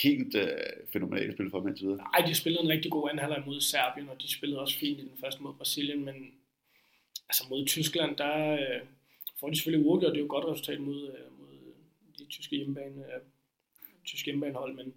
helt 0.03 0.35
øh, 0.35 0.49
fænomenale 0.93 1.33
spil 1.33 1.51
for 1.51 1.59
dem 1.59 1.69
indtil 1.69 1.87
videre. 1.87 1.99
Nej, 1.99 2.27
de 2.27 2.35
spillede 2.35 2.65
en 2.65 2.69
rigtig 2.69 2.91
god 2.91 3.09
anden 3.09 3.23
halvleg 3.25 3.43
mod 3.47 3.61
Serbien, 3.61 4.09
og 4.09 4.23
de 4.23 4.33
spillede 4.33 4.61
også 4.61 4.79
fint 4.79 4.99
i 4.99 5.03
den 5.03 5.19
første 5.21 5.43
mod 5.43 5.55
Brasilien, 5.55 6.05
men 6.05 6.15
altså 7.29 7.45
mod 7.51 7.67
Tyskland, 7.67 8.17
der 8.17 8.53
øh, 8.53 8.81
får 9.41 9.49
de 9.49 9.57
selvfølgelig 9.57 9.87
uafgjort, 9.87 10.13
det 10.13 10.17
er 10.17 10.21
jo 10.21 10.25
et 10.25 10.37
godt 10.37 10.47
resultat 10.53 10.81
mod, 10.81 11.03
øh, 11.09 11.39
mod 11.39 11.49
de 12.19 12.25
tyske 12.25 12.57
hjemmebane, 12.57 12.97
øh, 12.97 13.21
tyske 14.05 14.25
hjemmebanehold, 14.25 14.75
men 14.75 14.93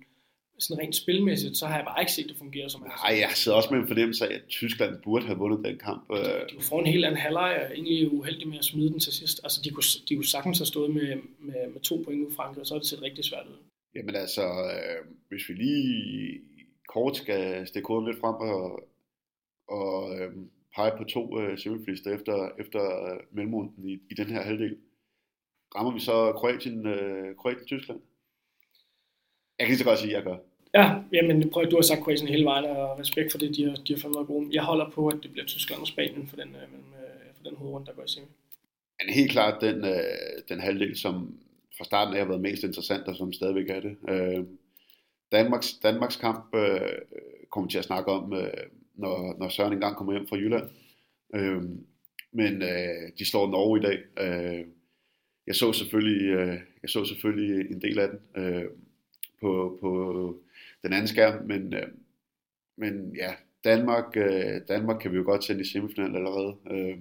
sådan 0.59 0.83
rent 0.83 0.95
spilmæssigt, 0.95 1.57
så 1.57 1.67
har 1.67 1.75
jeg 1.75 1.85
bare 1.85 2.01
ikke 2.01 2.11
set 2.11 2.27
det 2.27 2.37
fungere 2.37 2.69
som 2.69 2.81
Nej, 2.81 3.19
jeg 3.19 3.29
sidder 3.33 3.57
også 3.57 3.69
med 3.73 3.79
en 3.79 3.87
fornemmelse 3.87 4.27
af, 4.27 4.35
at 4.35 4.41
Tyskland 4.49 5.01
burde 5.03 5.25
have 5.25 5.37
vundet 5.37 5.65
den 5.65 5.77
kamp. 5.77 6.09
De, 6.09 6.45
de 6.49 6.63
får 6.69 6.79
en 6.79 6.87
helt 6.87 7.05
anden 7.05 7.21
halvleg, 7.21 7.65
og 7.65 7.73
egentlig 7.75 8.13
uheldig 8.13 8.47
med 8.47 8.57
at 8.57 8.65
smide 8.65 8.89
den 8.89 8.99
til 8.99 9.13
sidst. 9.13 9.39
Altså, 9.43 9.61
de 9.63 9.69
kunne, 9.69 9.83
de 10.09 10.15
kunne 10.15 10.25
sagtens 10.25 10.57
have 10.57 10.65
stået 10.65 10.91
med, 10.91 11.17
med, 11.39 11.67
med 11.73 11.81
to 11.81 12.01
point 12.05 12.27
ud 12.27 12.35
Frankrig, 12.35 12.61
og 12.61 12.67
så 12.67 12.73
har 12.73 12.79
det 12.79 12.87
set 12.87 13.01
rigtig 13.01 13.25
svært 13.25 13.47
ud. 13.47 13.57
Jamen 13.95 14.15
altså, 14.15 14.41
øh, 14.41 15.05
hvis 15.29 15.49
vi 15.49 15.53
lige 15.53 16.41
kort 16.87 17.17
skal 17.17 17.67
stikke 17.67 17.87
hovedet 17.87 18.09
lidt 18.09 18.21
frem 18.21 18.35
og, 18.35 18.89
og 19.67 20.19
øh, 20.19 20.31
pege 20.75 20.97
på 20.97 21.03
to 21.03 21.39
øh, 21.39 21.57
semifinalister 21.59 22.15
efter, 22.15 22.49
efter 22.59 22.81
øh, 23.05 23.19
mellemrunden 23.31 23.89
i, 23.89 23.93
i 23.93 24.13
den 24.13 24.27
her 24.27 24.41
halvdel, 24.41 24.77
rammer 25.75 25.93
vi 25.93 25.99
så 25.99 26.31
Kroatien, 26.31 26.87
øh, 26.87 27.35
Kroatien-Tyskland? 27.35 27.99
Jeg 29.59 29.65
kan 29.65 29.71
lige 29.71 29.79
så 29.79 29.85
godt 29.85 29.99
sige, 29.99 30.11
at 30.11 30.15
jeg 30.15 30.23
gør. 30.23 30.37
Ja, 30.73 30.95
jamen, 31.13 31.49
prøv, 31.49 31.71
du 31.71 31.75
har 31.75 31.81
sagt 31.81 32.03
Kroatien 32.03 32.27
hele 32.27 32.45
vejen, 32.45 32.65
og 32.65 32.99
respekt 32.99 33.31
for 33.31 33.37
det, 33.37 33.55
de 33.55 33.63
har, 33.69 33.75
de 33.75 33.93
har 33.93 33.99
fandme 34.01 34.23
gode. 34.23 34.49
Jeg 34.51 34.63
holder 34.63 34.89
på, 34.89 35.07
at 35.07 35.19
det 35.23 35.31
bliver 35.31 35.45
Tyskland 35.45 35.81
og 35.81 35.87
Spanien 35.87 36.27
for 36.27 36.35
den, 36.35 36.49
øh, 36.55 36.61
øh, 36.61 37.33
for 37.35 37.43
den 37.43 37.55
hovedrunde, 37.55 37.87
der 37.87 37.93
går 37.93 38.03
i 38.03 38.07
semi. 38.07 38.25
Men 38.99 39.13
helt 39.13 39.31
klart 39.31 39.61
den, 39.61 39.85
øh, 39.85 40.41
den 40.49 40.59
halvdel, 40.59 40.97
som 40.97 41.39
fra 41.77 41.83
starten 41.83 42.13
af 42.13 42.19
har 42.19 42.27
været 42.27 42.41
mest 42.41 42.63
interessant, 42.63 43.07
og 43.07 43.15
som 43.15 43.33
stadigvæk 43.33 43.69
er 43.69 43.79
det. 43.79 43.97
Øh, 44.09 44.45
Danmarks, 45.31 45.73
Danmarks 45.83 46.15
kamp 46.15 46.55
øh, 46.55 46.97
kommer 47.51 47.69
til 47.69 47.77
at 47.77 47.85
snakke 47.85 48.11
om, 48.11 48.33
øh, 48.33 48.51
når, 48.93 49.39
når 49.39 49.49
Søren 49.49 49.73
engang 49.73 49.95
kommer 49.95 50.13
hjem 50.13 50.27
fra 50.27 50.35
Jylland. 50.35 50.69
Øh, 51.35 51.63
men 52.31 52.61
øh, 52.61 53.11
de 53.19 53.29
slår 53.29 53.49
Norge 53.51 53.79
i 53.79 53.81
dag. 53.81 53.99
Øh, 54.19 54.65
jeg 55.47 55.55
så 55.55 55.73
selvfølgelig, 55.73 56.27
øh, 56.27 56.59
jeg 56.81 56.89
så 56.89 57.05
selvfølgelig 57.05 57.71
en 57.71 57.81
del 57.81 57.99
af 57.99 58.09
den 58.09 58.43
øh, 58.43 58.65
på, 59.41 59.77
på 59.81 59.89
den 60.83 60.93
anden 60.93 61.07
skærm, 61.07 61.45
men, 61.45 61.73
øh, 61.73 61.87
men 62.77 63.15
ja, 63.15 63.33
Danmark, 63.63 64.17
øh, 64.17 64.61
Danmark 64.67 64.99
kan 65.01 65.11
vi 65.11 65.17
jo 65.17 65.23
godt 65.23 65.43
sende 65.43 65.61
i 65.61 65.65
semifinalen 65.65 66.15
allerede. 66.15 66.55
Øh, 66.71 66.97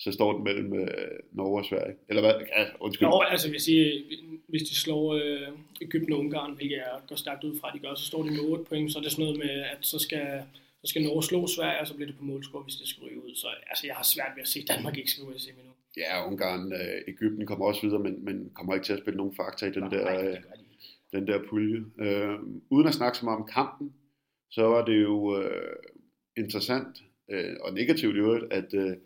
så 0.00 0.12
står 0.12 0.32
den 0.32 0.44
mellem 0.44 0.74
øh, 0.74 1.18
Norge 1.32 1.60
og 1.60 1.64
Sverige. 1.64 1.94
Eller 2.08 2.22
hvad? 2.22 2.34
Ja, 2.56 2.64
undskyld. 2.80 3.08
Norge, 3.08 3.30
altså 3.30 3.50
hvis, 3.50 3.68
I, 3.68 3.78
hvis 4.48 4.62
de 4.62 4.74
slår 4.74 5.14
øh, 5.14 5.48
Ægypten 5.80 6.12
og 6.12 6.18
Ungarn, 6.18 6.54
hvilket 6.56 6.76
jeg 6.76 7.00
går 7.08 7.16
stærkt 7.16 7.44
ud 7.44 7.58
fra, 7.60 7.68
at 7.68 7.74
de 7.74 7.86
gør, 7.86 7.94
så 7.94 8.04
står 8.04 8.22
de 8.22 8.30
med 8.30 8.40
8 8.40 8.64
point, 8.64 8.92
så 8.92 8.98
er 8.98 9.02
det 9.02 9.12
sådan 9.12 9.24
noget 9.24 9.38
med, 9.38 9.50
at 9.72 9.78
så 9.80 9.98
skal, 9.98 10.42
så 10.80 10.86
skal 10.90 11.02
Norge 11.02 11.22
slå 11.22 11.46
Sverige, 11.46 11.80
og 11.80 11.86
så 11.86 11.94
bliver 11.94 12.06
det 12.10 12.18
på 12.18 12.24
målscore, 12.24 12.62
hvis 12.62 12.76
det 12.76 12.88
skal 12.88 13.02
ryge 13.04 13.24
ud. 13.24 13.34
Så 13.34 13.46
altså, 13.70 13.86
jeg 13.86 13.96
har 13.96 14.04
svært 14.04 14.32
ved 14.36 14.42
at 14.42 14.48
se, 14.48 14.58
at 14.60 14.68
Danmark 14.68 14.96
ikke 14.98 15.10
skal 15.10 15.24
ud 15.24 15.34
i 15.34 15.38
semi 15.38 15.62
nu. 15.64 15.72
Ja, 15.96 16.26
Ungarn, 16.28 16.72
øh, 16.72 17.02
Ægypten 17.08 17.46
kommer 17.46 17.66
også 17.66 17.82
videre, 17.86 18.02
men, 18.06 18.24
men 18.24 18.50
kommer 18.54 18.74
ikke 18.74 18.86
til 18.86 18.92
at 18.92 18.98
spille 18.98 19.16
nogen 19.16 19.34
fakta 19.34 19.66
i 19.66 19.70
den 19.70 19.82
Nej, 19.82 19.90
der, 19.90 20.30
øh, 20.30 20.36
den 21.12 21.26
der 21.26 21.38
pulje. 21.48 21.84
Øh, 21.98 22.38
uden 22.70 22.86
at 22.86 22.94
snakke 22.94 23.18
så 23.18 23.24
meget 23.24 23.40
om 23.40 23.48
kampen, 23.48 23.94
så 24.50 24.62
var 24.62 24.84
det 24.84 25.02
jo 25.02 25.40
øh, 25.40 25.76
interessant 26.36 27.02
øh, 27.30 27.56
og 27.60 27.74
negativt 27.74 28.16
i 28.16 28.18
øvrigt, 28.18 28.52
at, 28.52 28.74
øh, 28.74 28.96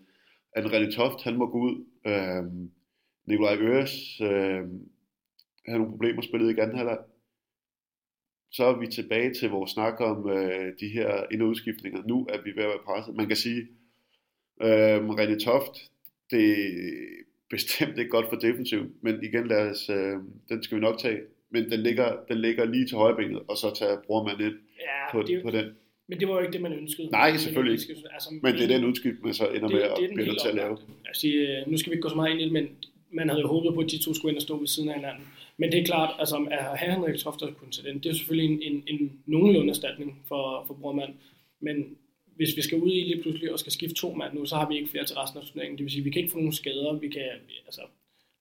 at 0.54 0.64
René 0.64 0.96
Toft, 0.96 1.22
han 1.22 1.36
må 1.36 1.50
gå 1.50 1.58
ud. 1.58 1.84
Øh, 2.06 2.68
Nikolaj 3.26 3.56
Øres 3.56 4.20
øh, 4.20 4.62
havde 5.66 5.78
nogle 5.78 5.90
problemer 5.90 6.22
spillet 6.22 6.56
i 6.56 6.60
anden 6.60 6.76
halvleg. 6.76 6.98
Så 8.50 8.64
er 8.64 8.78
vi 8.78 8.86
tilbage 8.86 9.34
til 9.34 9.50
vores 9.50 9.70
snak 9.70 10.00
om 10.00 10.30
øh, 10.30 10.72
de 10.80 10.88
her 10.88 11.24
ind- 11.32 11.42
og 11.42 11.48
udskiftninger. 11.48 12.02
Nu 12.06 12.26
er 12.30 12.42
vi 12.42 12.50
ved 12.56 12.62
at 12.62 12.68
være 12.68 12.84
presset. 12.84 13.14
Man 13.14 13.26
kan 13.28 13.36
sige, 13.36 13.60
øh, 14.62 15.08
René 15.08 15.44
Toft, 15.44 15.90
det 16.30 16.50
er 16.50 17.24
bestemt 17.50 17.98
ikke 17.98 18.10
godt 18.10 18.28
for 18.28 18.36
defensiv, 18.36 18.80
men 19.00 19.24
igen, 19.24 19.46
lad 19.46 19.70
os, 19.70 19.90
øh, 19.90 20.16
den 20.48 20.62
skal 20.62 20.76
vi 20.76 20.80
nok 20.80 20.98
tage. 20.98 21.20
Men 21.50 21.70
den 21.70 21.80
ligger, 21.80 22.24
den 22.28 22.38
ligger 22.38 22.64
lige 22.64 22.86
til 22.86 22.96
højrebenet, 22.96 23.42
og 23.48 23.56
så 23.56 23.74
tager 23.78 24.02
brormand 24.06 24.40
ind 24.40 24.54
Ja, 24.80 25.12
på, 25.12 25.22
det, 25.22 25.42
på 25.42 25.50
den. 25.50 25.76
Men 26.08 26.20
det 26.20 26.28
var 26.28 26.34
jo 26.34 26.40
ikke 26.40 26.52
det, 26.52 26.60
man 26.62 26.72
ønskede. 26.72 27.08
Nej, 27.10 27.36
selvfølgelig 27.36 27.80
skal- 27.80 27.96
Altså, 28.12 28.28
Men 28.42 28.54
det 28.54 28.62
er 28.62 28.68
den 28.76 28.84
udskift, 28.84 29.16
man 29.22 29.34
så 29.34 29.44
ender 29.48 29.68
det, 29.68 29.76
med 29.76 29.82
at 29.82 29.90
blive 29.96 30.26
nødt 30.26 30.40
til 30.40 30.48
at 30.48 30.54
lave. 30.54 30.78
Altså, 31.08 31.28
øh, 31.28 31.70
nu 31.70 31.76
skal 31.78 31.90
vi 31.90 31.94
ikke 31.94 32.02
gå 32.02 32.08
så 32.08 32.16
meget 32.16 32.30
ind 32.32 32.40
i 32.40 32.44
det, 32.44 32.52
men 32.52 32.68
man 33.12 33.28
havde 33.28 33.40
jo 33.40 33.48
håbet 33.48 33.74
på, 33.74 33.80
at 33.80 33.90
de 33.90 33.98
to 33.98 34.14
skulle 34.14 34.30
ind 34.32 34.36
og 34.38 34.42
stå 34.42 34.56
ved 34.58 34.66
siden 34.66 34.88
af 34.88 34.94
hinanden. 34.94 35.24
Men 35.56 35.72
det 35.72 35.80
er 35.80 35.84
klart, 35.84 36.10
altså 36.18 36.36
at 36.50 36.64
have 36.78 36.92
Henrik 36.94 37.18
Toft 37.20 37.40
der 37.40 37.50
kunne 37.52 37.70
tage 37.72 37.88
den, 37.88 37.98
det 37.98 38.06
er 38.10 38.14
selvfølgelig 38.14 38.50
en, 38.52 38.62
en, 38.74 38.82
en 39.00 39.12
nogenlunde 39.26 39.70
erstatning 39.70 40.22
for, 40.28 40.64
for 40.66 40.74
Brormand. 40.74 41.12
Men 41.60 41.76
hvis 42.36 42.56
vi 42.56 42.62
skal 42.62 42.78
ud 42.78 42.90
i 42.92 43.00
lige 43.00 43.22
pludselig 43.22 43.52
og 43.52 43.58
skal 43.58 43.72
skifte 43.72 43.94
to 43.94 44.14
mand 44.14 44.34
nu, 44.34 44.46
så 44.46 44.54
har 44.56 44.68
vi 44.68 44.74
ikke 44.76 44.88
flere 44.90 45.04
til 45.04 45.16
resten 45.16 45.40
af 45.40 45.46
turneringen. 45.46 45.78
Det 45.78 45.84
vil 45.84 45.90
sige, 45.92 46.00
at 46.00 46.04
vi 46.04 46.10
kan 46.10 46.20
ikke 46.22 46.32
få 46.32 46.38
nogen 46.38 46.52
skader. 46.52 46.98
Vi 46.98 47.08
kan, 47.08 47.22
altså, 47.66 47.80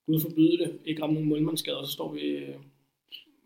Gud 0.06 0.20
forbyde 0.20 0.58
det, 0.58 0.78
ikke 0.86 1.02
ramme 1.02 1.14
nogen 1.14 1.28
målmandsskader, 1.28 1.82
så 1.84 1.92
står 1.92 2.12
vi 2.12 2.20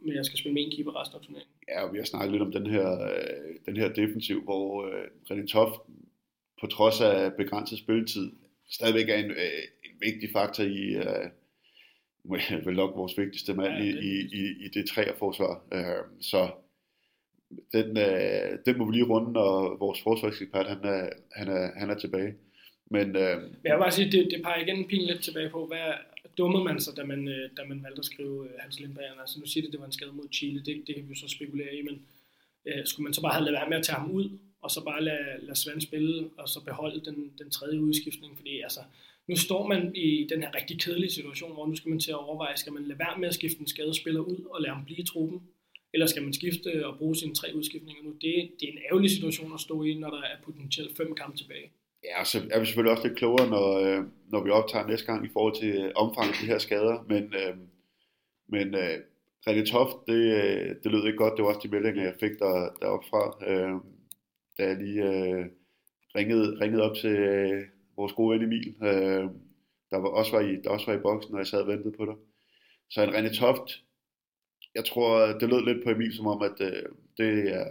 at 0.09 0.15
jeg 0.15 0.25
skal 0.25 0.39
spille 0.39 0.55
med 0.55 0.63
en 0.65 0.71
keeper 0.71 1.01
resten 1.01 1.17
af 1.19 1.23
turneringen. 1.25 1.55
Ja, 1.69 1.83
og 1.87 1.93
vi 1.93 1.99
har 1.99 2.05
snakket 2.05 2.31
lidt 2.33 2.43
om 2.43 2.53
den 2.53 2.67
her, 2.67 3.03
øh, 3.03 3.55
den 3.67 3.77
her 3.77 3.89
defensiv, 3.93 4.43
hvor 4.43 4.87
øh, 4.87 5.05
René 5.31 5.47
Toft, 5.47 5.81
på 6.61 6.67
trods 6.67 7.01
af 7.01 7.33
begrænset 7.35 7.79
spilletid, 7.79 8.33
stadigvæk 8.71 9.09
er 9.09 9.15
en, 9.17 9.31
øh, 9.31 9.63
en 9.85 9.97
vigtig 10.01 10.29
faktor 10.33 10.65
i, 10.65 10.85
øh, 10.95 11.27
vel 12.67 12.75
nok 12.77 12.97
vores 12.97 13.19
vigtigste 13.19 13.55
mand 13.55 13.75
Ja, 13.75 13.83
i, 13.85 13.87
det- 13.93 14.03
i, 14.05 14.37
i, 14.41 14.65
i 14.65 14.69
det 14.75 14.89
træerforsvar. 14.89 15.63
Øh, 15.73 16.05
så 16.21 16.51
den, 17.73 17.97
øh, 17.99 18.59
den 18.67 18.79
må 18.79 18.85
vi 18.87 18.93
lige 18.93 19.05
runde, 19.13 19.33
når 19.33 19.77
vores 19.77 20.03
forsvarsekspert 20.03 20.67
han 20.67 20.85
er, 20.85 21.09
han 21.33 21.49
er, 21.49 21.71
han 21.77 21.91
er 21.91 21.99
tilbage. 21.99 22.35
Men 22.91 23.17
øh, 23.17 23.37
Men 23.43 23.57
jeg 23.65 23.75
vil 23.77 23.81
bare 23.83 23.91
sige, 23.93 24.11
det, 24.13 24.29
det 24.31 24.43
peger 24.43 24.63
igen 24.67 24.89
pin 24.89 25.07
lidt 25.07 25.23
tilbage 25.25 25.51
på, 25.51 25.67
hvad 25.67 25.93
dummede 26.39 26.65
man 26.65 26.81
sig, 26.81 26.97
da 26.97 27.05
man, 27.05 27.29
øh, 27.29 27.51
da 27.57 27.63
man 27.65 27.83
valgte 27.83 27.99
at 27.99 28.05
skrive 28.05 28.45
øh, 28.45 28.51
Hans 28.59 28.81
Lindberg. 28.81 29.21
Altså 29.21 29.41
nu 29.41 29.47
siger 29.47 29.63
det, 29.63 29.73
det 29.73 29.81
var 29.81 29.87
en 29.87 29.93
skade 29.93 30.13
mod 30.13 30.29
Chile, 30.33 30.63
det, 30.67 30.83
det 30.87 30.95
kan 30.95 31.05
vi 31.05 31.09
jo 31.09 31.15
så 31.15 31.29
spekulere 31.29 31.77
i, 31.77 31.83
men 31.83 32.03
øh, 32.67 32.87
skulle 32.87 33.05
man 33.05 33.15
så 33.15 33.23
bare 33.23 33.33
have 33.33 33.45
lavet 33.45 33.59
være 33.61 33.69
med 33.69 33.77
at 33.77 33.85
tage 33.85 33.99
ham 33.99 34.11
ud, 34.11 34.39
og 34.63 34.71
så 34.71 34.85
bare 34.85 35.05
lade, 35.05 35.37
lade 35.43 35.57
Svend 35.57 35.81
spille, 35.81 36.31
og 36.37 36.49
så 36.49 36.65
beholde 36.65 37.05
den, 37.05 37.33
den 37.39 37.51
tredje 37.51 37.81
udskiftning, 37.81 38.37
fordi 38.37 38.61
altså, 38.61 38.81
nu 39.27 39.37
står 39.37 39.67
man 39.67 39.97
i 39.97 40.27
den 40.31 40.43
her 40.43 40.55
rigtig 40.55 40.81
kedelige 40.81 41.11
situation, 41.11 41.53
hvor 41.53 41.67
nu 41.67 41.77
skal 41.77 41.89
man 41.89 42.01
til 42.01 42.11
at 42.11 42.25
overveje, 42.27 42.57
skal 42.57 42.73
man 42.73 42.85
lade 42.85 42.99
være 42.99 43.19
med 43.19 43.29
at 43.29 43.35
skifte 43.35 43.61
en 43.61 43.67
skadespiller 43.67 44.21
ud 44.21 44.45
og 44.51 44.61
lade 44.61 44.75
ham 44.75 44.85
blive 44.85 44.99
i 44.99 45.05
truppen, 45.05 45.43
eller 45.93 46.07
skal 46.07 46.23
man 46.23 46.33
skifte 46.33 46.87
og 46.87 46.99
bruge 46.99 47.17
sine 47.17 47.35
tre 47.35 47.49
udskiftninger 47.55 48.03
nu? 48.03 48.11
Det, 48.11 48.51
det 48.61 48.69
er 48.69 48.73
en 48.73 48.79
ærgerlig 48.91 49.11
situation 49.11 49.55
at 49.55 49.61
stå 49.61 49.83
i, 49.83 49.95
når 49.95 50.11
der 50.11 50.23
er 50.23 50.37
potentielt 50.45 50.97
fem 50.97 51.15
kampe 51.15 51.37
tilbage. 51.37 51.71
Ja, 52.05 52.21
og 52.21 52.27
så 52.27 52.39
er 52.51 52.61
vi 52.61 52.67
selvfølgelig 52.67 52.93
også 52.93 53.09
lidt 53.09 53.19
klogere, 53.19 53.51
når, 53.51 53.79
øh, 53.79 54.05
når 54.29 54.45
vi 54.45 54.51
optager 54.51 54.87
næste 54.87 55.07
gang 55.07 55.27
i 55.27 55.33
forhold 55.33 55.61
til 55.61 55.85
øh, 55.85 55.93
omfanget 55.95 56.33
af 56.33 56.39
de 56.41 56.47
her 56.47 56.59
skader. 56.59 57.05
Men, 57.09 57.35
øh, 57.35 57.57
men 58.49 58.75
øh, 58.75 58.99
René 59.49 59.71
Toft, 59.71 59.97
det, 60.07 60.23
øh, 60.43 60.77
det 60.83 60.93
lød 60.93 61.07
ikke 61.07 61.19
godt. 61.19 61.37
Det 61.37 61.43
var 61.43 61.49
også 61.49 61.61
de 61.63 61.69
meldinger, 61.69 62.03
jeg 62.03 62.15
fik 62.21 62.39
der, 62.39 62.69
deroppe 62.83 63.07
fra, 63.11 63.23
øh, 63.51 63.75
da 64.59 64.63
jeg 64.69 64.77
lige 64.77 65.03
øh, 65.03 65.47
ringede, 66.17 66.59
ringede 66.61 66.83
op 66.83 66.97
til 66.97 67.17
øh, 67.17 67.63
vores 67.97 68.13
gode 68.13 68.35
ven 68.35 68.45
Emil, 68.47 68.75
øh, 68.83 69.25
der, 69.91 69.97
var 69.99 70.09
også 70.09 70.33
var 70.33 70.41
i, 70.41 70.57
der 70.65 70.71
også 70.71 70.87
var 70.87 70.99
i 70.99 71.03
boksen, 71.03 71.33
når 71.33 71.39
jeg 71.39 71.47
sad 71.47 71.61
og 71.61 71.69
ventede 71.69 71.97
på 71.97 72.05
dig. 72.07 72.15
Så 72.91 73.03
en 73.03 73.15
René 73.15 73.39
Toft, 73.39 73.83
jeg 74.75 74.85
tror, 74.85 75.27
det 75.27 75.49
lød 75.49 75.65
lidt 75.65 75.85
på 75.85 75.91
Emil 75.91 76.17
som 76.17 76.27
om, 76.27 76.43
at 76.43 76.61
øh, 76.61 76.83
det 77.19 77.53
er 77.55 77.67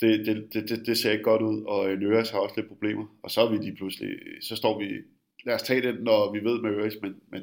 det, 0.00 0.26
det, 0.26 0.54
det, 0.54 0.68
det, 0.68 0.86
det 0.86 0.98
ser 0.98 1.12
ikke 1.12 1.24
godt 1.24 1.42
ud, 1.42 1.64
og 1.64 1.96
Nøres 1.96 2.30
har 2.30 2.38
også 2.38 2.54
lidt 2.56 2.68
problemer, 2.68 3.06
og 3.22 3.30
så 3.30 3.40
er 3.40 3.50
vi 3.50 3.56
lige 3.56 3.76
pludselig, 3.76 4.10
så 4.42 4.56
står 4.56 4.78
vi, 4.78 4.86
lad 5.44 5.54
os 5.54 5.62
tage 5.62 5.82
det, 5.82 6.02
når 6.02 6.32
vi 6.32 6.44
ved 6.44 6.60
med 6.60 6.70
Nøres, 6.70 6.94
men, 7.02 7.14
men 7.28 7.42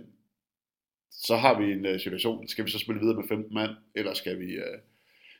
så 1.12 1.36
har 1.36 1.62
vi 1.62 1.72
en 1.72 1.86
uh, 1.86 2.00
situation, 2.00 2.48
skal 2.48 2.66
vi 2.66 2.72
så 2.72 2.80
spille 2.80 3.02
videre 3.02 3.16
med 3.16 3.28
15 3.28 3.54
mand, 3.54 3.72
eller 3.96 4.14
skal 4.14 4.40
vi, 4.40 4.58
uh, 4.58 4.80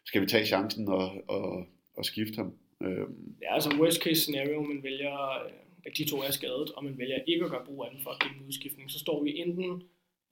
skal 0.06 0.22
vi 0.22 0.28
tage 0.28 0.46
chancen 0.46 0.88
og, 0.88 1.30
og, 1.30 1.66
og 1.98 2.06
skifte 2.06 2.36
ham? 2.36 2.54
Øhm, 2.84 3.36
Ja, 3.42 3.54
altså 3.54 3.70
worst 3.80 4.02
case 4.04 4.22
scenario, 4.22 4.62
man 4.62 4.84
vælger, 4.84 5.46
øh, 5.46 5.52
at 5.86 5.92
de 5.98 6.10
to 6.10 6.18
er 6.18 6.32
skadet, 6.32 6.72
og 6.72 6.84
man 6.84 6.98
vælger 6.98 7.20
ikke 7.28 7.46
at 7.46 7.52
gøre 7.52 7.66
brug 7.66 7.84
af 7.86 7.92
den 7.92 8.00
for 8.04 8.10
at 8.10 8.20
give 8.22 8.34
en 8.36 8.48
udskiftning, 8.48 8.92
så 8.92 9.00
står 9.00 9.24
vi 9.24 9.38
enten 9.38 9.84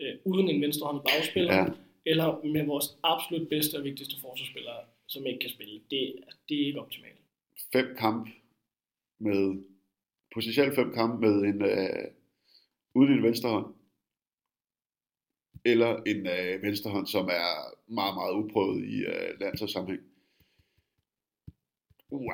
øh, 0.02 0.16
uden 0.26 0.50
en 0.50 0.62
venstrehåndet 0.62 1.04
bagspiller, 1.04 1.56
ja. 1.56 1.66
eller 2.06 2.28
med 2.44 2.66
vores 2.66 2.88
absolut 3.04 3.50
bedste 3.50 3.76
og 3.78 3.84
vigtigste 3.84 4.16
forsvarsspiller, 4.22 4.72
som 5.08 5.26
ikke 5.26 5.40
kan 5.40 5.50
spille. 5.50 5.82
Det, 5.92 6.16
det 6.50 6.62
er 6.62 6.66
ikke 6.68 6.82
optimalt. 6.82 7.20
fem 7.74 7.96
kamp 8.00 8.30
med, 9.20 9.64
potentielt 10.34 10.76
fem 10.76 10.94
kamp 10.94 11.20
med 11.22 11.36
en, 11.42 11.62
uh, 11.62 12.06
uden 12.96 13.14
en 13.14 13.24
venstre 13.24 13.50
hånd, 13.50 13.76
eller 15.66 16.04
en 16.04 16.20
uh, 16.28 16.62
venstre 16.64 16.92
hånd, 16.92 17.08
som 17.08 17.26
er 17.26 17.74
meget, 17.88 18.16
meget 18.16 18.34
uprøvet 18.34 18.84
i 18.86 19.06
uh, 19.06 19.40
landsholdssammenhæng. 19.40 20.04
Uh, 22.10 22.34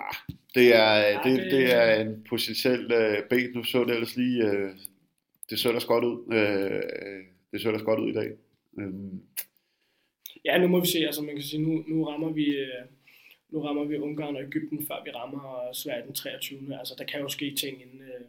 det 0.55 0.75
er, 0.75 0.93
Ja, 0.95 1.19
det, 1.23 1.39
det- 1.41 1.51
det 1.51 1.73
er 1.73 2.01
en 2.01 2.23
potentiel 2.29 2.85
uh, 2.85 3.29
bait. 3.29 3.55
Nu 3.55 3.63
så 3.63 3.83
det 3.83 3.93
ellers 3.93 4.15
lige, 4.17 4.43
uh, 4.45 4.71
det 5.49 5.59
så 5.59 5.67
ellers 5.67 5.85
godt 5.85 6.03
ud. 6.05 6.17
Uh, 6.25 7.25
det 7.51 7.61
så 7.61 7.67
ellers 7.67 7.83
godt 7.83 7.99
ud 7.99 8.09
i 8.09 8.13
dag. 8.13 8.37
Um, 8.71 9.23
Ja, 10.45 10.57
nu 10.57 10.67
må 10.67 10.79
vi 10.79 10.87
se. 10.87 10.99
Altså, 10.99 11.21
man 11.21 11.35
kan 11.35 11.43
sige, 11.43 11.61
nu, 11.61 11.83
nu 11.87 12.03
rammer 12.03 12.29
vi... 12.29 12.45
Øh, 12.45 12.85
nu 13.49 13.61
rammer 13.61 13.83
vi 13.83 13.97
Ungarn 13.97 14.35
og 14.35 14.43
Ægypten, 14.43 14.87
før 14.87 15.03
vi 15.05 15.11
rammer 15.11 15.73
Sverige 15.73 16.05
den 16.05 16.13
23. 16.13 16.79
Altså, 16.79 16.95
der 16.97 17.03
kan 17.03 17.19
jo 17.19 17.29
ske 17.29 17.55
ting 17.55 17.81
inden, 17.81 18.01
øh, 18.01 18.25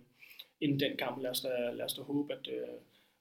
inden 0.61 0.81
den 0.81 0.97
kamp. 0.97 1.23
Lad 1.23 1.31
os 1.31 1.41
da, 1.41 1.49
lad 1.73 1.85
os 1.85 1.95
da 1.95 2.03
håbe, 2.03 2.33
at 2.33 2.49
øh, 2.49 2.75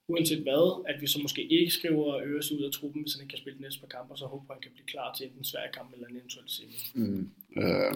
uanset 0.07 0.41
hvad, 0.43 0.85
at 0.89 1.01
vi 1.01 1.07
så 1.07 1.19
måske 1.21 1.43
ikke 1.43 1.71
skriver 1.71 2.17
Øres 2.17 2.51
ud 2.51 2.63
af 2.63 2.71
truppen, 2.71 3.01
hvis 3.01 3.13
han 3.13 3.21
ikke 3.21 3.31
kan 3.31 3.37
spille 3.37 3.57
de 3.57 3.63
næste 3.63 3.79
par 3.79 3.87
kampe, 3.87 4.13
og 4.13 4.17
så 4.17 4.25
håber 4.25 4.53
han 4.53 4.61
kan 4.61 4.71
blive 4.71 4.85
klar 4.85 5.13
til 5.13 5.25
enten 5.25 5.43
svær 5.43 5.71
kamp 5.73 5.93
eller 5.93 6.07
en 6.07 6.17
eventuel 6.17 6.49
semi. 6.49 6.77
mm, 6.95 7.29
Øh, 7.57 7.93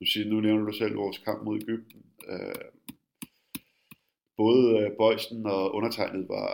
du 0.00 0.04
siger, 0.06 0.26
nu 0.26 0.40
nævner 0.40 0.64
du 0.66 0.72
selv 0.72 0.96
vores 0.96 1.18
kamp 1.18 1.44
mod 1.44 1.60
Ægypten. 1.62 2.02
Øh, 2.28 2.64
både 4.36 4.78
øh, 4.78 4.90
uh, 4.90 4.96
Bøjsen 4.96 5.46
og 5.46 5.74
undertegnet 5.74 6.28
var 6.28 6.50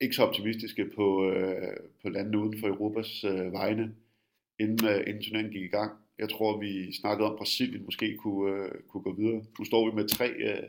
ikke 0.00 0.14
så 0.14 0.22
optimistiske 0.22 0.90
på, 0.96 1.30
øh, 1.30 1.76
på 2.02 2.08
landene 2.08 2.38
uden 2.38 2.60
for 2.60 2.68
Europas 2.68 3.24
øh, 3.24 3.52
vegne, 3.52 3.94
inden, 4.60 4.88
øh, 4.88 5.00
inden 5.06 5.22
turneringen 5.22 5.52
gik 5.52 5.62
i 5.62 5.76
gang. 5.76 5.92
Jeg 6.18 6.30
tror, 6.30 6.60
vi 6.60 6.92
snakkede 6.92 7.26
om, 7.26 7.32
at 7.32 7.38
Brasilien 7.38 7.84
måske 7.84 8.16
kunne, 8.16 8.52
øh, 8.52 8.70
kunne 8.88 9.02
gå 9.02 9.12
videre. 9.12 9.44
Nu 9.58 9.64
står 9.64 9.90
vi 9.90 9.94
med 9.94 10.08
tre, 10.08 10.28
øh, 10.28 10.68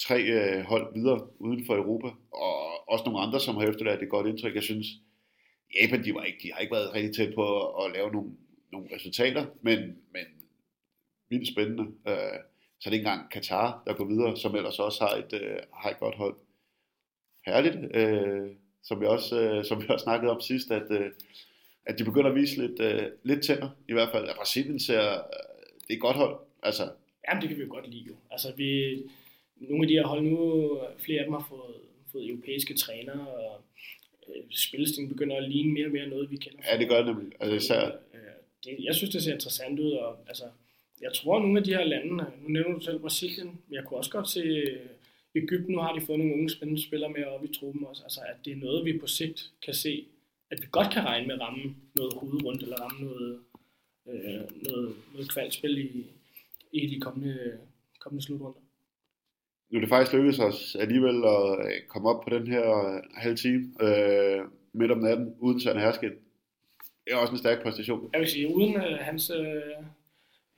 tre 0.00 0.22
øh, 0.22 0.64
hold 0.64 0.94
videre 0.94 1.28
uden 1.38 1.66
for 1.66 1.76
Europa, 1.76 2.08
og 2.32 2.88
også 2.88 3.04
nogle 3.04 3.20
andre, 3.20 3.40
som 3.40 3.56
har 3.56 3.66
efterladt 3.66 4.02
et 4.02 4.08
godt 4.08 4.26
indtryk. 4.26 4.54
Jeg 4.54 4.62
synes, 4.62 4.86
Japan, 5.74 6.04
de, 6.04 6.14
var 6.14 6.24
ikke, 6.24 6.38
de 6.42 6.52
har 6.52 6.60
ikke 6.60 6.74
været 6.74 6.94
rigtig 6.94 7.14
tæt 7.14 7.34
på 7.34 7.44
at, 7.60 7.84
at 7.84 7.92
lave 7.96 8.10
nogle, 8.10 8.30
nogle 8.72 8.88
resultater, 8.94 9.46
men, 9.62 9.78
men 10.12 10.26
vildt 11.28 11.48
spændende. 11.48 11.84
Øh, 12.08 12.38
så 12.78 12.88
er 12.88 12.90
det 12.90 12.98
ikke 12.98 13.08
engang 13.08 13.30
Katar, 13.30 13.82
der 13.86 13.94
går 13.94 14.04
videre, 14.04 14.36
som 14.36 14.56
ellers 14.56 14.78
også 14.78 15.04
har 15.04 15.16
et, 15.16 15.32
øh, 15.42 15.58
har 15.74 15.90
et 15.90 15.98
godt 15.98 16.14
hold. 16.14 16.36
Herligt, 17.46 17.76
uh, 17.76 18.48
som, 18.82 19.00
vi 19.00 19.06
også, 19.06 19.58
uh, 19.58 19.64
som 19.64 19.82
vi 19.82 19.86
også 19.88 20.02
snakkede 20.02 20.30
om 20.32 20.40
sidst, 20.40 20.70
at, 20.70 20.90
uh, 20.90 21.06
at 21.86 21.98
de 21.98 22.04
begynder 22.04 22.30
at 22.30 22.36
vise 22.36 22.66
lidt, 22.66 22.80
uh, 22.80 23.06
lidt 23.22 23.42
tænder, 23.42 23.68
i 23.88 23.92
hvert 23.92 24.08
fald. 24.12 24.28
At 24.28 24.36
Brasilien 24.36 24.80
ser, 24.80 25.00
uh, 25.00 25.16
det 25.80 25.90
er 25.90 25.94
et 25.94 26.00
godt 26.00 26.16
hold. 26.16 26.36
Altså, 26.62 26.90
Jamen, 27.28 27.40
det 27.40 27.48
kan 27.48 27.58
vi 27.58 27.62
jo 27.62 27.68
godt 27.70 27.90
lide 27.90 28.04
jo. 28.08 28.14
Altså, 28.30 28.52
vi, 28.56 29.02
nogle 29.56 29.84
af 29.84 29.88
de 29.88 29.94
her 29.94 30.06
hold 30.06 30.22
nu, 30.22 30.78
flere 30.98 31.18
af 31.18 31.24
dem 31.24 31.32
har 31.32 31.46
fået, 31.48 31.74
fået 32.12 32.28
europæiske 32.28 32.74
trænere, 32.74 33.28
og 33.28 33.60
øh, 34.28 34.42
spillestilen 34.50 35.08
begynder 35.08 35.36
at 35.36 35.50
ligne 35.50 35.72
mere 35.72 35.86
og 35.86 35.92
mere 35.92 36.06
noget, 36.06 36.30
vi 36.30 36.36
kender. 36.36 36.58
ja, 36.72 36.78
det 36.78 36.88
gør 36.88 36.96
det 36.96 37.06
nemlig. 37.06 37.32
Altså, 37.40 37.56
især, 37.56 37.86
Øh, 37.86 38.20
det, 38.64 38.84
jeg 38.84 38.94
synes, 38.94 39.10
det 39.10 39.22
ser 39.22 39.32
interessant 39.32 39.78
ud, 39.78 39.92
og 39.92 40.16
altså, 40.28 40.44
jeg 41.00 41.12
tror, 41.12 41.38
nogle 41.38 41.58
af 41.58 41.64
de 41.64 41.74
her 41.74 41.84
lande, 41.84 42.14
nu 42.14 42.48
nævner 42.48 42.74
du 42.78 42.80
selv 42.80 42.98
Brasilien, 42.98 43.46
men 43.46 43.74
jeg 43.74 43.84
kunne 43.84 43.98
også 43.98 44.10
godt 44.10 44.28
se 44.30 44.40
øh, 44.40 44.86
Ægypten, 45.34 45.74
nu 45.74 45.80
har 45.80 45.92
de 45.92 46.06
fået 46.06 46.18
nogle 46.18 46.34
unge 46.34 46.50
spændende 46.50 46.82
spillere 46.82 47.10
med 47.10 47.24
op 47.24 47.44
i 47.44 47.54
truppen 47.54 47.86
også, 47.86 48.02
altså 48.02 48.20
at 48.20 48.36
det 48.44 48.52
er 48.52 48.56
noget, 48.56 48.84
vi 48.84 48.98
på 48.98 49.06
sigt 49.06 49.52
kan 49.64 49.74
se, 49.74 50.06
at 50.50 50.62
vi 50.62 50.66
godt 50.70 50.92
kan 50.92 51.04
regne 51.04 51.26
med 51.26 51.34
at 51.34 51.40
ramme 51.40 51.76
noget 51.96 52.12
hovedrundt, 52.14 52.62
eller 52.62 52.76
ramme 52.76 53.00
noget, 53.06 53.40
øh, 54.08 54.62
noget, 54.66 54.94
noget 55.12 55.32
kvalspil 55.32 55.78
i, 55.78 56.06
i 56.72 56.94
de 56.94 57.00
kommende, 57.00 57.58
kommende 58.00 58.24
slutrunder. 58.24 58.60
nu 59.70 59.76
er 59.76 59.80
det 59.80 59.88
faktisk 59.88 60.16
lykkedes 60.16 60.38
os 60.38 60.76
alligevel 60.80 61.24
at 61.24 61.66
øh, 61.66 61.86
komme 61.88 62.08
op 62.08 62.24
på 62.24 62.30
den 62.30 62.46
her 62.46 62.94
øh, 62.94 63.02
halve 63.14 63.36
time 63.36 63.62
øh, 63.80 64.40
midt 64.72 64.92
om 64.92 64.98
natten, 64.98 65.34
uden 65.38 65.60
Søren 65.60 65.80
Herskin. 65.80 66.12
Det 67.04 67.12
er 67.12 67.16
også 67.16 67.32
en 67.32 67.38
stærk 67.38 67.62
præstation. 67.62 68.10
Jeg 68.12 68.20
vil 68.20 68.28
sige, 68.28 68.54
uden 68.54 68.76
øh, 68.76 68.98
hans 69.00 69.30
øh, 69.30 69.62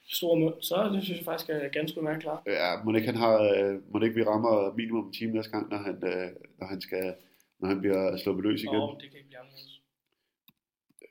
store 0.07 0.41
mund, 0.41 0.55
så 0.61 0.91
det 0.95 1.03
synes 1.03 1.19
jeg 1.19 1.25
faktisk 1.25 1.51
er 1.51 1.69
ganske 1.69 1.99
udmærket 1.99 2.23
klar. 2.23 2.43
Ja, 2.47 2.83
må 2.85 2.95
ikke, 2.95 3.07
han 3.07 3.17
har, 3.17 3.37
øh, 3.43 3.93
må 3.93 4.01
ikke 4.01 4.17
vi 4.17 4.25
rammer 4.25 4.75
minimum 4.77 5.07
en 5.07 5.13
time 5.13 5.33
næste 5.33 5.53
gang, 5.53 5.71
når 5.71 5.77
han, 5.77 5.95
øh, 5.95 6.31
når 6.59 6.67
han, 6.67 6.81
skal, 6.81 7.15
når 7.59 7.69
han 7.69 7.81
bliver 7.81 8.17
sluppet 8.17 8.45
løs 8.45 8.63
igen. 8.63 8.75
Og 8.75 8.99
det 9.01 9.11
kan 9.11 9.19
ikke 9.19 9.29
blive 9.29 9.41
anderledes. 9.41 9.81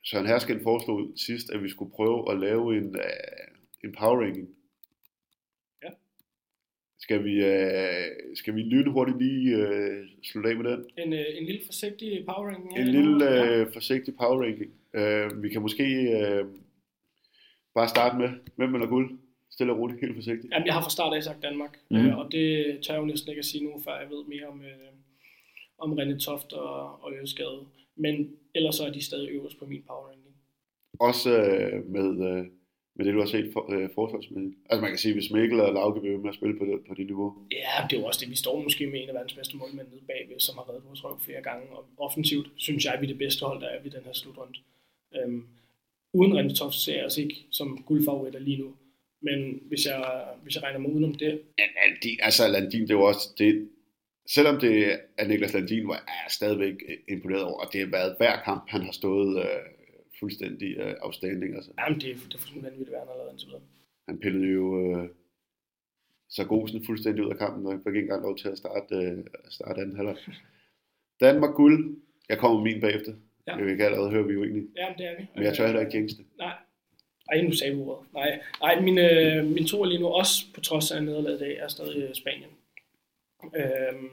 Søren 0.04 0.28
Hersken 0.28 0.64
foreslog 0.64 1.12
sidst, 1.16 1.50
at 1.50 1.64
vi 1.64 1.70
skulle 1.70 1.92
prøve 1.92 2.32
at 2.32 2.40
lave 2.40 2.78
en, 2.78 2.96
øh, 2.96 3.84
en 3.84 3.96
power 4.00 4.22
ranking. 4.22 4.50
Ja. 5.84 5.90
Skal 7.00 7.24
vi, 7.24 7.36
skal 8.36 8.56
vi 8.56 8.62
lynhurtigt 8.62 9.18
lige 9.18 9.56
øh, 9.56 10.08
slutte 10.24 10.50
af 10.50 10.56
med 10.56 10.72
den? 10.72 10.86
En, 10.98 11.14
en 11.14 11.46
lille 11.46 11.62
forsigtig 11.66 12.26
power 12.26 12.48
ranking. 12.48 12.80
En 12.80 12.88
lille 12.88 13.46
øh, 13.46 13.74
forsigtig 13.74 14.16
power 14.16 14.44
ranking. 14.44 14.72
Øh, 14.94 15.44
vi 15.44 15.50
kan 15.50 15.62
måske 15.62 15.84
øh, 15.84 16.46
bare 17.76 17.90
starte 17.90 18.18
med, 18.18 18.30
hvem 18.56 18.74
vinder 18.74 18.88
guld? 18.88 19.20
Stille 19.50 19.74
og 19.74 19.80
roligt, 19.80 20.02
helt 20.02 20.16
forsigtigt. 20.16 20.54
Jamen, 20.54 20.66
jeg 20.66 20.74
har 20.74 20.82
fra 20.82 20.90
start 20.90 21.14
af 21.14 21.24
sagt 21.24 21.44
Danmark, 21.44 21.80
mm. 21.90 21.98
øh, 21.98 22.18
og 22.18 22.32
det 22.32 22.80
tør 22.84 22.94
jeg 22.94 23.02
jo 23.02 23.06
næsten 23.06 23.30
ikke 23.30 23.40
at 23.40 23.46
sige 23.46 23.64
nu, 23.64 23.72
før 23.86 24.00
jeg 24.00 24.10
ved 24.10 24.24
mere 24.26 24.48
om, 24.48 24.62
øh, 24.62 24.92
om 25.78 26.00
René 26.00 26.20
Toft 26.20 26.54
og, 26.54 27.04
og 27.04 27.14
Øreskade. 27.14 27.60
Men 27.96 28.36
ellers 28.56 28.76
så 28.76 28.86
er 28.86 28.92
de 28.92 29.06
stadig 29.06 29.30
øverst 29.30 29.60
på 29.60 29.66
min 29.66 29.84
power 29.88 30.08
ranking. 30.08 30.36
Også 31.00 31.30
øh, 31.42 31.86
med, 31.96 32.10
øh, 32.30 32.46
med 32.96 33.06
det, 33.06 33.14
du 33.14 33.20
har 33.20 33.32
set 33.36 33.50
for, 33.54 33.64
øh, 33.74 33.90
forsvarsmæssigt. 33.96 34.56
Altså 34.70 34.82
man 34.82 34.92
kan 34.92 34.98
sige, 34.98 35.14
hvis 35.14 35.32
Mikkel 35.32 35.60
og 35.62 35.74
Lauke 35.74 36.00
bliver 36.02 36.18
med 36.18 36.30
at 36.30 36.36
spille 36.36 36.58
på 36.60 36.66
det, 36.66 36.76
på 36.88 36.94
det 36.94 37.06
niveau. 37.06 37.30
Ja, 37.52 37.76
det 37.90 37.96
er 37.96 38.02
jo 38.02 38.08
også 38.08 38.20
det. 38.22 38.30
Vi 38.30 38.36
står 38.36 38.64
måske 38.64 38.88
med 38.88 39.00
en 39.02 39.10
af 39.10 39.16
verdens 39.16 39.34
bedste 39.34 39.58
målmænd 39.58 39.88
nede 39.88 40.06
bagved, 40.12 40.40
som 40.40 40.58
har 40.58 40.70
reddet 40.70 40.86
vores 40.88 41.04
røv 41.04 41.20
flere 41.20 41.42
gange. 41.42 41.66
Og 41.78 41.86
offensivt 41.98 42.48
synes 42.56 42.86
jeg, 42.86 42.94
at 42.94 43.02
vi 43.02 43.06
er 43.06 43.14
det 43.14 43.18
bedste 43.18 43.46
hold, 43.46 43.62
der 43.62 43.68
er 43.68 43.82
ved 43.84 43.92
den 43.92 44.04
her 44.06 44.14
slutrunde. 44.14 44.54
Øhm, 45.16 45.44
uden 46.14 46.34
René 46.40 46.56
Toft 46.56 46.76
ser 46.76 46.96
jeg 46.96 47.06
os 47.06 47.18
ikke 47.18 47.46
som 47.52 47.84
guldfavoritter 47.84 48.40
lige 48.40 48.58
nu. 48.58 48.76
Men 49.22 49.60
hvis 49.68 49.86
jeg, 49.86 50.26
hvis 50.44 50.56
jeg 50.56 50.64
regner 50.64 50.80
mig 50.80 50.92
udenom 50.92 51.14
det, 51.16 51.42
Ja, 51.60 51.64
Landin, 51.88 52.18
altså 52.22 52.48
Landin, 52.48 52.82
det 52.82 52.92
er 52.92 52.96
jo 52.96 53.02
også, 53.02 53.30
det, 53.38 53.70
selvom 54.30 54.60
det 54.60 55.00
er 55.18 55.28
Niklas 55.28 55.54
Landin, 55.54 55.84
hvor 55.86 55.94
jeg 55.94 56.04
er 56.26 56.30
stadigvæk 56.30 56.74
øh, 56.90 56.98
imponeret 57.16 57.44
over, 57.44 57.60
og 57.66 57.74
det 57.74 57.80
har 57.82 57.88
været 57.88 58.16
hver 58.18 58.42
kamp, 58.44 58.64
han 58.70 58.82
har 58.82 58.92
stået 58.92 59.38
øh, 59.44 59.60
fuldstændig 60.20 60.78
øh, 60.78 60.96
afstanding. 61.02 61.56
Altså. 61.56 61.72
jamen 61.80 62.00
det, 62.02 62.10
er- 62.10 62.16
det 62.16 62.34
er 62.34 62.38
fuldstændig 62.38 62.64
vanvittigt, 62.64 62.90
hvad 62.90 63.00
han 63.00 63.08
har 63.08 63.18
lavet 63.18 63.32
indtil 63.32 63.48
videre. 63.48 63.62
Han 64.08 64.20
pillede 64.20 64.48
jo 64.48 64.66
øh, 65.02 65.10
Sargosen 66.30 66.86
fuldstændig 66.86 67.26
ud 67.26 67.32
af 67.32 67.38
kampen, 67.38 67.66
og 67.66 67.72
han 67.72 67.82
fik 67.84 67.96
ikke 67.96 68.00
engang 68.02 68.24
lov 68.24 68.38
til 68.38 68.48
at 68.48 68.58
starte, 68.58 68.96
øh, 68.96 69.18
starte 69.50 69.82
anden 69.82 69.96
halvleg. 69.96 70.18
Danmark 71.20 71.56
guld. 71.56 71.98
Jeg 72.30 72.38
kommer 72.38 72.64
min 72.64 72.82
bagefter. 72.82 73.14
Ja. 73.52 73.64
Ja. 73.64 73.72
Vi 73.72 73.76
kan 73.76 73.86
allerede 73.86 74.10
høre, 74.12 74.28
vi 74.28 74.34
er 74.34 74.38
uenige. 74.38 74.68
Jamen 74.78 74.98
det 74.98 75.06
er 75.06 75.16
vi. 75.20 75.26
Men 75.36 75.44
jeg 75.44 75.54
tør 75.54 75.66
heller 75.66 75.82
ikke 75.82 76.08
det. 76.08 76.26
Nej. 76.38 76.54
Ej, 77.32 77.42
nu 77.42 77.52
sagde 77.52 77.74
du. 77.76 77.98
Nej, 78.14 78.42
Ej 78.64 78.82
min, 78.82 78.98
øh, 78.98 79.46
min 79.46 79.68
to 79.68 79.82
er 79.82 79.86
lige 79.86 80.00
nu 80.00 80.08
også, 80.08 80.46
på 80.54 80.62
trods 80.62 80.92
af 80.92 81.04
nederlaget 81.04 81.42
i 81.42 81.44
dag, 81.44 81.58
er 81.58 81.68
stadig 81.68 82.04
øh, 82.04 82.16
Spanien. 82.16 82.50
Øhm, 83.56 84.10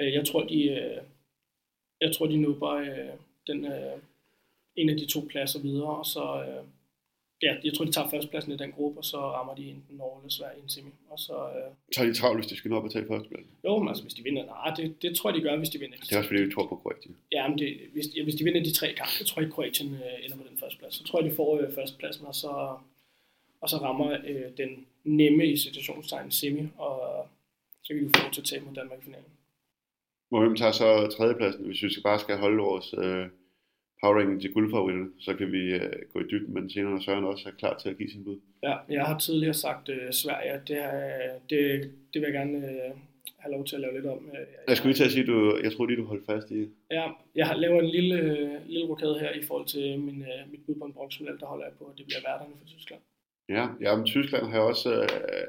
øh, 0.00 0.12
jeg 0.12 0.26
tror, 0.26 0.44
de, 0.44 0.62
øh, 0.64 1.02
jeg 2.00 2.12
tror, 2.14 2.26
de 2.26 2.36
nubber 2.36 2.70
øh, 2.70 3.14
den, 3.46 3.64
øh, 3.64 3.98
en 4.76 4.88
af 4.90 4.96
de 4.96 5.06
to 5.06 5.20
pladser 5.30 5.60
videre, 5.60 5.96
og 5.96 6.06
så, 6.06 6.44
øh, 6.48 6.64
ja, 7.42 7.56
jeg 7.64 7.74
tror, 7.74 7.84
de 7.84 7.92
tager 7.92 8.08
førstepladsen 8.10 8.52
i 8.52 8.56
den 8.56 8.72
gruppe, 8.72 8.98
og 9.00 9.04
så 9.04 9.18
rammer 9.18 9.54
de 9.54 9.62
enten 9.68 9.96
Norge 9.96 10.20
eller 10.20 10.30
Sverige 10.30 10.58
i 10.58 10.62
en 10.62 10.68
semi. 10.68 10.90
Og 11.10 11.18
så, 11.18 11.32
øh, 11.56 11.70
Så 11.94 12.02
er 12.02 12.06
de 12.06 12.14
travlt, 12.14 12.38
hvis 12.38 12.46
de 12.46 12.56
skal 12.56 12.70
nå 12.70 12.76
op 12.76 12.84
og 12.84 12.92
tage 12.92 13.06
førstepladsen. 13.06 13.50
jo, 13.64 13.78
men 13.78 13.88
altså, 13.88 14.02
hvis 14.02 14.14
de 14.14 14.22
vinder, 14.22 14.44
nej, 14.44 14.74
det, 14.76 15.02
det 15.02 15.16
tror 15.16 15.30
jeg, 15.30 15.36
de 15.38 15.42
gør, 15.42 15.56
hvis 15.56 15.68
de 15.68 15.78
vinder. 15.78 15.96
Det 15.96 16.12
er 16.12 16.18
også 16.18 16.28
fordi, 16.28 16.42
vi 16.42 16.52
tror 16.52 16.66
på 16.66 16.76
Kroatien. 16.76 17.16
Ja, 17.32 17.48
men 17.48 17.58
det, 17.58 17.68
hvis, 17.92 18.06
ja, 18.16 18.22
hvis 18.22 18.34
de 18.34 18.44
vinder 18.44 18.62
de 18.62 18.72
tre 18.74 18.86
kampe, 19.00 19.12
jeg 19.20 19.26
tror 19.26 19.42
jeg, 19.42 19.52
Kroatien 19.52 19.94
øh, 19.94 20.24
ender 20.24 20.36
på 20.36 20.42
den 20.50 20.58
første 20.58 20.78
plads. 20.78 20.94
Så 20.94 21.04
tror 21.04 21.20
jeg, 21.20 21.30
de 21.30 21.36
får 21.36 21.60
øh, 21.60 21.74
førstepladsen, 21.74 22.26
og 22.26 22.34
så, 22.34 22.76
og 23.60 23.68
så 23.70 23.76
rammer 23.76 24.16
øh, 24.26 24.46
den 24.56 24.86
nemme 25.04 25.46
i 25.46 25.56
situationstegn 25.56 26.30
semi, 26.30 26.62
og 26.78 27.26
så 27.82 27.94
kan 27.94 28.04
de 28.04 28.10
få 28.16 28.30
til 28.32 28.40
at 28.40 28.44
tage 28.46 28.60
mod 28.60 28.74
Danmark 28.74 28.98
i 29.00 29.04
finalen. 29.04 29.30
Hvor 30.28 30.40
hvem 30.40 30.56
tager 30.56 30.72
så 30.72 31.06
tredjepladsen, 31.16 31.64
hvis 31.66 31.82
vi 31.82 31.88
bare 32.02 32.18
skal 32.20 32.36
holde 32.36 32.56
vores 32.62 32.94
øh, 32.98 33.26
power 34.00 34.14
ranking 34.18 34.40
til 34.40 34.52
guldfavoritterne, 34.52 35.10
så 35.18 35.34
kan 35.34 35.52
vi 35.52 35.62
øh, 35.74 35.92
gå 36.12 36.20
i 36.20 36.26
dybden, 36.30 36.54
men 36.54 36.70
senere 36.70 36.90
når 36.92 37.00
Søren 37.00 37.24
også 37.24 37.48
er 37.48 37.52
klar 37.52 37.78
til 37.78 37.88
at 37.88 37.96
give 37.98 38.10
sin 38.10 38.24
bud. 38.24 38.38
Ja, 38.62 38.76
jeg 38.88 39.04
har 39.04 39.18
tidligere 39.18 39.54
sagt 39.54 39.88
øh, 39.88 40.12
Sverige, 40.12 40.60
det, 40.68 40.78
er, 40.78 41.38
det, 41.50 41.60
det 42.14 42.22
vil 42.22 42.26
jeg 42.30 42.32
gerne 42.32 42.58
øh, 42.58 42.94
have 43.38 43.52
lov 43.52 43.64
til 43.64 43.74
at 43.76 43.80
lave 43.80 43.94
lidt 43.94 44.06
om. 44.06 44.30
Øh, 44.32 44.46
Jeg 44.68 44.76
skulle 44.76 44.90
lige 44.92 44.98
til 44.98 45.04
at 45.04 45.12
sige, 45.12 45.26
du, 45.26 45.58
jeg 45.62 45.72
tror 45.72 45.86
lige, 45.86 45.96
du 45.96 46.04
holdt 46.04 46.26
fast 46.26 46.50
i 46.50 46.68
Ja, 46.90 47.04
jeg 47.34 47.46
har 47.46 47.54
lavet 47.54 47.84
en 47.84 47.90
lille, 47.90 48.14
øh, 48.20 48.66
lille 48.66 48.86
rokade 48.86 49.18
her 49.18 49.32
i 49.32 49.42
forhold 49.42 49.66
til 49.66 50.00
min, 50.00 50.22
øh, 50.22 50.50
mit 50.52 50.60
bud 50.66 50.74
på 50.74 50.84
en 50.84 50.92
bronzemedal, 50.92 51.38
der 51.40 51.46
holder 51.46 51.64
jeg 51.64 51.74
på, 51.78 51.84
at 51.84 51.98
det 51.98 52.06
bliver 52.06 52.20
værterne 52.28 52.54
for 52.58 52.66
Tyskland. 52.66 53.00
Ja, 53.48 53.66
ja 53.80 53.96
men 53.96 54.06
Tyskland 54.06 54.44
har 54.44 54.52
jeg 54.52 54.62
også, 54.62 54.90
øh, 55.02 55.46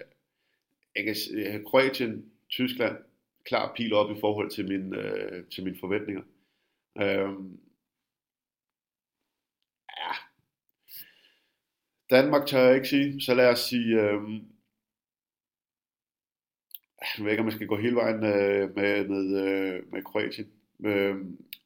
jeg 0.95 1.03
kan, 1.05 1.15
jeg 1.43 1.51
har 1.51 1.59
Kroatien, 1.59 2.25
Tyskland, 2.49 2.95
klar 3.45 3.73
pil 3.77 3.93
op 3.93 4.11
i 4.17 4.19
forhold 4.19 4.49
til, 4.49 4.67
min, 4.67 4.95
øh, 4.95 5.43
til 5.53 5.63
mine 5.63 5.77
forventninger. 5.79 6.21
Øhm, 7.01 7.59
Danmark 12.09 12.45
tør 12.45 12.59
jeg 12.59 12.75
ikke 12.75 12.87
sige, 12.87 13.21
så 13.21 13.33
lad 13.33 13.49
os 13.49 13.59
sige, 13.59 14.01
øhm, 14.01 14.39
jeg 17.17 17.25
ved 17.25 17.31
ikke, 17.31 17.41
om 17.41 17.45
man 17.45 17.55
skal 17.55 17.67
gå 17.67 17.75
hele 17.75 17.95
vejen 17.95 18.23
øh, 18.23 18.75
med, 18.75 19.07
med, 19.07 19.41
øh, 19.43 19.93
med 19.93 20.03
Kroatien. 20.03 20.47
Øh, 20.85 21.15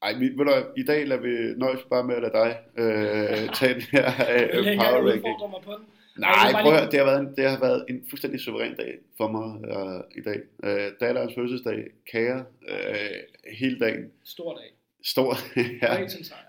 ej, 0.02 0.14
vi, 0.14 0.26
ved 0.26 0.46
du, 0.46 0.52
i 0.78 0.84
dag 0.84 1.08
lader 1.08 1.22
vi 1.22 1.60
nøjes 1.60 1.84
bare 1.89 2.04
med 2.04 2.16
at 2.16 2.22
lade 2.22 2.34
dig 2.34 2.58
øh, 2.78 3.54
tage 3.58 3.74
den 3.74 3.82
her 3.82 4.06
øh, 4.06 4.78
power 4.78 5.10
ranking. 5.10 5.26
udfordre 5.26 5.50
mig 5.50 5.62
på 5.64 5.72
den? 5.72 5.86
Nej, 6.18 6.52
bare 6.52 6.64
prøv 6.64 6.74
at 6.74 6.80
høre, 6.80 6.92
det 6.92 7.00
har 7.00 7.06
været 7.06 7.20
en, 7.20 7.36
det 7.36 7.50
har 7.50 7.60
været 7.60 7.86
en 7.89 8.06
fuldstændig 8.10 8.39
suveræn 8.39 8.76
dag 8.76 8.98
for 9.18 9.28
mig 9.28 9.48
øh, 9.72 10.20
i 10.20 10.22
dag. 10.22 10.39
Øh, 10.64 10.92
datterens 11.00 11.34
fødselsdag, 11.36 11.88
kager, 12.12 12.44
øh, 12.68 13.20
hele 13.60 13.80
dagen. 13.80 14.12
Stor 14.24 14.56
dag. 14.56 14.70
Stor, 15.04 15.38
ja, 15.82 15.98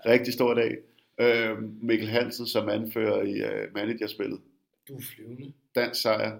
rigtig 0.05 0.33
stor 0.33 0.53
dag. 0.53 0.77
Øh, 1.23 1.63
Mikkel 1.83 2.07
Hansen 2.07 2.47
som 2.47 2.69
anfører 2.69 3.21
i 3.21 3.33
øh, 3.41 3.73
managerspillet. 3.73 4.39
Du 4.87 4.95
er 4.95 5.01
flyvende. 5.01 5.53
Dansk 5.75 6.01
sejr. 6.01 6.39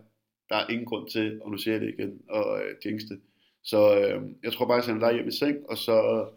Der 0.49 0.55
er 0.55 0.67
ingen 0.69 0.85
grund 0.85 1.09
til, 1.09 1.41
og 1.41 1.51
nu 1.51 1.57
siger 1.57 1.73
jeg 1.73 1.81
det 1.81 1.95
igen, 1.99 2.21
og 2.29 2.61
øh, 2.63 2.75
jinx 2.85 3.01
det. 3.09 3.19
Så 3.63 3.99
øh, 3.99 4.21
jeg 4.43 4.53
tror 4.53 4.65
bare, 4.65 4.75
jeg 4.75 4.83
sender 4.83 5.07
dig 5.07 5.15
hjem 5.15 5.27
i 5.27 5.31
seng, 5.31 5.57
og 5.69 5.77
så 5.77 6.27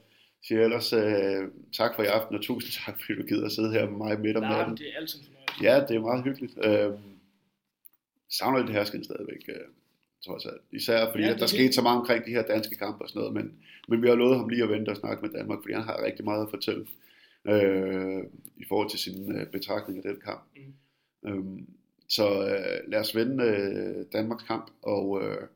siger 0.43 0.59
jeg 0.59 0.65
ellers 0.65 0.93
øh, 0.93 1.49
tak 1.73 1.95
for 1.95 2.03
i 2.03 2.07
aften, 2.07 2.37
og 2.37 2.43
tusind 2.43 2.85
tak, 2.87 3.01
fordi 3.01 3.21
du 3.21 3.27
gider 3.27 3.47
at 3.47 3.53
sidde 3.53 3.73
her 3.73 3.91
med 3.91 3.97
mig 3.99 4.21
midt 4.21 4.37
om 4.37 4.43
Nej, 4.43 4.57
natten. 4.59 4.77
det 4.77 4.87
er 4.89 5.01
altid 5.01 5.19
fornøjelse. 5.25 5.65
Ja, 5.65 5.81
det 5.89 5.97
er 5.97 6.01
meget 6.01 6.25
hyggeligt. 6.25 6.55
Øh, 6.65 6.91
savner 8.31 8.59
lidt 8.59 8.71
hersken 8.71 9.05
stadigvæk, 9.05 9.43
øh, 9.49 9.55
trods 10.27 10.47
alt. 10.47 10.61
Især 10.73 11.11
fordi, 11.11 11.23
Ja, 11.23 11.31
det 11.31 11.37
der 11.39 11.43
er 11.43 11.49
skete 11.49 11.73
så 11.73 11.83
meget 11.83 12.01
omkring 12.01 12.25
de 12.25 12.31
her 12.31 12.43
danske 12.43 12.77
kampe 12.77 13.05
og 13.05 13.09
sådan 13.09 13.21
noget, 13.21 13.35
men, 13.35 13.53
men 13.89 14.03
vi 14.03 14.09
har 14.09 14.15
lovet 14.15 14.37
ham 14.39 14.49
lige 14.49 14.63
at 14.63 14.69
vente 14.69 14.91
og 14.91 14.97
snakke 14.97 15.23
med 15.27 15.31
Danmark, 15.39 15.59
fordi 15.63 15.75
han 15.75 15.83
har 15.83 16.05
rigtig 16.05 16.25
meget 16.25 16.43
at 16.43 16.51
fortælle 16.51 16.87
øh, 17.49 18.25
i 18.57 18.65
forhold 18.69 18.91
til 18.91 18.99
sin 18.99 19.37
øh, 19.37 19.47
betragtning 19.47 19.99
af 19.99 20.13
den 20.13 20.21
kamp. 20.21 20.43
Mm. 20.57 21.31
Øhm, 21.31 21.67
så 22.09 22.27
øh, 22.29 22.91
lad 22.91 23.01
os 23.01 23.17
vende 23.17 23.45
øh, 23.45 24.05
Danmarks 24.13 24.43
kamp, 24.43 24.71
og 24.83 25.23
øh, 25.23 25.49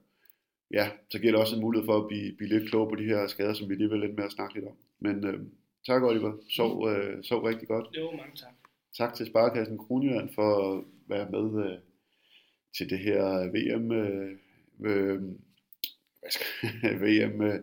ja, 0.70 0.91
så 1.11 1.18
giver 1.18 1.32
det 1.32 1.41
også 1.41 1.55
en 1.55 1.61
mulighed 1.61 1.86
for 1.86 1.97
at 1.99 2.09
blive, 2.09 2.36
blive 2.36 2.49
lidt 2.49 2.70
klogere 2.70 2.91
på 2.91 2.95
de 2.95 3.05
her 3.05 3.26
skader, 3.26 3.53
som 3.53 3.68
vi 3.68 3.74
lige 3.74 3.91
vil 3.91 4.01
lidt 4.01 4.16
med 4.16 4.24
at 4.24 4.32
snakke 4.32 4.55
lidt 4.55 4.66
om. 4.66 4.76
Men 5.01 5.26
øh, 5.26 5.41
tak 5.86 6.03
Oliver, 6.03 6.32
sov, 6.51 6.88
øh, 6.88 7.24
sov 7.24 7.43
rigtig 7.43 7.68
godt. 7.68 7.86
Jo, 7.97 8.11
mange 8.11 8.36
tak. 8.36 8.53
Tak 8.97 9.14
til 9.14 9.26
Sparekassen 9.26 9.78
Kronjylland 9.78 10.28
for 10.34 10.72
at 10.72 10.84
være 11.07 11.30
med 11.30 11.64
øh, 11.64 11.78
til 12.76 12.91
det 12.91 12.99
her 12.99 13.47
VM, 13.47 13.93
øh, 13.93 14.36
øh, 14.80 15.22
hvad 16.20 16.30
skal, 16.30 16.47
VM 17.03 17.43
øh, 17.43 17.61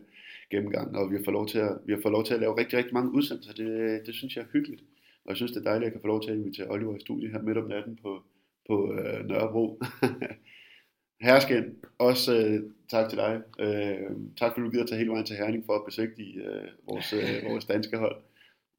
gennemgang, 0.49 0.97
og 0.97 1.11
vi 1.11 1.15
har 1.15 1.23
fået 1.23 1.33
lov 1.33 1.47
til 1.47 1.59
at, 1.59 1.77
vi 1.85 1.93
har 1.93 1.99
fået 2.01 2.11
lov 2.11 2.25
til 2.25 2.33
at 2.33 2.39
lave 2.39 2.57
rigtig, 2.57 2.77
rigtig 2.77 2.93
mange 2.93 3.11
udsendelser. 3.11 3.53
Det, 3.53 4.01
det 4.05 4.15
synes 4.15 4.35
jeg 4.35 4.41
er 4.43 4.53
hyggeligt. 4.53 4.81
Og 5.23 5.29
jeg 5.29 5.37
synes, 5.37 5.51
det 5.51 5.59
er 5.59 5.63
dejligt, 5.63 5.83
at 5.83 5.85
jeg 5.85 5.91
kan 5.91 6.01
få 6.01 6.07
lov 6.07 6.21
til 6.21 6.31
at 6.31 6.37
invitere 6.37 6.69
Oliver 6.69 6.95
i 6.95 6.99
studiet 6.99 7.31
her 7.31 7.41
midt 7.41 7.57
om 7.57 7.67
natten 7.67 7.99
på, 8.01 8.23
på 8.67 8.93
øh, 8.93 9.25
Nørrebro. 9.27 9.81
Hersken, 11.27 11.75
også 11.99 12.37
øh, 12.37 12.63
tak 12.89 13.09
til 13.09 13.17
dig. 13.17 13.41
Øh, 13.59 14.11
tak 14.37 14.53
fordi 14.53 14.65
du 14.65 14.71
gider 14.71 14.85
tage 14.85 14.97
hele 14.97 15.11
vejen 15.11 15.25
til 15.25 15.35
Herning 15.35 15.65
for 15.65 15.73
at 15.73 15.85
besigtige 15.85 16.33
øh, 16.43 16.67
vores, 16.89 17.13
øh, 17.13 17.45
vores 17.51 17.65
danske 17.65 17.97
hold. 17.97 18.21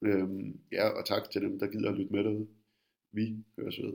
Øh, 0.03 0.29
ja, 0.73 0.89
og 0.89 1.05
tak 1.05 1.31
til 1.31 1.43
dem, 1.43 1.59
der 1.59 1.66
gider 1.66 1.91
at 1.91 1.99
lytte 1.99 2.12
med 2.12 2.25
derude. 2.25 2.49
Vi 3.12 3.37
høres 3.59 3.79
ved. 3.79 3.93